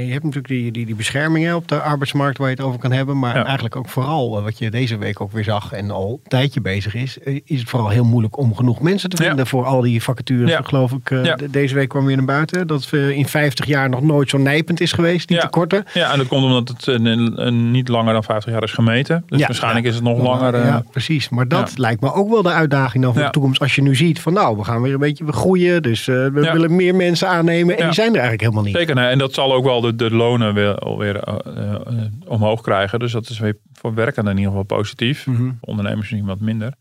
Je 0.00 0.02
hebt 0.12 0.22
natuurlijk 0.24 0.48
die, 0.48 0.72
die, 0.72 0.86
die 0.86 0.94
beschermingen 0.94 1.56
op 1.56 1.68
de 1.68 1.80
arbeidsmarkt 1.80 2.38
waar 2.38 2.48
je 2.48 2.54
het 2.56 2.64
over 2.64 2.78
kan 2.78 2.92
hebben. 2.92 3.18
Maar 3.18 3.36
Ja. 3.36 3.44
eigenlijk 3.44 3.76
ook 3.76 3.88
vooral, 3.88 4.36
eh, 4.36 4.42
wat 4.44 4.58
je 4.58 4.70
deze 4.70 4.98
week 4.98 5.20
ook 5.20 5.32
weer 5.32 5.44
zag 5.44 5.72
en 5.72 5.90
al 5.90 6.20
een 6.22 6.28
tijdje 6.28 6.60
bezig 6.60 6.94
is, 6.94 7.18
eh, 7.18 7.40
is 7.44 7.60
het 7.60 7.68
vooral 7.68 7.88
heel 7.88 8.04
moeilijk 8.04 8.38
om 8.38 8.54
genoeg 8.54 8.80
mensen 8.80 9.08
te 9.10 9.22
Ja. 9.22 9.28
vinden 9.28 9.46
voor 9.46 9.64
al 9.64 9.80
die 9.80 10.02
vacatures. 10.02 10.50
Ja. 10.50 10.60
Geloof 10.62 10.92
ik, 10.92 11.10
eh, 11.10 11.32
deze 11.50 11.74
week 11.74 11.88
kwam 11.88 12.04
weer 12.04 12.16
naar 12.16 12.24
buiten 12.24 12.66
dat 12.66 12.90
we 12.90 13.16
in 13.16 13.26
50 13.28 13.64
jaar 13.66 13.88
nog 13.88 14.02
nooit 14.02 14.30
zo 14.30 14.38
nijpend 14.38 14.80
is 14.80 14.92
geweest, 14.92 15.28
die 15.28 15.36
Ja. 15.36 15.42
tekorten. 15.42 15.84
Ja, 15.92 16.12
en 16.12 16.18
dat 16.18 16.26
komt 16.26 16.44
omdat 16.44 16.68
het 16.68 16.86
een, 16.86 17.06
een, 17.46 17.70
niet 17.70 17.88
langer 17.88 18.12
dan 18.12 18.24
50 18.24 18.52
jaar 18.52 18.62
is 18.62 18.72
gemeten. 18.72 19.24
Dus 19.26 19.40
waarschijnlijk 19.40 19.86
is 19.86 19.94
het 19.94 20.04
nog 20.04 20.18
langer. 20.22 20.56
Ja, 20.66 20.84
precies. 20.90 21.28
Maar 21.28 21.48
dat 21.48 21.78
lijkt 21.78 22.00
me 22.00 22.12
ook 22.12 22.30
wel 22.30 22.42
de 22.42 22.52
uitdaging 22.52 23.02
dan 23.04 23.14
voor 23.14 23.22
de 23.24 23.30
toekomst. 23.30 23.60
Als 23.60 23.74
je 23.74 23.82
nu 23.82 23.94
ziet 23.96 24.20
van 24.20 24.32
nou, 24.32 24.56
we 24.56 24.64
gaan 24.64 24.82
weer 24.82 24.92
een 24.92 24.98
beetje 24.98 25.32
groeien. 25.32 25.82
Dus 25.82 26.04
we 26.04 26.30
willen 26.32 26.76
meer 26.76 26.94
mensen 26.94 27.28
aannemen. 27.28 27.78
En 27.78 27.84
die 27.84 27.94
zijn 27.94 28.08
er 28.08 28.12
eigenlijk 28.20 28.40
helemaal 28.42 28.64
niet. 28.64 28.74
Zeker, 28.76 28.94
nee. 28.94 29.08
en 29.08 29.18
dat 29.18 29.34
zal 29.34 29.54
ook 29.54 29.64
wel 29.64 29.82
de, 29.84 29.94
de 29.94 30.10
lonen 30.10 30.54
weer, 30.54 30.78
alweer 30.78 31.16
eh, 31.16 31.74
eh, 31.74 32.12
omhoog 32.26 32.60
krijgen. 32.60 32.98
Dus 32.98 33.12
dat 33.12 33.28
is 33.28 33.38
weer 33.38 33.58
voor 33.72 33.94
werkenden 33.94 34.32
in 34.32 34.38
ieder 34.38 34.52
geval 34.52 34.76
positief. 34.76 35.26
Mhm. 35.26 35.52
Ondernemers 35.60 36.00
misschien 36.00 36.26
wat 36.26 36.40
minder. 36.40 36.74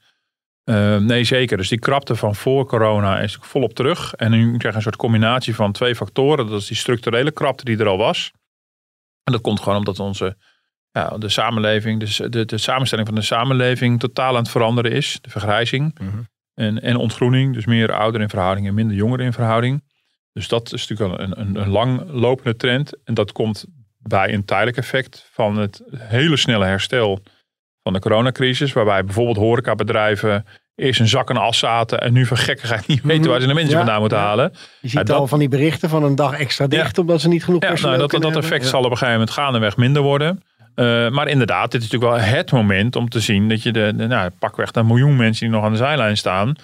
Eh, 0.63 0.97
nee, 0.97 1.23
zeker. 1.23 1.57
Dus 1.57 1.69
die 1.69 1.79
krapte 1.79 2.15
van 2.15 2.35
voor 2.35 2.65
corona 2.65 3.19
is 3.19 3.37
volop 3.41 3.73
terug. 3.73 4.13
En 4.13 4.31
nu 4.31 4.57
krijg 4.57 4.61
je 4.61 4.75
een 4.75 4.81
soort 4.81 4.95
combinatie 4.95 5.55
van 5.55 5.71
twee 5.71 5.95
factoren. 5.95 6.47
Dat 6.47 6.61
is 6.61 6.67
die 6.67 6.77
structurele 6.77 7.31
krapte 7.31 7.63
die 7.63 7.77
er 7.77 7.87
al 7.87 7.97
was. 7.97 8.31
En 9.23 9.31
dat 9.31 9.41
komt 9.41 9.59
gewoon 9.59 9.77
omdat 9.77 9.99
onze 9.99 10.37
ja, 10.91 11.17
de 11.17 11.29
samenleving, 11.29 11.99
dus 11.99 12.17
de, 12.29 12.45
de 12.45 12.57
samenstelling 12.57 13.07
van 13.07 13.17
de 13.17 13.23
samenleving 13.23 13.99
totaal 13.99 14.29
aan 14.29 14.41
het 14.41 14.49
veranderen 14.49 14.91
is. 14.91 15.17
De 15.21 15.29
vergrijzing 15.29 15.99
Mhm. 15.99 16.21
en, 16.53 16.81
en 16.81 16.95
ontgroening. 16.95 17.53
Dus 17.53 17.65
meer 17.65 17.93
ouderen 17.93 18.21
in 18.21 18.29
verhouding 18.29 18.67
en 18.67 18.73
minder 18.73 18.95
jongeren 18.95 19.25
in 19.25 19.33
verhouding. 19.33 19.83
Dus 20.33 20.47
dat 20.47 20.73
is 20.73 20.87
natuurlijk 20.87 21.17
wel 21.17 21.27
een, 21.27 21.39
een, 21.39 21.61
een 21.61 21.69
lang 21.69 22.01
lopende 22.11 22.55
trend. 22.55 23.03
En 23.03 23.13
dat 23.13 23.31
komt 23.31 23.65
bij 23.97 24.33
een 24.33 24.45
tijdelijk 24.45 24.77
effect 24.77 25.29
van 25.31 25.57
het 25.57 25.81
hele 25.97 26.37
snelle 26.37 26.65
herstel 26.65 27.19
van 27.83 27.93
de 27.93 27.99
coronacrisis. 27.99 28.73
Waarbij 28.73 29.05
bijvoorbeeld 29.05 29.37
horecabedrijven 29.37 30.45
eerst 30.75 30.99
een 30.99 31.07
zak 31.07 31.29
en 31.29 31.37
as 31.37 31.57
zaten. 31.59 32.01
En 32.01 32.13
nu 32.13 32.25
van 32.25 32.37
gekkigheid 32.37 32.87
niet 32.87 33.01
weten 33.03 33.29
waar 33.29 33.41
ze 33.41 33.47
de 33.47 33.53
mensen 33.53 33.71
Ja, 33.71 33.77
vandaan 33.77 33.99
moeten 33.99 34.17
ja. 34.17 34.23
halen. 34.23 34.53
Je 34.81 34.87
ziet 34.87 35.07
dat- 35.07 35.17
al 35.17 35.27
van 35.27 35.39
die 35.39 35.49
berichten 35.49 35.89
van 35.89 36.03
een 36.03 36.15
dag 36.15 36.33
extra 36.39 36.67
dicht, 36.67 36.97
omdat 36.97 37.21
ze 37.21 37.27
niet 37.27 37.43
genoeg 37.43 37.61
Ja, 37.61 37.67
personeel 37.67 37.97
nou, 37.97 38.01
dat, 38.09 38.21
dat 38.21 38.31
kunnen 38.31 38.49
effect 38.49 38.69
zal 38.69 38.79
op 38.79 38.85
een 38.91 38.97
gegeven 38.97 39.13
moment 39.13 39.31
gaandeweg 39.31 39.77
minder 39.77 40.01
worden. 40.01 40.43
Eh, 40.75 41.09
maar 41.09 41.27
inderdaad, 41.27 41.71
dit 41.71 41.81
is 41.81 41.89
natuurlijk 41.91 42.21
wel 42.21 42.35
het 42.35 42.51
moment 42.51 42.95
om 42.95 43.09
te 43.09 43.19
zien 43.19 43.49
dat 43.49 43.63
je 43.63 43.71
de, 43.71 43.93
de 43.95 44.07
nou, 44.07 44.29
pakweg 44.39 44.69
een 44.71 44.85
miljoen 44.87 45.15
mensen 45.15 45.45
die 45.45 45.55
nog 45.55 45.65
aan 45.65 45.71
de 45.71 45.77
zijlijn 45.77 46.17
staan. 46.17 46.55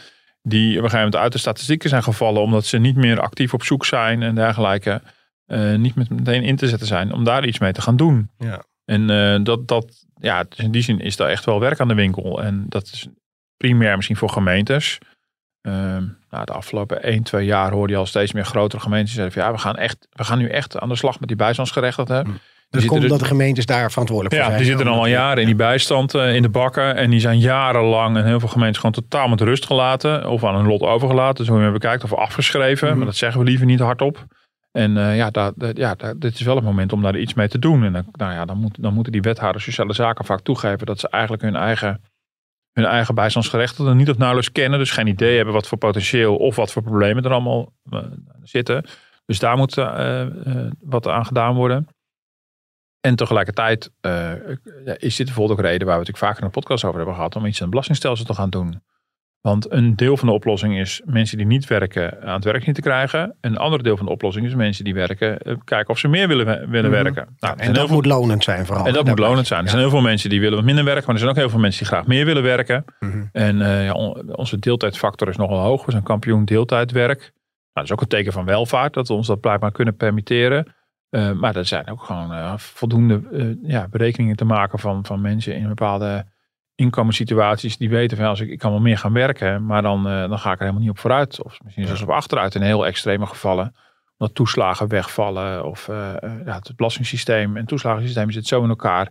Die 0.42 0.70
op 0.70 0.84
een 0.84 0.90
gegeven 0.90 0.98
moment 0.98 1.16
uit 1.16 1.32
de 1.32 1.38
statistieken 1.38 1.90
zijn 1.90 2.04
gevallen 2.04 2.42
omdat 2.42 2.66
ze 2.66 2.78
niet 2.78 2.96
meer 2.96 3.20
actief 3.20 3.54
op 3.54 3.64
zoek 3.64 3.86
zijn 3.86 4.22
en 4.24 4.36
dergelijke. 4.36 5.02
eh, 5.46 5.76
niet 5.76 5.96
met 5.96 6.10
meteen 6.10 6.44
in 6.44 6.56
te 6.56 6.68
zetten 6.68 6.88
zijn 6.88 7.14
om 7.14 7.24
daar 7.24 7.46
iets 7.46 7.60
mee 7.60 7.72
te 7.72 7.82
gaan 7.82 7.98
doen. 7.98 8.30
Ja. 8.38 8.64
En 8.86 9.10
eh, 9.10 9.44
dat, 9.44 9.68
dat, 9.68 10.06
ja, 10.16 10.44
dus 10.44 10.58
in 10.58 10.72
die 10.72 10.82
zin 10.82 11.00
is 11.00 11.16
daar 11.16 11.30
echt 11.30 11.46
wel 11.46 11.60
werk 11.60 11.80
aan 11.80 11.88
de 11.88 11.94
winkel. 11.94 12.44
En 12.44 12.66
dat 12.68 12.84
is 12.84 13.08
primair 13.58 13.96
misschien 13.96 14.16
voor 14.18 14.30
gemeentes. 14.30 14.98
Ehm, 15.62 16.06
nou, 16.30 16.46
de 16.46 16.54
afgelopen 16.54 17.04
1, 17.04 17.24
2 17.24 17.46
jaar 17.46 17.72
hoorde 17.72 17.94
je 17.94 18.00
al 18.00 18.06
steeds 18.06 18.34
meer 18.34 18.46
grotere 18.46 18.82
gemeentes 18.82 19.14
zeggen 19.14 19.34
van 19.34 19.42
ja, 19.44 19.52
we 19.52 19.58
gaan, 19.58 19.76
echt, 19.78 20.08
we 20.12 20.24
gaan 20.24 20.38
nu 20.38 20.50
echt 20.50 20.80
aan 20.80 20.90
de 20.90 20.96
slag 20.96 21.20
met 21.20 21.28
die 21.28 21.38
bijstandsgerechtigden. 21.38 22.28
Mm. 22.28 22.40
Dat 22.70 22.82
zitten 22.82 22.90
komt 22.90 23.04
er- 23.04 23.12
omdat 23.12 23.20
de 23.20 23.36
gemeentes 23.36 23.66
daar 23.66 23.90
verantwoordelijk 23.90 24.36
voor 24.36 24.44
ja, 24.44 24.50
zijn. 24.50 24.64
die 24.66 24.76
zitten 24.76 24.94
al 24.94 25.00
al 25.00 25.08
jaren 25.08 25.40
in 25.42 25.46
die 25.46 25.56
bijstand 25.56 26.14
eh, 26.16 26.36
in 26.36 26.42
de 26.42 26.50
bakken. 26.50 26.96
En 26.96 27.10
die 27.10 27.20
zijn 27.20 27.40
jarenlang 27.40 28.18
in 28.18 28.24
heel 28.24 28.40
veel 28.40 28.50
gemeentes 28.50 28.78
gewoon 28.78 28.96
totaal 28.96 29.28
met 29.28 29.42
rust 29.42 29.66
gelaten. 29.66 30.30
Of 30.30 30.44
aan 30.44 30.56
hun 30.56 30.68
lot 30.68 30.82
overgelaten. 30.82 31.36
Dus 31.46 31.48
hoe 31.48 31.64
je 31.64 31.72
bekijkt. 31.72 32.04
Of 32.04 32.14
afgeschreven. 32.14 32.88
Mhm. 32.88 32.98
Maar 32.98 33.06
dat 33.06 33.16
zeggen 33.16 33.40
we 33.40 33.46
liever 33.46 33.66
niet 33.66 33.80
hardop. 33.80 34.26
En 34.72 34.98
eh, 34.98 35.18
ja, 35.18 35.30
daar, 35.30 35.52
ja 35.74 35.96
daar, 35.96 36.18
dit 36.18 36.34
is 36.34 36.42
wel 36.42 36.56
het 36.56 36.64
moment 36.64 36.94
om 36.94 37.02
daar 37.02 37.18
iets 37.18 37.34
mee 37.34 37.48
te 37.48 37.60
doen. 37.60 37.84
En 37.84 37.94
dan, 37.94 38.06
nou 38.12 38.34
ja, 38.34 38.46
dan, 38.46 38.58
moet, 38.58 38.84
dan 38.84 38.94
moeten 38.94 39.12
die 39.12 39.22
wethouders 39.22 39.64
sociale 39.64 39.94
zaken 39.94 40.26
vaak 40.26 40.42
toegeven 40.42 40.86
dat 40.86 41.00
ze 41.00 41.10
eigenlijk 41.10 41.44
hun 41.44 41.56
eigen, 41.56 42.02
hun 42.74 42.86
eigen 42.86 43.16
bijstandsgerechtigden 43.16 43.98
niet 43.98 44.10
of 44.10 44.18
nauwelijks 44.18 44.52
kennen. 44.52 44.80
Dus 44.80 44.92
geen 44.92 45.08
idee 45.08 45.36
hebben 45.36 45.54
wat 45.54 45.68
voor 45.68 45.78
potentieel 45.78 46.36
of 46.36 46.56
wat 46.56 46.72
voor 46.72 46.82
problemen 46.82 47.24
er 47.24 47.32
allemaal 47.32 47.74
eh, 47.90 48.00
zitten. 48.44 48.86
Dus 49.26 49.40
daar 49.40 49.58
moet 49.58 49.74
wat 50.80 51.08
aan 51.08 51.26
gedaan 51.26 51.56
worden. 51.56 51.88
En 53.02 53.16
tegelijkertijd 53.16 53.92
eh, 54.02 54.32
is 54.98 55.16
dit 55.16 55.26
bijvoorbeeld 55.26 55.60
ook 55.60 55.66
reden 55.66 55.88
waar 55.88 55.96
we 56.00 56.02
het 56.04 56.08
natuurlijk 56.08 56.18
vaker 56.18 56.42
in 56.42 56.46
de 56.48 56.54
podcast 56.54 56.84
over 56.84 56.98
hebben 56.98 57.16
gehad 57.16 57.36
om 57.36 57.46
iets 57.46 57.56
aan 57.58 57.62
het 57.62 57.70
belastingstelsel 57.70 58.26
te 58.26 58.34
gaan 58.34 58.50
doen. 58.50 58.82
Want 59.42 59.72
een 59.72 59.96
deel 59.96 60.18
van 60.18 60.28
de 60.28 60.34
oplossing 60.34 60.78
is 60.80 61.02
mensen 61.06 61.38
die 61.38 61.46
niet 61.46 61.68
werken 61.68 62.22
aan 62.22 62.34
het 62.36 62.44
werk 62.44 62.66
niet 62.66 62.76
te 62.76 62.82
krijgen. 62.82 63.36
Een 63.42 63.58
ander 63.58 63.84
deel 63.84 63.98
van 63.98 64.06
de 64.06 64.12
oplossing 64.12 64.46
is 64.46 64.56
mensen 64.56 64.84
die 64.84 64.94
werken, 64.94 65.38
eh, 65.40 65.56
kijken 65.64 65.90
of 65.94 66.00
ze 66.00 66.08
meer 66.08 66.28
willen, 66.28 66.46
willen 66.70 66.92
Mhm. 66.92 67.04
werken. 67.04 67.36
Nou, 67.40 67.58
En 67.58 67.74
dat 67.74 67.86
veel- 67.86 67.96
moet 67.96 68.06
lonend 68.06 68.44
zijn 68.44 68.66
vooral. 68.66 68.86
en 68.86 68.94
dat 68.94 69.06
moet 69.08 69.20
lonend 69.20 69.48
zijn. 69.48 69.64
Er 69.64 69.70
zijn 69.70 69.82
heel 69.82 69.90
veel 69.90 70.02
mensen 70.02 70.30
die 70.30 70.40
willen 70.40 70.56
wat 70.56 70.66
minder 70.66 70.84
werken, 70.84 71.04
maar 71.06 71.14
er 71.14 71.20
zijn 71.22 71.32
ook 71.32 71.38
heel 71.38 71.50
veel 71.50 71.60
mensen 71.60 71.80
die 71.80 71.94
graag 71.94 72.08
meer 72.08 72.26
willen 72.26 72.44
werken. 72.44 72.86
Mhm. 73.00 73.24
En 73.32 73.62
eh, 73.62 73.86
ja, 73.86 73.92
on- 73.94 74.36
onze 74.36 74.60
deeltijdfactor 74.60 75.28
is 75.28 75.38
nogal 75.38 75.60
hoog. 75.60 75.86
We 75.86 75.92
zijn 75.92 76.04
kampioen 76.04 76.46
deeltijdwerk. 76.46 77.20
Nou, 77.20 77.32
dat 77.74 77.84
is 77.84 77.92
ook 77.92 78.02
een 78.02 78.08
teken 78.08 78.34
van 78.34 78.46
welvaart, 78.46 78.94
dat 78.94 79.08
we 79.08 79.14
ons 79.14 79.28
dat 79.28 79.40
blijkbaar 79.40 79.72
kunnen 79.72 79.96
permitteren. 79.96 80.74
Eh, 81.10 81.32
maar 81.32 81.56
er 81.56 81.66
zijn 81.66 81.88
ook 81.88 82.04
gewoon 82.04 82.34
eh, 82.34 82.58
voldoende 82.58 83.22
eh, 83.32 83.70
ja, 83.72 83.88
berekeningen 83.88 84.36
te 84.36 84.46
maken 84.46 84.80
van, 84.80 85.06
van 85.06 85.22
mensen 85.22 85.56
in 85.56 85.68
bepaalde 85.68 86.26
inkomenssituaties 86.76 87.78
die 87.78 87.90
weten 87.90 88.18
van 88.18 88.26
als 88.26 88.40
ik, 88.40 88.50
ik 88.50 88.60
kan 88.60 88.72
wel 88.72 88.80
meer 88.80 88.98
gaan 88.98 89.14
werken, 89.14 89.66
maar 89.66 89.82
dan, 89.82 90.04
dan 90.04 90.40
ga 90.40 90.52
ik 90.52 90.56
er 90.56 90.60
helemaal 90.60 90.82
niet 90.82 90.90
op 90.90 91.00
vooruit. 91.00 91.44
Of 91.44 91.60
misschien 91.64 91.86
zelfs 91.86 92.02
op 92.02 92.10
achteruit 92.10 92.56
in 92.56 92.62
heel 92.62 92.86
extreme 92.86 93.26
gevallen. 93.26 93.76
Omdat 94.18 94.36
toeslagen 94.36 94.88
wegvallen 94.88 95.66
of 95.66 95.88
ja, 95.88 96.56
het 96.56 96.76
belastingssysteem 96.76 97.58
en 97.58 97.66
toeslagensysteem 97.66 98.32
zit 98.32 98.48
zo 98.48 98.64
in 98.64 98.70
elkaar 98.70 99.10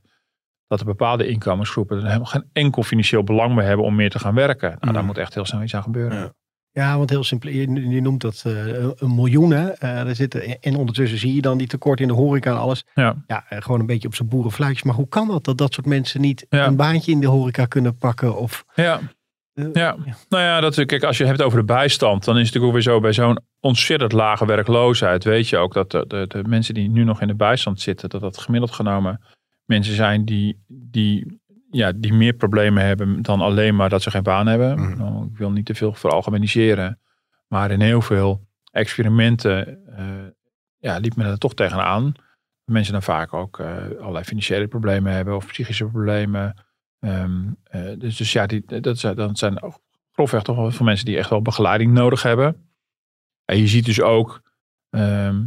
dat 0.67 0.81
er 0.81 0.87
bepaalde 0.87 1.27
inkomensgroepen 1.27 1.97
er 1.97 2.05
helemaal 2.07 2.25
geen 2.25 2.49
enkel 2.53 2.83
financieel 2.83 3.25
belang 3.25 3.55
meer 3.55 3.65
hebben 3.65 3.87
om 3.87 3.95
meer 3.95 4.11
te 4.11 4.19
gaan 4.19 4.35
werken. 4.35 4.77
Nou, 4.81 4.93
daar 4.93 5.01
Mm. 5.01 5.07
moet 5.07 5.19
echt 5.19 5.35
heel 5.35 5.45
snel 5.45 5.63
iets 5.63 5.75
aan 5.75 5.83
gebeuren. 5.83 6.19
Ja. 6.19 6.33
Ja, 6.73 6.97
want 6.97 7.11
heel 7.11 7.25
simpel, 7.25 7.51
je, 7.51 7.89
je 7.91 8.01
noemt 8.01 8.21
dat 8.21 8.43
eh, 8.47 8.67
een 8.97 9.15
miljoen. 9.15 9.51
Hè? 9.51 9.69
Er 9.71 10.15
zitten, 10.17 10.61
en 10.61 10.77
ondertussen 10.77 11.19
zie 11.19 11.35
je 11.35 11.41
dan 11.41 11.59
die 11.59 11.67
tekort 11.67 12.01
in 12.01 12.09
de 12.09 12.15
horeca 12.15 12.51
en 12.51 12.59
alles. 12.59 12.85
Ja. 12.95 13.17
Ja, 13.27 13.45
eh, 13.49 13.63
gewoon 13.63 13.81
een 13.81 13.87
beetje 13.87 14.09
op 14.09 14.15
zijn 14.15 14.29
boerenfluitjes. 14.29 14.83
Maar 14.83 14.95
hoe 14.95 15.09
kan 15.09 15.29
dat, 15.29 15.45
dat 15.45 15.59
dat 15.59 15.75
soort 15.75 15.87
mensen 15.87 16.21
niet 16.21 16.47
Ja. 16.49 16.67
een 16.67 16.77
baantje 16.77 17.13
in 17.13 17.21
de 17.21 17.27
horeca 17.27 17.67
kunnen 17.67 17.97
pakken? 17.97 18.37
Of, 18.37 18.65
Ja. 18.75 19.01
Ja, 19.73 19.97
nou 20.29 20.43
ja, 20.43 20.61
dat, 20.61 20.85
kijk, 20.85 21.03
als 21.03 21.17
je 21.17 21.23
het 21.25 21.33
hebt 21.33 21.47
over 21.47 21.59
de 21.59 21.65
bijstand, 21.65 22.25
dan 22.25 22.39
is 22.39 22.45
het 22.45 22.55
natuurlijk 22.55 22.65
ook 22.77 22.85
weer 22.85 22.95
zo 22.95 23.01
bij 23.01 23.13
zo'n 23.13 23.39
ontzettend 23.61 24.13
lage 24.13 24.47
werkloosheid. 24.47 25.25
Weet 25.25 25.49
je 25.49 25.57
ook 25.57 25.75
dat 25.75 25.91
de, 25.91 26.05
de, 26.09 26.25
de 26.29 26.43
mensen 26.49 26.75
die 26.75 26.91
nu 26.91 27.05
nog 27.05 27.21
in 27.21 27.27
de 27.29 27.35
bijstand 27.35 27.81
zitten, 27.81 28.09
dat 28.09 28.21
dat 28.21 28.39
gemiddeld 28.39 28.73
genomen 28.73 29.21
mensen 29.65 29.95
zijn 29.95 30.25
die, 30.25 30.65
die, 30.67 31.38
ja, 31.71 31.93
die 31.93 32.13
meer 32.13 32.33
problemen 32.33 32.85
hebben 32.85 33.23
dan 33.23 33.41
alleen 33.41 33.77
maar 33.77 33.89
dat 33.89 34.03
ze 34.03 34.11
geen 34.11 34.23
baan 34.23 34.47
hebben. 34.47 34.81
Mhm. 34.81 34.99
Nou, 34.99 35.27
ik 35.27 35.37
wil 35.37 35.51
niet 35.51 35.67
te 35.67 35.75
veel 35.75 35.95
veralgemeniseren, 35.95 37.01
maar 37.47 37.71
in 37.71 37.81
heel 37.81 38.03
veel 38.03 38.47
experimenten 38.71 39.87
eh, 39.97 40.27
ja, 40.79 40.99
liep 40.99 41.17
men 41.17 41.27
er 41.27 41.39
toch 41.39 41.55
tegenaan. 41.55 42.13
Mensen 42.65 42.93
dan 42.93 43.03
vaak 43.03 43.33
ook 43.33 43.59
eh, 43.59 43.77
allerlei 43.99 44.25
financiële 44.25 44.69
problemen 44.69 45.13
hebben 45.13 45.37
of 45.37 45.47
psychische 45.47 45.85
problemen. 45.85 46.65
Ehm, 47.01 47.47
eh, 47.63 47.99
dus, 47.99 48.17
dus 48.17 48.33
ja, 48.33 48.47
die, 48.47 48.81
dat, 48.81 48.99
zijn, 48.99 49.17
dat 49.17 49.39
zijn 49.39 49.63
ook 49.63 49.81
grofweg 50.13 50.43
toch 50.43 50.57
wel 50.57 50.71
veel 50.71 50.87
mensen 50.87 51.07
die 51.07 51.17
echt 51.17 51.31
wel 51.31 51.43
begeleiding 51.43 51.93
nodig 51.93 52.23
hebben. 52.23 52.71
En 53.45 53.59
je 53.59 53.67
ziet 53.67 53.85
dus 53.85 54.01
ook 54.01 54.43
ehm, 54.91 55.45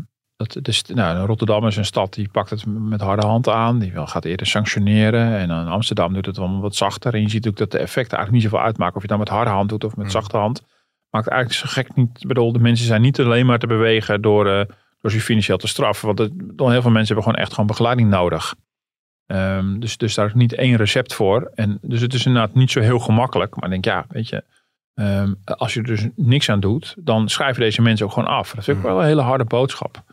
dat 0.48 0.74
st- 0.74 0.94
nou, 0.94 1.26
Rotterdam 1.26 1.68
is 1.68 1.78
een 1.78 1.86
stad 1.86 2.14
die 2.14 2.30
pakt 2.30 2.50
het 2.50 2.66
met 2.66 3.02
harde 3.02 3.26
hand 3.28 3.48
aan. 3.50 3.80
Die 3.80 4.08
gaat 4.08 4.26
eerder 4.26 4.48
sanctioneren. 4.48 5.38
En 5.38 5.48
dan 5.48 5.68
Amsterdam 5.68 6.14
doet 6.14 6.26
het 6.26 6.38
allemaal 6.38 6.62
wat 6.62 6.76
zachter. 6.76 7.14
En 7.14 7.22
je 7.22 7.30
ziet 7.30 7.48
ook 7.48 7.58
dat 7.58 7.72
de 7.72 7.78
effecten 7.78 8.18
eigenlijk 8.18 8.32
niet 8.32 8.52
zoveel 8.52 8.66
uitmaken. 8.66 8.96
Of 8.96 9.02
je 9.02 9.08
het 9.08 9.18
nou 9.18 9.30
met 9.30 9.38
harde 9.38 9.52
hand 9.52 9.70
doet 9.70 9.84
of 9.84 9.96
met 9.96 10.06
Mm. 10.06 10.12
zachte 10.12 10.38
hand. 10.38 10.62
Maakt 11.10 11.28
eigenlijk 11.28 11.60
zo 11.62 11.82
gek 11.82 11.96
niet. 11.96 12.22
Ik 12.22 12.28
bedoel, 12.28 12.52
de 12.52 12.60
mensen 12.60 12.86
zijn 12.86 13.02
niet 13.02 13.20
alleen 13.20 13.46
maar 13.46 13.60
te 13.60 13.68
bewegen 13.68 14.22
door, 14.22 14.48
eh, 14.48 14.66
door 15.02 15.12
ze 15.12 15.22
financieel 15.22 15.58
te 15.58 15.68
straffen. 15.68 16.06
Want 16.08 16.20
het, 16.20 16.32
dan 16.36 16.72
heel 16.72 16.82
veel 16.82 16.92
mensen 16.92 17.14
hebben 17.16 17.24
gewoon 17.24 17.40
echt 17.46 17.52
gewoon 17.52 17.68
begeleiding 17.68 18.10
nodig. 18.10 18.56
Ehm, 19.26 19.80
dus, 19.80 19.98
dus 19.98 20.14
daar 20.16 20.26
is 20.26 20.34
niet 20.34 20.54
één 20.54 20.76
recept 20.76 21.14
voor. 21.14 21.52
En 21.56 21.78
dus 21.82 22.02
het 22.02 22.14
is 22.14 22.26
inderdaad 22.26 22.54
niet 22.54 22.72
zo 22.72 22.80
heel 22.80 23.00
gemakkelijk. 23.00 23.56
Maar 23.56 23.64
ik 23.64 23.70
denk, 23.72 23.86
ja, 23.86 24.06
weet 24.10 24.28
je, 24.30 24.44
ehm, 24.94 25.34
als 25.46 25.74
je 25.74 25.80
er 25.80 25.86
dus 25.86 26.08
niks 26.16 26.50
aan 26.50 26.60
doet, 26.60 26.96
dan 26.98 27.30
schrijven 27.30 27.62
deze 27.62 27.82
mensen 27.82 28.06
ook 28.06 28.12
gewoon 28.12 28.30
af. 28.30 28.50
Dat 28.54 28.68
is 28.68 28.76
ook 28.76 28.82
wel 28.82 29.00
een 29.00 29.06
hele 29.06 29.22
harde 29.22 29.44
boodschap. 29.46 30.04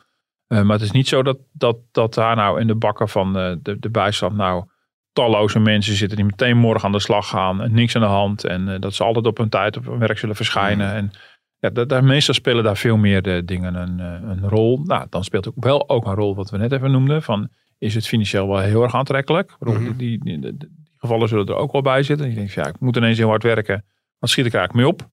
Eh, 0.49 0.63
maar 0.63 0.73
het 0.77 0.85
is 0.85 0.91
niet 0.91 1.09
zo 1.09 1.23
dat, 1.23 1.39
dat, 1.53 1.77
dat 1.93 2.15
daar 2.15 2.37
nou 2.37 2.61
in 2.61 2.67
de 2.67 2.75
bakken 2.75 3.09
van 3.09 3.33
de, 3.33 3.59
de, 3.63 3.79
de 3.79 3.91
bijstand 3.91 4.37
nou 4.37 4.65
talloze 5.13 5.59
mensen 5.59 5.95
zitten 5.95 6.17
die 6.17 6.27
meteen 6.27 6.57
morgen 6.57 6.85
aan 6.87 6.93
de 6.93 7.01
slag 7.01 7.29
gaan 7.29 7.63
en 7.63 7.75
niks 7.75 7.95
aan 7.97 8.03
de 8.03 8.09
hand. 8.09 8.45
En 8.45 8.69
eh, 8.69 8.81
dat 8.81 8.95
ze 8.95 9.05
altijd 9.05 9.27
op 9.27 9.37
hun 9.37 9.49
tijd 9.49 9.77
op 9.77 9.85
hun 9.87 9.99
werk 9.99 10.19
zullen 10.19 10.37
verschijnen. 10.37 10.93
En 10.93 11.11
ja, 11.59 11.71
da- 11.71 11.85
daar, 11.85 12.05
meestal 12.05 12.35
spelen 12.35 12.65
daar 12.65 12.77
veel 12.77 12.97
meer 12.97 13.23
de 13.23 13.43
dingen 13.45 13.75
een, 13.75 14.01
eh, 14.01 14.29
een 14.31 14.49
rol. 14.49 14.81
Nou, 14.85 15.07
dan 15.11 15.25
speelt 15.25 15.49
ook 15.49 15.65
wel 15.65 15.89
ook 15.89 16.07
een 16.07 16.15
rol 16.15 16.35
wat 16.35 16.51
we 16.51 16.57
net 16.59 16.73
even 16.73 16.91
noemden. 16.91 17.23
Van, 17.23 17.49
is 17.79 17.95
het 17.95 18.07
financieel 18.07 18.49
wel 18.49 18.59
heel 18.59 18.83
erg 18.83 18.95
aantrekkelijk? 18.95 19.57
Ik 19.61 19.67
Mhm. 19.69 19.83
die, 19.83 19.97
die, 19.97 20.39
die, 20.41 20.57
die 20.57 20.69
gevallen 20.97 21.29
zullen 21.29 21.47
er 21.47 21.55
ook 21.55 21.73
wel 21.73 21.83
bij 21.83 22.03
zitten. 22.03 22.29
Je 22.29 22.35
denkt, 22.35 22.53
ja, 22.53 22.67
ik 22.67 22.81
moet 22.81 22.97
ineens 22.97 23.19
heel 23.19 23.29
hard 23.29 23.43
werken. 23.43 23.85
Wat 24.19 24.31
schiet 24.31 24.47
ik 24.47 24.55
eigenlijk 24.55 24.85
mee 24.85 24.95
op? 24.95 25.11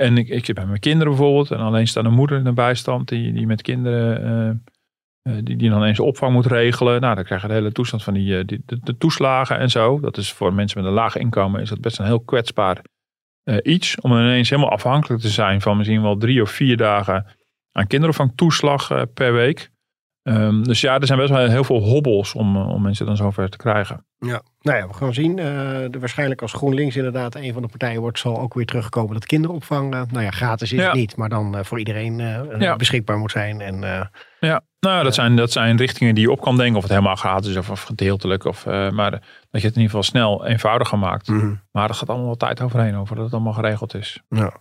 En 0.00 0.16
ik, 0.16 0.28
ik 0.28 0.44
zit 0.44 0.54
bij 0.54 0.66
mijn 0.66 0.80
kinderen 0.80 1.08
bijvoorbeeld. 1.08 1.50
En 1.50 1.58
alleenstaande 1.58 2.10
moeder 2.10 2.38
in 2.38 2.44
de 2.44 2.52
bijstand. 2.52 3.08
Die, 3.08 3.32
die 3.32 3.46
met 3.46 3.62
kinderen... 3.62 4.22
eh, 4.22 4.48
eh, 5.32 5.44
die, 5.44 5.56
die 5.56 5.70
dan 5.70 5.84
eens 5.84 6.00
opvang 6.00 6.32
moet 6.32 6.46
regelen. 6.46 7.00
Nou, 7.00 7.14
dan 7.14 7.24
krijg 7.24 7.42
je 7.42 7.48
de 7.48 7.54
hele 7.54 7.72
toestand 7.72 8.02
van 8.02 8.14
die, 8.14 8.38
eh, 8.38 8.44
die, 8.44 8.62
de, 8.64 8.96
toeslagen 8.96 9.58
en 9.58 9.70
zo. 9.70 10.00
Dat 10.00 10.16
is 10.16 10.32
voor 10.32 10.54
mensen 10.54 10.78
met 10.78 10.88
een 10.88 10.94
laag 10.94 11.16
inkomen 11.16 11.60
is 11.60 11.68
dat 11.68 11.80
best 11.80 11.98
een 11.98 12.04
heel 12.04 12.20
kwetsbaar 12.20 12.84
iets. 13.62 14.00
Om 14.00 14.12
ineens 14.12 14.50
helemaal 14.50 14.70
afhankelijk 14.70 15.22
te 15.22 15.28
zijn 15.28 15.60
van 15.60 15.76
misschien 15.76 16.02
wel 16.02 16.16
drie 16.16 16.42
of 16.42 16.50
vier 16.50 16.76
dagen 16.76 17.26
aan 17.72 17.86
kinderopvangtoeslag 17.86 19.12
per 19.14 19.32
week. 19.32 19.70
Ehm, 20.28 20.62
dus 20.62 20.80
ja, 20.80 20.98
er 20.98 21.06
zijn 21.06 21.18
best 21.18 21.30
wel 21.30 21.48
heel 21.48 21.64
veel 21.64 21.80
hobbels 21.82 22.34
om, 22.34 22.56
eh, 22.56 22.68
om 22.68 22.82
mensen 22.82 23.06
dan 23.06 23.16
zover 23.16 23.48
te 23.48 23.56
krijgen. 23.56 24.06
Ja, 24.18 24.42
nou 24.60 24.78
ja, 24.78 24.86
we 24.86 24.94
gaan 24.94 25.14
zien. 25.14 25.38
Eh, 25.38 25.44
de, 25.90 25.96
waarschijnlijk 25.98 26.42
als 26.42 26.52
GroenLinks 26.52 26.96
inderdaad 26.96 27.34
een 27.34 27.52
van 27.52 27.62
de 27.62 27.68
partijen 27.68 28.00
wordt, 28.00 28.18
zal 28.18 28.40
ook 28.40 28.54
weer 28.54 28.66
terugkomen 28.66 29.12
dat 29.14 29.26
kinderopvang, 29.26 29.94
eh, 29.94 30.02
nou 30.10 30.24
ja, 30.24 30.30
gratis 30.30 30.72
is 30.72 30.78
Ja. 30.78 30.84
het 30.86 30.94
niet, 30.94 31.16
maar 31.16 31.28
dan 31.28 31.56
eh, 31.56 31.64
voor 31.64 31.78
iedereen 31.78 32.20
eh, 32.20 32.60
Ja. 32.60 32.76
beschikbaar 32.76 33.18
moet 33.18 33.30
zijn. 33.30 33.60
En 33.60 33.84
eh, 33.84 34.06
Ja, 34.40 34.60
nou, 34.80 35.04
dat, 35.04 35.14
zijn, 35.14 35.36
dat 35.36 35.52
zijn 35.52 35.76
richtingen 35.76 36.14
die 36.14 36.24
je 36.24 36.30
op 36.30 36.40
kan 36.40 36.56
denken. 36.56 36.76
Of 36.76 36.82
het 36.82 36.90
helemaal 36.90 37.16
gratis 37.16 37.50
is 37.50 37.56
of, 37.56 37.70
of 37.70 37.82
gedeeltelijk. 37.82 38.44
Of, 38.44 38.66
eh, 38.66 38.90
maar 38.90 39.10
dat 39.10 39.60
je 39.60 39.66
het 39.66 39.76
in 39.76 39.82
ieder 39.82 39.82
geval 39.84 40.02
snel 40.02 40.46
eenvoudiger 40.46 40.98
maakt. 40.98 41.28
Maar 41.72 41.88
er 41.88 41.94
gaat 41.94 42.08
allemaal 42.08 42.28
wat 42.28 42.38
tijd 42.38 42.60
overheen 42.60 42.96
over 42.96 43.14
dat 43.16 43.24
het 43.24 43.34
allemaal 43.34 43.52
geregeld 43.52 43.94
is. 43.94 44.22
ja. 44.28 44.52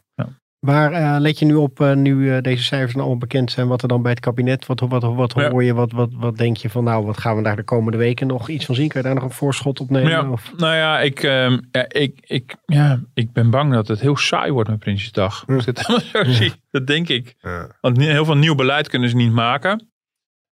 Waar 0.60 0.92
eh, 0.92 1.16
let 1.20 1.40
je 1.40 1.46
nu 1.46 1.54
op, 1.56 1.80
eh, 1.80 1.94
nu 1.94 2.32
eh, 2.36 2.42
deze 2.42 2.64
cijfers 2.64 2.92
dan 2.92 3.02
allemaal 3.02 3.20
bekend 3.20 3.52
zijn, 3.52 3.68
wat 3.68 3.82
er 3.82 3.88
dan 3.88 4.02
bij 4.02 4.12
het 4.12 4.20
kabinet, 4.20 4.66
wat, 4.66 4.80
wat, 4.80 5.04
wat, 5.04 5.34
Ja. 5.36 5.50
hoor 5.50 5.64
je, 5.64 5.74
wat, 5.74 5.92
wat, 5.92 6.10
wat 6.14 6.38
denk 6.38 6.58
je 6.58 6.70
van, 6.70 6.84
nou, 6.84 7.06
wat 7.06 7.18
gaan 7.18 7.36
we 7.36 7.44
daar 7.44 7.56
de 7.56 7.64
komende 7.64 7.98
weken 7.98 8.28
nog 8.28 8.50
iets 8.50 8.66
van 8.66 8.76
zien? 8.76 8.88
Kan 8.88 9.02
je 9.02 9.08
daar 9.08 9.16
nog 9.16 9.24
een 9.24 9.32
voorschot 9.32 9.80
op 9.80 9.90
nemen? 9.90 10.10
Ja, 10.12 10.30
Of, 10.32 10.54
nou 10.58 10.76
ja 10.76 11.00
ik, 11.00 11.24
ehm, 11.24 11.58
ja, 11.72 11.86
ik, 11.88 12.20
ik, 12.22 12.56
ja, 12.66 13.00
ik 13.14 13.32
ben 13.34 13.50
bang 13.50 13.74
dat 13.74 13.88
het 13.88 14.00
heel 14.00 14.18
saai 14.18 14.52
wordt 14.52 14.70
met 14.70 14.80
Prinsjesdag. 14.80 15.44
Als 15.48 15.66
ik 15.68 15.78
het 15.78 15.88
helemaal 15.88 16.26
zo 16.26 16.32
zie, 16.32 16.54
dat 16.72 16.88
denk 16.88 17.08
ik. 17.08 17.36
Want 17.82 17.98
niet- 17.98 18.08
heel 18.10 18.26
veel 18.26 18.38
nieuw 18.38 18.56
beleid 18.56 18.88
kunnen 18.90 19.10
ze 19.10 19.16
niet 19.16 19.32
maken. 19.32 19.90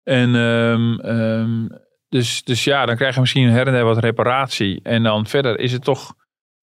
En 0.03 0.35
ehm, 0.35 0.95
ehm, 1.01 1.67
dus, 2.09 2.43
dus 2.45 2.65
ja, 2.65 2.87
dan 2.87 2.97
krijg 2.97 3.15
je 3.15 3.21
misschien 3.21 3.49
her 3.51 3.67
en 3.67 3.73
der 3.73 3.85
wat 3.85 3.99
reparatie. 3.99 4.81
En 4.83 5.03
dan 5.03 5.27
verder 5.27 5.59
is 5.59 5.73
het 5.73 5.85
toch 5.85 6.15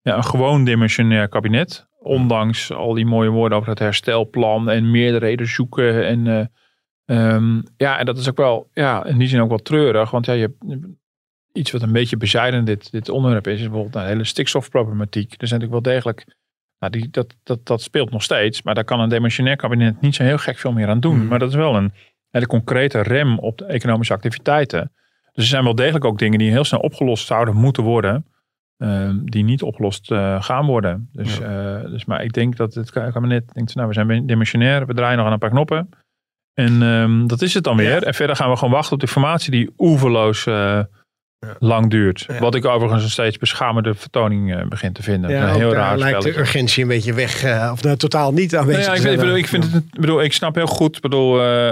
ja, 0.02 0.16
een 0.16 0.24
gewoon 0.24 0.64
dimensionair 0.64 1.28
kabinet. 1.28 1.90
Ondanks 2.04 2.72
al 2.72 2.94
die 2.94 3.06
mooie 3.06 3.30
woorden 3.30 3.58
over 3.58 3.70
het 3.70 3.80
herstelplan 3.80 4.70
en 4.70 4.92
meerderheden 4.92 5.48
zoeken. 5.48 6.06
En 6.08 6.28
eh, 6.28 6.46
ehm, 7.06 7.62
ja, 7.78 8.00
en 8.00 8.06
dat 8.06 8.18
is 8.18 8.30
ook 8.30 8.38
wel, 8.38 8.70
ja, 8.74 9.06
in 9.06 9.18
die 9.18 9.28
zin 9.28 9.42
ook 9.42 9.50
wel 9.50 9.58
treurig. 9.58 10.12
Want 10.12 10.26
ja, 10.26 10.34
je 10.34 10.42
hebt 10.42 10.86
iets 11.54 11.72
wat 11.72 11.82
een 11.82 11.92
beetje 11.92 12.18
bezijdend 12.18 12.66
dit, 12.66 12.92
dit 12.92 13.10
onderwerp 13.10 13.48
is, 13.48 13.54
is 13.54 13.62
bijvoorbeeld 13.62 13.94
nou, 13.94 14.06
de 14.06 14.12
hele 14.12 14.24
stikstofproblematiek. 14.24 15.32
Er 15.42 15.48
zijn 15.48 15.60
natuurlijk 15.60 15.86
wel 15.86 15.94
degelijk, 15.94 16.26
nou, 16.80 16.92
die, 16.92 17.10
dat, 17.10 17.36
dat, 17.44 17.66
dat 17.66 17.82
speelt 17.82 18.12
nog 18.12 18.24
steeds, 18.24 18.62
maar 18.62 18.76
daar 18.76 18.84
kan 18.84 19.00
een 19.00 19.10
demissionair 19.10 19.56
kabinet 19.56 20.02
niet 20.02 20.16
zo 20.16 20.24
heel 20.24 20.38
gek 20.38 20.58
veel 20.58 20.72
meer 20.72 20.88
aan 20.88 21.00
doen. 21.00 21.20
Hmm. 21.20 21.28
Maar 21.28 21.40
dat 21.40 21.50
is 21.50 21.56
wel 21.56 21.76
een 21.76 21.94
hele 22.30 22.48
concrete 22.48 23.02
rem 23.02 23.40
op 23.40 23.58
de 23.58 23.66
economische 23.66 24.14
activiteiten. 24.14 24.92
Dus 25.34 25.44
er 25.44 25.50
zijn 25.50 25.64
wel 25.64 25.76
degelijk 25.76 26.06
ook 26.06 26.20
dingen 26.20 26.40
die 26.40 26.52
heel 26.52 26.64
snel 26.64 26.80
opgelost 26.80 27.28
zouden 27.28 27.56
moeten 27.56 27.84
worden, 27.84 28.26
ehm, 28.82 29.18
die 29.24 29.44
niet 29.44 29.62
opgelost 29.62 30.12
eh, 30.12 30.44
gaan 30.44 30.66
worden. 30.66 31.10
Dus, 31.12 31.40
eh, 31.40 31.82
dus, 31.82 32.06
maar 32.06 32.24
ik 32.24 32.34
denk 32.34 32.58
dat 32.58 32.74
het 32.74 32.92
kabinet 32.92 33.54
denkt, 33.54 33.76
nou, 33.76 33.88
we 33.88 33.94
zijn 33.94 34.26
demissionair, 34.26 34.86
we 34.86 34.94
draaien 34.94 35.18
nog 35.18 35.26
aan 35.26 35.32
een 35.32 35.40
paar 35.40 35.50
knoppen. 35.50 35.90
En 36.54 36.82
ehm, 36.82 37.28
dat 37.28 37.42
is 37.42 37.54
het 37.54 37.64
dan 37.64 37.78
weer. 37.78 37.90
Ja. 37.90 38.00
En 38.00 38.14
verder 38.14 38.36
gaan 38.36 38.50
we 38.50 38.56
gewoon 38.56 38.74
wachten 38.74 38.94
op 38.94 39.00
de 39.00 39.08
formatie 39.08 39.52
die 39.52 39.74
oeverloos 39.78 40.46
eh, 40.46 40.80
Ja. 41.46 41.56
lang 41.60 41.90
duurt. 41.90 42.26
Ja. 42.28 42.40
Wat 42.40 42.56
ik 42.56 42.66
overigens 42.66 43.04
een 43.04 43.10
steeds 43.10 43.38
beschamende 43.38 43.94
vertoning 43.96 44.56
eh, 44.56 44.66
begin 44.68 44.94
te 44.94 45.04
vinden. 45.04 45.30
ja, 45.30 45.44
een 45.44 45.50
ook 45.50 45.56
heel 45.56 45.70
daar 45.70 45.80
raar 45.80 45.98
lijkt 45.98 46.22
de 46.22 46.40
urgentie 46.40 46.84
een 46.84 46.90
beetje 46.90 47.14
weg, 47.14 47.44
eh, 47.44 47.70
of 47.74 47.84
nou, 47.84 47.98
totaal 47.98 48.32
niet 48.34 48.56
aanwezig 48.56 48.86
Nou 48.86 48.92
ja, 48.92 48.98
ik, 48.98 49.02
weet- 49.04 49.14
ik 49.14 49.20
zijn. 49.20 49.28
bedoel, 49.28 49.38
ik, 49.38 49.48
vind 49.48 49.74
het, 49.74 50.00
bedoel, 50.00 50.22
ik 50.24 50.34
snap 50.34 50.56
heel 50.56 50.66
goed. 50.68 51.02
Bedoel, 51.02 51.40
eh, 51.40 51.68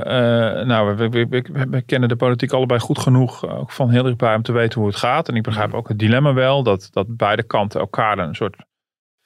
eh, 0.59 0.67
nou, 0.67 0.95
we, 0.95 1.09
we, 1.09 1.43
we, 1.69 1.81
kennen 1.81 2.09
de 2.09 2.15
politiek 2.15 2.51
allebei 2.51 2.79
goed 2.79 2.99
genoeg, 2.99 3.45
eh, 3.45 3.59
ook 3.59 3.71
van 3.71 3.89
heel 3.89 4.03
dichtbij 4.03 4.35
om 4.35 4.41
te 4.41 4.51
weten 4.51 4.79
hoe 4.79 4.89
het 4.89 4.97
gaat. 4.97 5.29
En 5.29 5.35
ik 5.35 5.43
begrijp 5.43 5.73
ook 5.73 5.87
het 5.87 5.99
dilemma 5.99 6.33
wel 6.33 6.63
dat, 6.63 6.87
dat 6.91 7.17
beide 7.17 7.43
kanten 7.43 7.79
elkaar 7.79 8.17
een 8.17 8.35
soort 8.35 8.55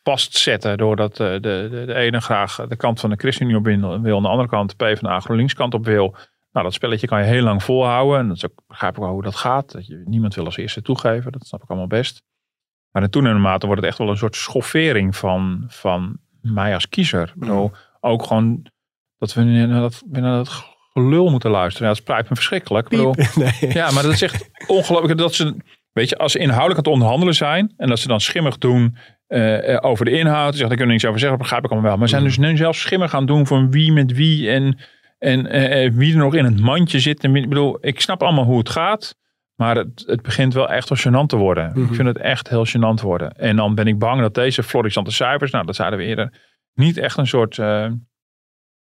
vastzetten. 0.03 0.77
Doordat 0.77 1.19
eh, 1.19 1.31
de, 1.31 1.39
de, 1.41 1.83
de 1.85 1.93
ene 1.93 2.21
graag 2.21 2.55
de 2.67 2.75
kant 2.75 2.99
van 2.99 3.09
de 3.09 3.15
ChristenUnie 3.15 3.57
op 3.57 3.65
wil, 4.03 4.15
aan 4.15 4.23
de 4.23 4.29
andere 4.29 4.49
kant 4.49 4.69
de 4.69 4.85
PvdA 4.85 5.19
GroenLinks 5.19 5.53
kant 5.53 5.73
op 5.73 5.85
wil. 5.85 6.15
Nou, 6.53 6.65
dat 6.65 6.73
spelletje 6.73 7.07
kan 7.07 7.19
je 7.19 7.25
heel 7.25 7.43
lang 7.43 7.63
volhouden. 7.63 8.19
En 8.19 8.27
dat 8.27 8.35
is 8.35 8.45
ook, 8.45 8.63
begrijp 8.67 8.93
ik 8.93 8.99
wel 8.99 9.11
hoe 9.11 9.23
dat 9.23 9.35
gaat. 9.35 9.71
Dat 9.71 9.87
je, 9.87 10.01
niemand 10.05 10.35
wil 10.35 10.45
als 10.45 10.57
eerste 10.57 10.81
toegeven. 10.81 11.31
Dat 11.31 11.45
snap 11.45 11.63
ik 11.63 11.69
allemaal 11.69 11.87
best. 11.87 12.23
Maar 12.91 13.03
in 13.03 13.09
toenemende 13.09 13.43
mate 13.43 13.65
wordt 13.65 13.81
het 13.81 13.89
echt 13.89 13.99
wel 13.99 14.09
een 14.09 14.17
soort 14.17 14.35
schoffering 14.35 15.15
van, 15.15 15.63
van 15.67 16.17
mij 16.41 16.73
als 16.73 16.89
kiezer. 16.89 17.27
Ik 17.27 17.39
bedoel, 17.39 17.71
ook 17.99 18.23
gewoon 18.23 18.65
dat 19.17 19.33
we 19.33 19.43
naar 19.43 19.81
dat, 19.81 20.03
we 20.11 20.19
naar 20.19 20.35
dat 20.35 20.65
gelul 20.93 21.29
moeten 21.29 21.51
luisteren. 21.51 21.87
Ja, 21.87 21.93
dat 21.93 22.03
spijt 22.03 22.29
me 22.29 22.35
verschrikkelijk. 22.35 22.85
Ik 22.85 22.97
bedoel, 22.97 23.15
Nee. 23.59 23.73
ja, 23.73 23.91
maar 23.91 24.03
dat 24.03 24.11
is 24.11 24.21
echt 24.21 24.49
ongelooflijk 24.67 25.17
dat 25.17 25.33
ze, 25.33 25.55
weet 25.91 26.09
je, 26.09 26.17
als 26.17 26.31
ze 26.31 26.39
inhoudelijk 26.39 26.77
aan 26.77 26.83
het 26.83 26.93
onderhandelen 26.93 27.35
zijn 27.35 27.73
en 27.77 27.87
dat 27.87 27.99
ze 27.99 28.07
dan 28.07 28.21
schimmig 28.21 28.57
doen 28.57 28.97
eh, 29.27 29.73
eh, 29.73 29.77
over 29.81 30.05
de 30.05 30.11
inhoud, 30.11 30.55
zeggen, 30.55 30.59
daar 30.59 30.77
kunnen 30.77 30.85
we 30.85 30.91
niks 30.91 31.05
over 31.05 31.19
zeggen, 31.19 31.37
dat 31.37 31.47
begrijp 31.47 31.63
ik 31.63 31.71
allemaal 31.71 31.89
wel. 31.89 31.97
Maar 31.97 32.07
ze 32.07 32.13
zijn 32.13 32.27
dus 32.27 32.37
nu 32.37 32.57
zelfs 32.57 32.79
schimmig 32.79 33.09
gaan 33.09 33.25
doen 33.25 33.47
van 33.47 33.71
wie 33.71 33.91
met 33.91 34.11
wie 34.11 34.49
en, 34.49 34.79
en 35.17 35.47
eh, 35.47 35.85
eh, 35.85 35.93
wie 35.93 36.11
er 36.11 36.19
nog 36.19 36.35
in 36.35 36.45
het 36.45 36.59
mandje 36.59 36.99
zit. 36.99 37.23
En 37.23 37.35
ik 37.35 37.49
bedoel, 37.49 37.77
ik 37.81 38.01
snap 38.01 38.23
allemaal 38.23 38.43
hoe 38.43 38.57
het 38.57 38.69
gaat, 38.69 39.15
maar 39.55 39.75
het, 39.75 40.03
het 40.05 40.21
begint 40.21 40.53
wel 40.53 40.69
echt 40.69 40.89
wel 40.89 40.97
gênant 40.97 41.27
te 41.27 41.35
worden. 41.35 41.69
Mhm. 41.69 41.81
Ik 41.81 41.95
vind 41.95 42.07
het 42.07 42.17
echt 42.17 42.49
heel 42.49 42.67
gênant 42.67 43.01
worden. 43.01 43.31
En 43.31 43.55
dan 43.55 43.75
ben 43.75 43.87
ik 43.87 43.99
bang 43.99 44.21
dat 44.21 44.33
deze 44.35 44.63
florissante 44.63 45.11
cijfers, 45.11 45.51
nou 45.51 45.65
dat 45.65 45.75
zeiden 45.75 45.99
we 45.99 46.05
eerder, 46.05 46.41
niet 46.73 46.97
echt 46.97 47.17
een 47.17 47.27
soort 47.27 47.57
eh, 47.57 47.91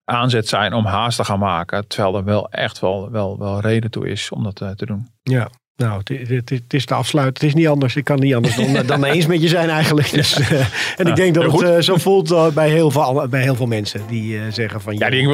aanzet 0.04 0.48
zijn 0.48 0.72
om 0.72 0.84
haast 0.84 1.16
te 1.16 1.24
gaan 1.24 1.38
maken. 1.38 1.88
Terwijl 1.88 2.16
er 2.16 2.24
wel 2.24 2.50
echt 2.50 2.78
wel, 2.78 3.10
wel, 3.10 3.38
wel 3.38 3.60
reden 3.60 3.90
toe 3.90 4.08
is 4.08 4.30
om 4.30 4.42
dat 4.42 4.54
te 4.54 4.86
doen. 4.86 5.08
Ja, 5.22 5.50
nou, 5.76 6.02
het, 6.44 6.74
is 6.74 6.84
te 6.84 6.94
afsluiten. 6.94 7.34
Het 7.34 7.42
is 7.42 7.54
niet 7.54 7.68
anders. 7.68 7.96
Ik 7.96 8.04
kan 8.04 8.18
niet 8.18 8.34
anders 8.34 8.56
dan, 8.56 8.86
dan 8.86 9.04
eens 9.04 9.26
met 9.26 9.42
je 9.42 9.48
zijn 9.48 9.68
eigenlijk. 9.68 10.12
Dus, 10.12 10.38
eh, 10.38 10.60
en 10.96 11.06
ik 11.06 11.16
denk 11.16 11.34
dat 11.34 11.52
het 11.52 11.62
eh, 11.62 11.78
zo 11.78 11.96
voelt 11.96 12.30
eh, 12.30 12.48
bij, 12.48 12.68
heel 12.68 12.90
veel, 12.90 13.26
bij 13.30 13.42
heel 13.42 13.54
veel 13.54 13.66
mensen 13.66 14.00
die 14.08 14.40
zeggen 14.50 14.80
van... 14.80 14.96
Ja, 14.96 15.10
die 15.10 15.28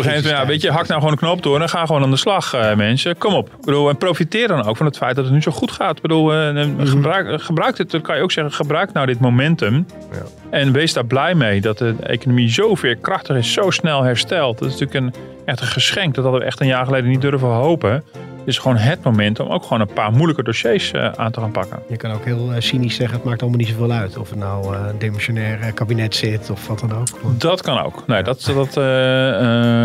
weet 0.46 0.62
je, 0.62 0.70
hak 0.70 0.86
nou 0.86 0.98
gewoon 1.00 1.12
een 1.12 1.18
knop 1.18 1.42
door 1.42 1.60
en 1.60 1.68
ga 1.68 1.86
gewoon 1.86 2.02
aan 2.02 2.10
de 2.10 2.16
slag, 2.16 2.52
mensen. 2.76 3.18
Kom 3.18 3.34
op. 3.34 3.48
Ik 3.48 3.64
bedoel, 3.64 3.88
en 3.88 3.96
profiteer 3.96 4.48
dan 4.48 4.64
ook 4.64 4.76
van 4.76 4.86
het 4.86 4.96
feit 4.96 5.16
dat 5.16 5.24
het 5.24 5.34
nu 5.34 5.42
zo 5.42 5.50
goed 5.50 5.70
gaat. 5.70 5.96
Ik 5.96 6.02
bedoel, 6.02 6.30
Mhm. 6.32 6.86
gebruik, 6.86 7.42
gebruik 7.42 7.76
dit, 7.76 7.90
dan 7.90 8.00
kan 8.00 8.16
je 8.16 8.22
ook 8.22 8.32
zeggen, 8.32 8.52
gebruik 8.52 8.92
nou 8.92 9.06
dit 9.06 9.20
momentum. 9.20 9.86
Ja. 10.12 10.22
En 10.50 10.72
wees 10.72 10.92
daar 10.92 11.06
blij 11.06 11.34
mee 11.34 11.60
dat 11.60 11.78
de 11.78 11.94
economie 12.02 12.50
zo 12.50 12.74
veerkrachtig 12.74 13.36
is, 13.36 13.52
zo 13.52 13.70
snel 13.70 14.02
herstelt. 14.02 14.58
Dat 14.58 14.68
is 14.68 14.78
natuurlijk 14.80 15.16
een, 15.16 15.22
echt 15.44 15.60
een 15.60 15.66
geschenk. 15.66 16.14
Dat 16.14 16.24
hadden 16.24 16.40
we 16.40 16.46
echt 16.46 16.60
een 16.60 16.66
jaar 16.66 16.84
geleden 16.84 17.10
niet 17.10 17.20
durven 17.20 17.48
hopen. 17.48 18.04
Het 18.42 18.50
is 18.50 18.58
gewoon 18.58 18.76
het 18.76 19.02
moment 19.04 19.40
om 19.40 19.48
ook 19.48 19.62
gewoon 19.62 19.80
een 19.80 19.92
paar 19.94 20.12
moeilijke 20.12 20.42
dossiers 20.42 20.92
eh, 20.92 21.12
aan 21.16 21.32
te 21.32 21.40
gaan 21.40 21.50
pakken. 21.50 21.82
Je 21.88 21.96
kan 21.96 22.10
ook 22.12 22.24
heel 22.24 22.52
eh, 22.52 22.60
cynisch 22.60 22.94
zeggen, 22.94 23.16
het 23.16 23.26
maakt 23.26 23.40
allemaal 23.40 23.58
niet 23.58 23.68
zoveel 23.68 23.90
uit. 23.90 24.16
Of 24.18 24.30
het 24.30 24.38
nou 24.38 24.74
eh, 24.74 24.80
een 24.88 24.98
demissionair 24.98 25.72
kabinet 25.72 26.14
zit 26.14 26.50
of 26.50 26.66
wat 26.66 26.78
dan 26.78 26.92
ook. 26.94 27.06
Dat 27.40 27.62
kan 27.62 27.78
ook. 27.78 28.06
Nee, 28.06 28.22
dat, 28.22 28.50
dat, 28.54 28.76
eh, 28.76 29.28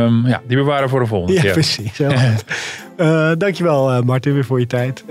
ehm, 0.03 0.27
ja, 0.27 0.41
die 0.47 0.57
bewaren 0.57 0.89
voor 0.89 0.99
de 0.99 1.05
volgende 1.05 1.33
Ja, 1.33 1.41
keer. 1.41 1.51
precies. 1.51 1.97
Heel 1.97 2.11
goed. 2.11 2.43
Dankjewel 3.39 3.91
eh, 3.91 4.01
Martin 4.01 4.33
weer 4.33 4.45
voor 4.45 4.59
je 4.59 4.67
tijd. 4.67 5.03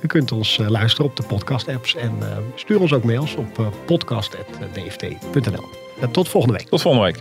U 0.00 0.06
kunt 0.06 0.32
ons 0.32 0.60
luisteren 0.68 1.06
op 1.10 1.16
de 1.16 1.22
podcast 1.22 1.68
apps. 1.68 1.96
En 1.96 2.12
stuur 2.54 2.80
ons 2.80 2.92
ook 2.92 3.04
mails 3.04 3.34
op 3.34 3.58
uh, 3.58 3.66
podcast.dft.nl. 3.86 5.64
tot 6.10 6.28
volgende 6.28 6.56
week. 6.56 6.68
Tot 6.68 6.82
volgende 6.82 7.06
week. 7.06 7.18